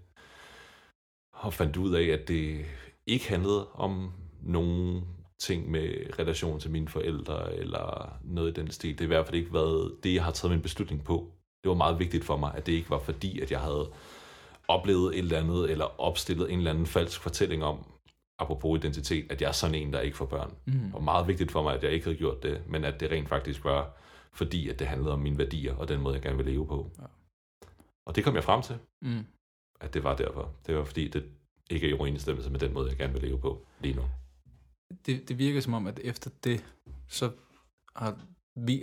[1.32, 2.64] Og fandt ud af, at det
[3.06, 4.12] ikke handlede om
[4.42, 5.04] nogen
[5.38, 8.92] ting med relation til mine forældre, eller noget i den stil.
[8.92, 11.32] Det er i hvert fald ikke været det, jeg har taget min beslutning på.
[11.62, 13.92] Det var meget vigtigt for mig, at det ikke var fordi, at jeg havde
[14.68, 17.86] oplevet et eller andet, eller opstillet en eller anden falsk fortælling om,
[18.38, 20.54] apropos identitet, at jeg er sådan en, der ikke får børn.
[20.66, 20.92] Mm.
[20.92, 23.28] Var meget vigtigt for mig, at jeg ikke havde gjort det, men at det rent
[23.28, 23.96] faktisk var,
[24.32, 26.90] fordi at det handlede om mine værdier, og den måde, jeg gerne vil leve på.
[26.98, 27.04] Ja.
[28.06, 29.24] Og det kom jeg frem til, Mm.
[29.80, 30.52] at det var derfor.
[30.66, 31.24] Det var fordi, det
[31.70, 34.02] ikke er i overensstemmelse med den måde, jeg gerne vil leve på lige nu.
[35.06, 36.64] Det, det virker som om, at efter det,
[37.08, 37.30] så
[37.96, 38.18] har,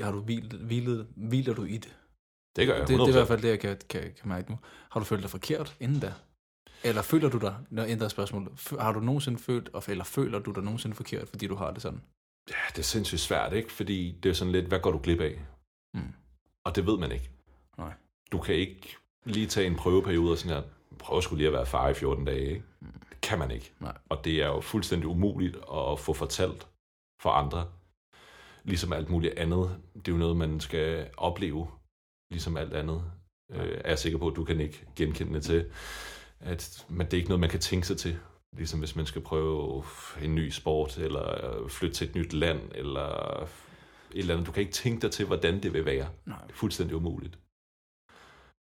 [0.04, 1.98] har du hvilet, hvilet, hviler du i det.
[2.56, 3.12] Det gør jeg Det, det er i 100%.
[3.12, 4.58] hvert fald det, jeg kan, kan, kan mærke nu.
[4.92, 6.14] Har du følt dig forkert inden da?
[6.84, 10.52] Eller føler du dig, når jeg ændrer spørgsmålet, har du nogensinde følt, eller føler du
[10.52, 12.02] dig nogensinde forkert, fordi du har det sådan?
[12.50, 13.72] Ja, det er sindssygt svært, ikke?
[13.72, 15.40] Fordi det er sådan lidt, hvad går du glip af?
[15.94, 16.14] Mm.
[16.66, 17.30] Og det ved man ikke.
[17.78, 17.94] Nej.
[18.32, 18.96] Du kan ikke
[19.26, 20.64] lige tage en prøveperiode og sådan her,
[21.00, 22.64] prøv skulle lige at være far i 14 dage, ikke?
[23.10, 23.74] Det kan man ikke.
[23.80, 23.98] Nej.
[24.10, 26.68] Og det er jo fuldstændig umuligt at få fortalt
[27.22, 27.68] for andre.
[28.64, 29.82] Ligesom alt muligt andet.
[29.96, 31.68] Det er jo noget, man skal opleve,
[32.32, 33.04] ligesom alt andet.
[33.52, 35.72] øh, er jeg sikker på, at du kan ikke genkende det til.
[36.46, 38.18] At, men det er ikke noget, man kan tænke sig til.
[38.58, 39.84] Ligesom hvis man skal prøve
[40.22, 43.48] en ny sport, eller flytte til et nyt land, eller et
[44.20, 44.48] eller andet.
[44.48, 46.10] Du kan ikke tænke dig til, hvordan det vil være.
[46.26, 46.38] Nej.
[46.48, 47.38] Det er fuldstændig umuligt.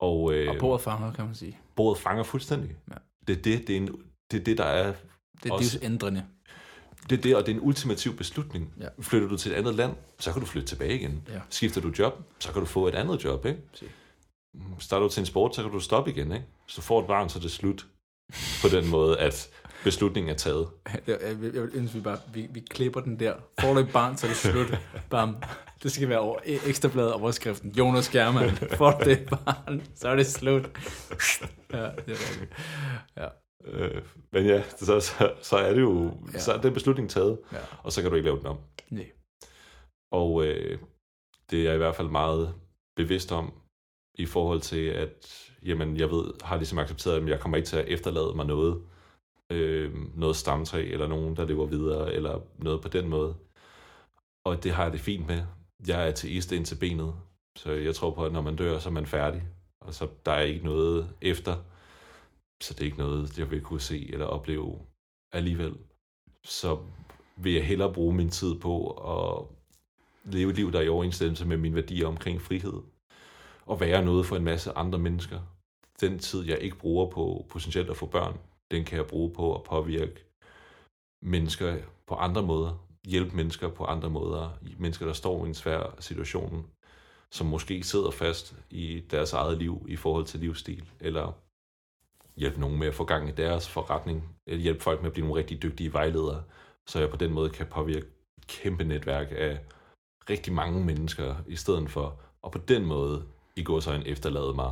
[0.02, 1.58] Og, øh, Og bordet fanger, kan man sige.
[1.76, 2.78] bordet fanger fuldstændig.
[2.90, 2.96] Ja.
[3.28, 3.88] Det, er det, det, er en,
[4.32, 4.94] det er det, der er
[5.44, 6.26] Det er Også- livsændrende.
[7.10, 8.74] det er det, og det er en ultimativ beslutning.
[8.80, 8.88] Ja.
[9.02, 11.28] Flytter du til et andet land, så kan du flytte tilbage igen.
[11.30, 11.42] Ja.
[11.50, 13.60] Skifter du job, så kan du få et andet job, ikke?
[13.74, 13.86] Se.
[14.80, 16.46] Starter du til en sport, så kan du stoppe igen, ikke?
[16.68, 17.88] Så du får et barn, så er det slut.
[18.62, 19.50] På den måde, at
[19.84, 20.68] beslutningen er taget.
[21.08, 23.34] Jeg, jeg, vil- jeg vil ønske, vi bare vi, vi klipper den der.
[23.62, 24.80] Får du et barn, så er det slut.
[25.10, 25.36] Bam.
[25.84, 27.72] Det skal være over, e- ekstrabladet overskriften.
[27.72, 28.50] Jonas German.
[28.78, 30.64] Får du det barn, så er det slut.
[31.74, 32.54] Ja, det er rigtigt.
[33.18, 33.28] Ja,
[33.66, 36.40] Øh, men ja, så, så, så er det jo, ja.
[36.40, 37.58] så er den beslutning taget, ja.
[37.84, 38.58] og så kan du ikke lave den om.
[38.90, 39.12] Nej.
[40.12, 40.80] Og øh,
[41.52, 42.56] det er jeg i hvert fald meget
[42.96, 43.54] bevidst om,
[44.20, 47.78] i forhold til, at jamen, jeg ved, har ligesom accepteret, at jeg kommer ikke til
[47.78, 48.82] at efterlade mig noget,
[49.52, 53.36] øh, noget stamtræ, eller nogen, der lever videre, eller noget på den måde.
[54.46, 55.42] Og det har jeg det fint med.
[55.88, 57.14] Jeg er ateist ind til benet,
[57.58, 59.44] så jeg tror på, at når man dør, så er man færdig.
[59.82, 61.56] Og så der er ikke noget efter.
[62.62, 64.80] Så det er ikke noget, jeg vil kunne se eller opleve
[65.32, 65.78] alligevel.
[66.44, 66.78] Så
[67.38, 69.46] vil jeg hellere bruge min tid på at
[70.34, 72.82] leve et liv, der er i overensstemmelse med mine værdier omkring frihed.
[73.70, 75.40] Og være noget for en masse andre mennesker.
[76.02, 78.38] Den tid, jeg ikke bruger på potentielt at få børn,
[78.72, 80.26] den kan jeg bruge på at påvirke
[81.22, 82.86] mennesker på andre måder.
[83.08, 84.60] Hjælpe mennesker på andre måder.
[84.78, 86.66] Mennesker, der står i en svær situation,
[87.32, 91.32] som måske sidder fast i deres eget liv i forhold til livsstil, eller
[92.36, 95.28] hjælpe nogen med at få gang i deres forretning, eller hjælpe folk med at blive
[95.28, 96.44] nogle rigtig dygtige vejledere,
[96.88, 98.08] så jeg på den måde kan påvirke
[98.38, 99.60] et kæmpe netværk af
[100.30, 103.26] rigtig mange mennesker, i stedet for, og på den måde
[103.60, 104.72] i går så en efterlade mig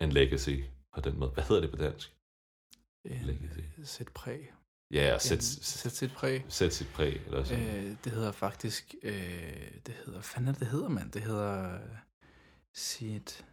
[0.00, 0.56] en legacy
[0.94, 1.30] på den måde.
[1.30, 2.12] Hvad hedder det på dansk?
[3.04, 3.60] Legacy.
[3.84, 4.52] Sæt præg.
[4.92, 6.44] Ja, sæt, Ja, Sæt sit præg.
[6.48, 7.76] sæt sit præg, eller sådan.
[7.76, 11.12] Øh, det hedder faktisk, øh, det hedder, fanden det, det hedder, mand?
[11.12, 11.96] Det hedder øh,
[12.74, 13.44] sit...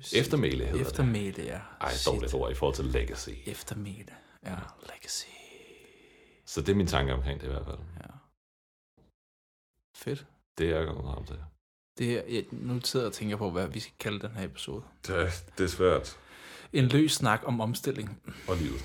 [0.00, 0.80] sit- Eftermæle hedder det.
[0.86, 1.60] Eftermæle, ja.
[1.80, 3.30] Ej, dårligt ord i forhold til legacy.
[3.46, 4.14] Eftermæle,
[4.44, 4.56] ja.
[4.82, 5.26] Legacy.
[6.46, 7.78] Så det er min tanke omkring det i hvert fald.
[7.78, 8.10] Ja.
[9.96, 10.26] Fedt.
[10.58, 11.38] Det er jeg kommet frem til.
[11.98, 14.44] Det er, jeg, nu sidder jeg og tænker på, hvad vi skal kalde den her
[14.44, 14.82] episode.
[15.06, 16.18] Det, det er svært.
[16.72, 18.20] En løs snak om omstilling.
[18.48, 18.84] Og livet.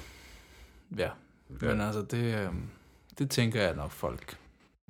[0.98, 1.04] Ja.
[1.04, 1.68] ja.
[1.68, 2.50] Men altså, det, øh,
[3.18, 4.38] det tænker jeg nok folk.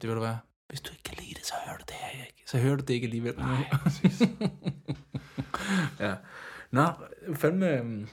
[0.01, 0.39] Det vil du være.
[0.67, 2.43] Hvis du ikke kan lide det, så hører du det her ikke.
[2.45, 3.35] Så hører du det ikke alligevel.
[3.37, 4.21] Nej, præcis.
[5.99, 6.15] ja.
[6.71, 6.85] Nå,
[7.35, 7.69] fandme...
[7.69, 8.07] øhm,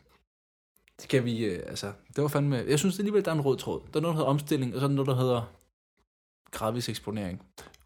[0.98, 1.44] Skal vi...
[1.44, 2.56] øh, Altså, det var fandme...
[2.56, 3.80] Jeg synes alligevel, der er en rød tråd.
[3.92, 5.52] Der er noget, der hedder omstilling, og så er der noget, der hedder
[6.50, 7.42] gradvis eksponering.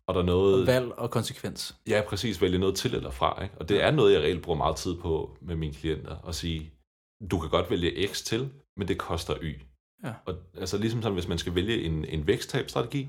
[0.08, 0.66] Og der er Og noget...
[0.66, 1.76] valg og konsekvens.
[1.88, 2.40] Ja, præcis.
[2.40, 3.42] Vælge noget til eller fra.
[3.42, 3.54] Ikke?
[3.60, 6.16] Og det er noget, jeg reelt bruger meget tid på med mine klienter.
[6.28, 6.70] At sige,
[7.30, 9.60] du kan godt vælge X til, men det koster Y.
[10.04, 10.12] Ja.
[10.26, 13.08] Og altså ligesom sådan, hvis man skal vælge en, en væksttabstrategi,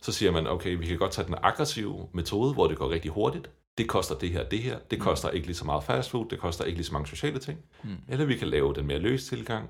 [0.00, 3.10] så siger man, okay, vi kan godt tage den aggressive metode, hvor det går rigtig
[3.10, 3.50] hurtigt.
[3.78, 4.78] Det koster det her, det her.
[4.90, 5.04] Det Mm.
[5.04, 6.26] koster ikke lige så meget fast food.
[6.30, 7.58] Det koster ikke lige så mange sociale ting.
[7.84, 7.96] Mm.
[8.08, 9.68] Eller vi kan lave den mere løs tilgang.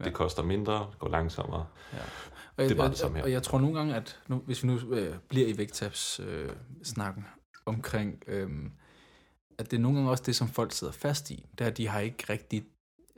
[0.00, 0.04] Ja.
[0.04, 1.66] Det koster mindre, går langsommere.
[2.56, 3.24] Og, Det er og- det samme her.
[3.24, 6.56] Og jeg tror nogle gange, at nu, hvis vi nu øh, bliver i vægttabs-snakken øh,
[6.84, 7.24] snakken
[7.66, 8.50] omkring, øh,
[9.58, 11.46] at det er nogle gange også det, som folk sidder fast i.
[11.58, 12.64] Er, at de har ikke rigtig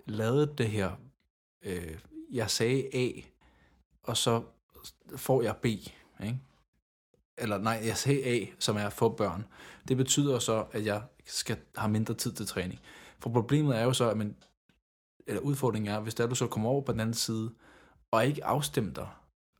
[0.06, 0.90] lavet det her.
[1.64, 1.98] Øh,
[2.32, 3.10] jeg sagde A,
[4.02, 4.42] og så
[5.16, 5.64] får jeg B.
[5.64, 6.38] Ikke?
[7.38, 9.44] Eller nej, jeg sagde A, som er for børn.
[9.88, 12.80] Det betyder så, at jeg skal have mindre tid til træning.
[13.18, 14.36] For problemet er jo så, at man,
[15.26, 17.52] eller udfordringen er, hvis der du så kommer over på den anden side,
[18.10, 19.08] og ikke afstemt dig,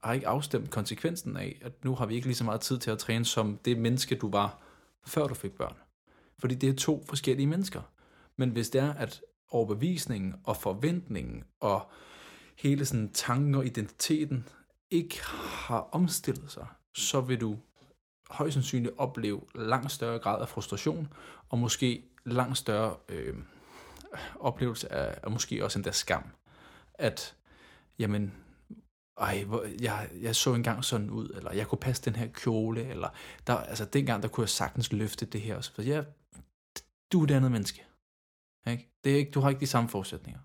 [0.05, 2.91] har ikke afstemt konsekvensen af, at nu har vi ikke lige så meget tid til
[2.91, 4.59] at træne, som det menneske, du var,
[5.07, 5.77] før du fik børn.
[6.39, 7.83] Fordi det er to forskellige mennesker.
[8.37, 9.21] Men hvis det er, at
[9.51, 11.91] overbevisningen og forventningen og
[12.59, 14.49] hele sådan tanken og identiteten
[14.91, 15.21] ikke
[15.67, 17.59] har omstillet sig, så vil du
[18.31, 21.13] højst sandsynligt opleve langt større grad af frustration,
[21.49, 23.35] og måske langt større øh,
[24.41, 26.25] oplevelse af, og måske også endda skam.
[26.95, 27.37] At,
[27.99, 28.44] jamen,
[29.17, 32.85] ej, hvor, jeg, jeg så engang sådan ud, eller jeg kunne passe den her kjole,
[32.85, 33.09] eller
[33.47, 35.57] der, altså dengang, der kunne jeg sagtens løfte det her.
[35.57, 36.03] og Så jeg, ja,
[37.13, 37.85] du er et andet menneske.
[38.67, 38.91] Ikke?
[39.05, 40.41] Det er ikke, du har ikke de samme forudsætninger.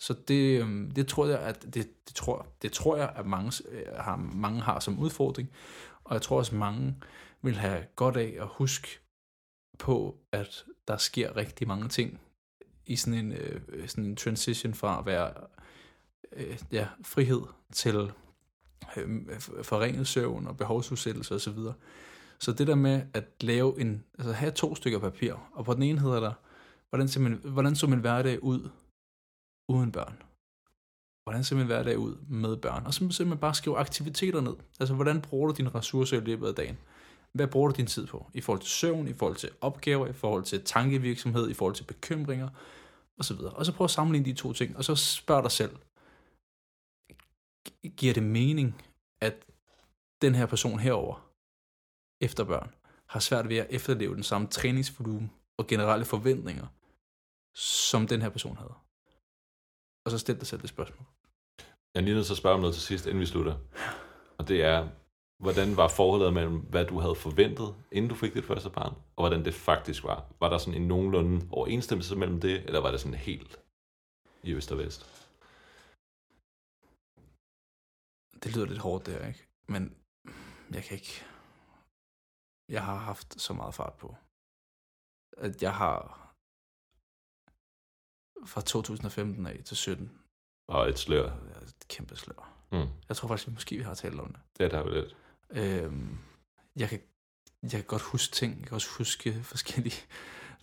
[0.00, 1.74] Så det, øhm, det tror jeg, at det,
[2.08, 5.50] det, tror, det tror jeg, at mange, øh, har, mange har som udfordring.
[6.04, 6.96] Og jeg tror også, mange
[7.42, 9.00] vil have godt af at huske
[9.78, 12.20] på, at der sker rigtig mange ting
[12.86, 15.34] i sådan en, øh, sådan en transition fra at være
[16.36, 17.40] øh, ja, frihed
[17.72, 18.12] til
[18.96, 21.58] øh, forringet søvn og behovsudsættelse osv.
[22.38, 25.82] Så det der med at lave en, altså have to stykker papir, og på den
[25.82, 26.32] ene hedder der,
[26.88, 28.68] hvordan, ser min, hvordan så min hverdag ud
[29.68, 30.22] uden børn?
[31.24, 32.86] Hvordan ser min hverdag ud med børn?
[32.86, 34.54] Og så simpelthen bare skrive aktiviteter ned.
[34.80, 36.78] Altså, hvordan bruger du dine ressourcer i løbet af dagen?
[37.32, 38.26] Hvad bruger du din tid på?
[38.34, 41.84] I forhold til søvn, i forhold til opgaver, i forhold til tankevirksomhed, i forhold til
[41.84, 42.48] bekymringer,
[43.18, 43.52] og så videre.
[43.52, 45.70] Og så prøv at sammenligne de to ting, og så spørg dig selv,
[47.96, 48.82] giver det mening,
[49.20, 49.46] at
[50.22, 51.32] den her person herover
[52.20, 52.74] efter børn
[53.06, 56.66] har svært ved at efterleve den samme træningsvolumen og generelle forventninger,
[57.54, 58.74] som den her person havde?
[60.04, 61.06] Og så stil dig selv det spørgsmål.
[61.94, 63.56] Jeg er lige nødt til at spørge om noget til sidst, inden vi slutter.
[64.38, 64.88] Og det er,
[65.38, 69.22] hvordan var forholdet mellem, hvad du havde forventet, inden du fik dit første barn, og
[69.22, 70.24] hvordan det faktisk var?
[70.40, 73.60] Var der sådan en nogenlunde overensstemmelse mellem det, eller var det sådan helt
[74.42, 75.21] i øst og vest?
[78.42, 79.46] Det lyder lidt hårdt der, ikke?
[79.68, 79.96] Men
[80.70, 81.24] jeg kan ikke...
[82.68, 84.16] Jeg har haft så meget fart på.
[85.36, 86.22] At jeg har
[88.46, 90.18] fra 2015 af til 17.
[90.68, 91.32] Og et slør.
[91.62, 92.52] Et kæmpe slør.
[92.72, 92.88] Mm.
[93.08, 94.40] Jeg tror faktisk, måske vi har talt om det.
[94.58, 95.16] Ja, det har vi lidt.
[95.50, 96.18] Øhm,
[96.76, 97.00] jeg, kan,
[97.62, 98.58] jeg kan godt huske ting.
[98.58, 100.02] Jeg kan også huske forskellige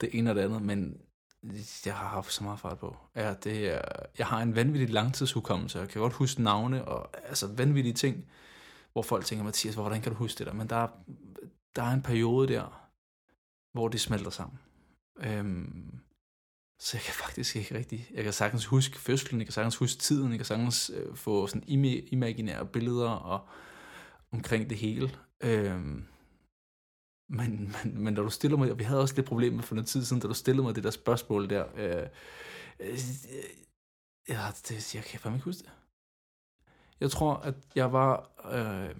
[0.01, 1.01] det ene og det andet, men
[1.85, 2.97] jeg har haft så meget fart på.
[3.15, 3.81] Ja, det er,
[4.17, 5.79] jeg har en vanvittig langtidshukommelse.
[5.79, 8.25] Jeg kan godt huske navne og altså vanvittige ting,
[8.93, 10.53] hvor folk tænker, Mathias, hvordan kan du huske det der?
[10.53, 10.87] Men der, er,
[11.75, 12.89] der er en periode der,
[13.73, 14.59] hvor det smelter sammen.
[15.19, 15.99] Øhm,
[16.79, 19.99] så jeg kan faktisk ikke rigtig, jeg kan sagtens huske fødslen, jeg kan sagtens huske
[19.99, 23.47] tiden, jeg kan sagtens øh, få sådan im- imaginære billeder og
[24.31, 25.11] omkring det hele.
[25.41, 26.05] Øhm,
[27.29, 29.87] men, men, men da du stiller mig, og vi havde også lidt problemer for noget
[29.87, 32.09] tid siden, da du stillede mig det der spørgsmål der, øh,
[32.79, 32.99] øh,
[34.29, 35.71] ja, det, jeg kan fandme ikke huske det.
[36.99, 38.95] Jeg tror, at jeg var, øh,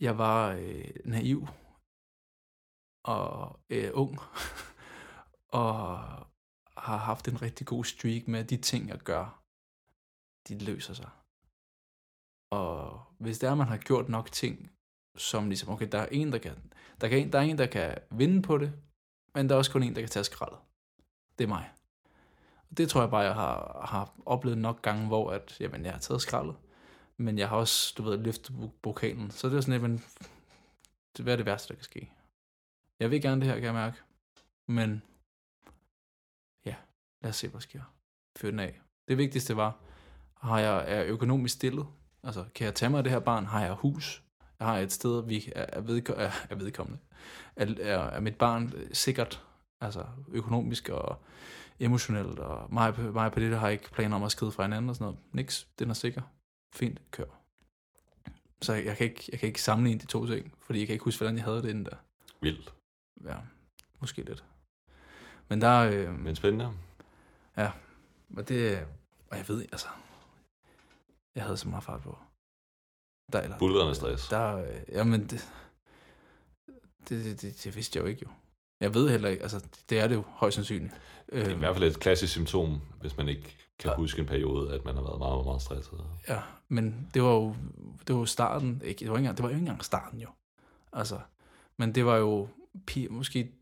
[0.00, 1.48] jeg var øh, naiv
[3.04, 4.18] og øh, ung,
[5.62, 5.98] og
[6.76, 9.44] har haft en rigtig god streak med, at de ting, jeg gør,
[10.48, 11.10] de løser sig.
[12.50, 14.70] Og hvis det er, at man har gjort nok ting,
[15.16, 16.52] som ligesom, okay, der er en, der kan,
[17.00, 18.72] der, kan, der er en, der kan vinde på det,
[19.34, 20.58] men der er også kun en, der kan tage skraldet.
[21.38, 21.70] Det er mig.
[22.70, 25.92] Og det tror jeg bare, jeg har, har oplevet nok gange, hvor at, jamen, jeg
[25.92, 26.56] har taget skraldet,
[27.16, 29.30] men jeg har også, du ved, løftet bokalen.
[29.30, 30.04] Så det er sådan men
[31.22, 32.12] hvad er det værste, der kan ske?
[33.00, 33.96] Jeg vil gerne det her, kan jeg mærke.
[34.68, 35.02] Men
[36.64, 36.74] ja,
[37.22, 37.82] lad os se, hvad der sker.
[38.36, 38.80] Fyr den af.
[39.08, 39.78] Det vigtigste var,
[40.36, 41.86] har jeg, er økonomisk stillet?
[42.22, 43.46] Altså, kan jeg tage mig af det her barn?
[43.46, 44.22] Har jeg hus?
[44.64, 46.98] Har et sted, vi er, vedko- er, er vedkommende.
[47.56, 49.44] Er, er, er mit barn sikkert?
[49.80, 51.22] Altså, økonomisk og
[51.80, 54.88] emotionelt, og mig, mig på det, der har ikke planer om at skride fra hinanden
[54.88, 55.18] og sådan noget.
[55.32, 56.22] Niks, den er sikker.
[56.74, 57.24] Fint, kør.
[58.62, 60.92] Så jeg, jeg, kan ikke, jeg kan ikke sammenligne de to ting, fordi jeg kan
[60.92, 61.96] ikke huske, hvordan jeg havde det inden der.
[62.40, 62.74] Vildt.
[63.24, 63.36] Ja,
[64.00, 64.44] måske lidt.
[65.48, 65.78] Men der...
[65.80, 66.70] Øh, Men spændende.
[67.56, 67.72] Ja,
[68.36, 68.86] og det...
[69.30, 69.88] Og jeg ved, altså...
[71.34, 72.18] Jeg havde så meget fart på.
[73.32, 74.28] Der, eller, Bullerende stress.
[74.28, 75.48] Der, øh, jamen, det,
[77.08, 78.30] det, det, det, det vidste jeg jo ikke jo.
[78.80, 80.94] Jeg ved heller ikke, altså det er det jo højst sandsynligt.
[81.32, 83.96] Det er i hvert fald et klassisk symptom, hvis man ikke kan ja.
[83.96, 86.00] huske en periode, at man har været meget, meget stresset.
[86.28, 87.54] Ja, men det var jo,
[88.06, 90.20] det var jo starten, ikke, det, var ikke engang, det var jo ikke engang starten
[90.20, 90.28] jo.
[90.92, 91.18] Altså,
[91.78, 92.48] men det var jo
[93.10, 93.52] måske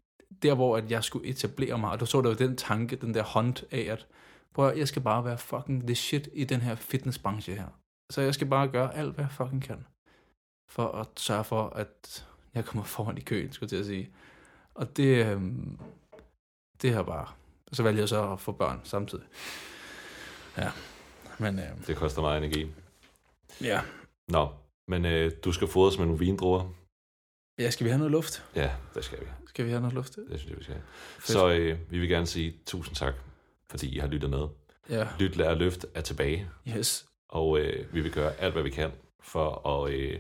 [0.43, 3.14] der, hvor at jeg skulle etablere mig, og du så der jo den tanke, den
[3.14, 4.06] der hånd af, at
[4.55, 7.68] prøv, jeg skal bare være fucking the shit i den her fitnessbranche her.
[8.12, 9.86] Så jeg skal bare gøre alt, hvad jeg fucking kan,
[10.68, 14.10] for at sørge for, at jeg kommer foran i køen, skulle jeg til at sige.
[14.74, 15.78] Og det, øhm,
[16.82, 17.26] det har bare...
[17.72, 19.24] Så valgte jeg så at få børn samtidig.
[20.59, 20.70] Ja,
[21.39, 21.59] men...
[21.59, 22.66] Øhm, Det koster meget energi.
[23.60, 23.80] ja.
[24.28, 24.48] Nå,
[24.89, 26.72] men øh, du skal fodres med nogle vindruer.
[27.59, 28.44] ja, skal vi have noget luft?
[28.56, 29.24] Ja, det skal vi.
[29.47, 30.16] Skal vi have noget luft?
[30.16, 30.82] Det synes jeg, vi skal.
[31.14, 31.26] Fedt.
[31.26, 33.14] Så øh, vi vil gerne sige tusind tak,
[33.70, 34.48] fordi I har lyttet med.
[34.89, 37.06] Ja, Lyt, lær, løft er tilbage, yes.
[37.32, 38.90] Og øh, vi vil gøre alt, hvad vi kan
[39.24, 40.18] for at øh,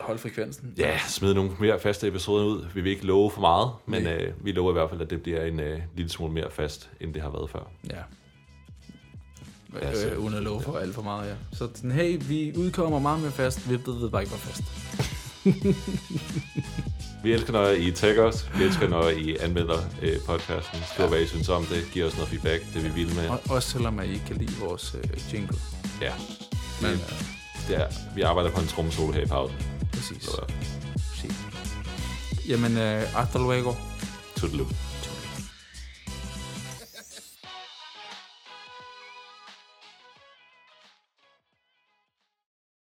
[0.00, 0.74] Hold frekvensen.
[0.78, 2.66] ja, smide nogle mere faste episoder ud.
[2.74, 4.12] Vi vil ikke love for meget, men Nej.
[4.14, 6.90] øh, vi lover i hvert fald, at det bliver en øh, lille smule mere fast,
[7.00, 7.70] end det har været før.
[7.90, 7.98] Ja.
[9.82, 11.34] Ja, så- Øh, uden at love for alt for meget, ja.
[11.52, 13.70] Så sådan, hey, vi udkommer meget mere fast.
[13.70, 14.62] Vi ved bare ikke, hvor fast.
[17.24, 18.48] Vi elsker, når I tagger os.
[18.58, 20.78] Vi elsker, når I anmelder øh, podcasten.
[20.92, 21.08] Skriv, Ja.
[21.10, 21.88] hvad I synes om det.
[21.92, 22.62] Giv os noget feedback.
[22.74, 23.28] Det vi vilde med.
[23.28, 25.56] Og, også selvom I ikke kan lide vores øh, jingle.
[26.00, 26.12] Ja,
[26.82, 26.98] Men, øh,
[27.68, 29.56] det er, vi arbejder på en trommesolo her i pausen.
[29.92, 30.22] præcis.
[30.24, 30.42] Så
[32.48, 33.72] Jamen, øh, hasta luego.
[34.36, 34.66] toodaloo.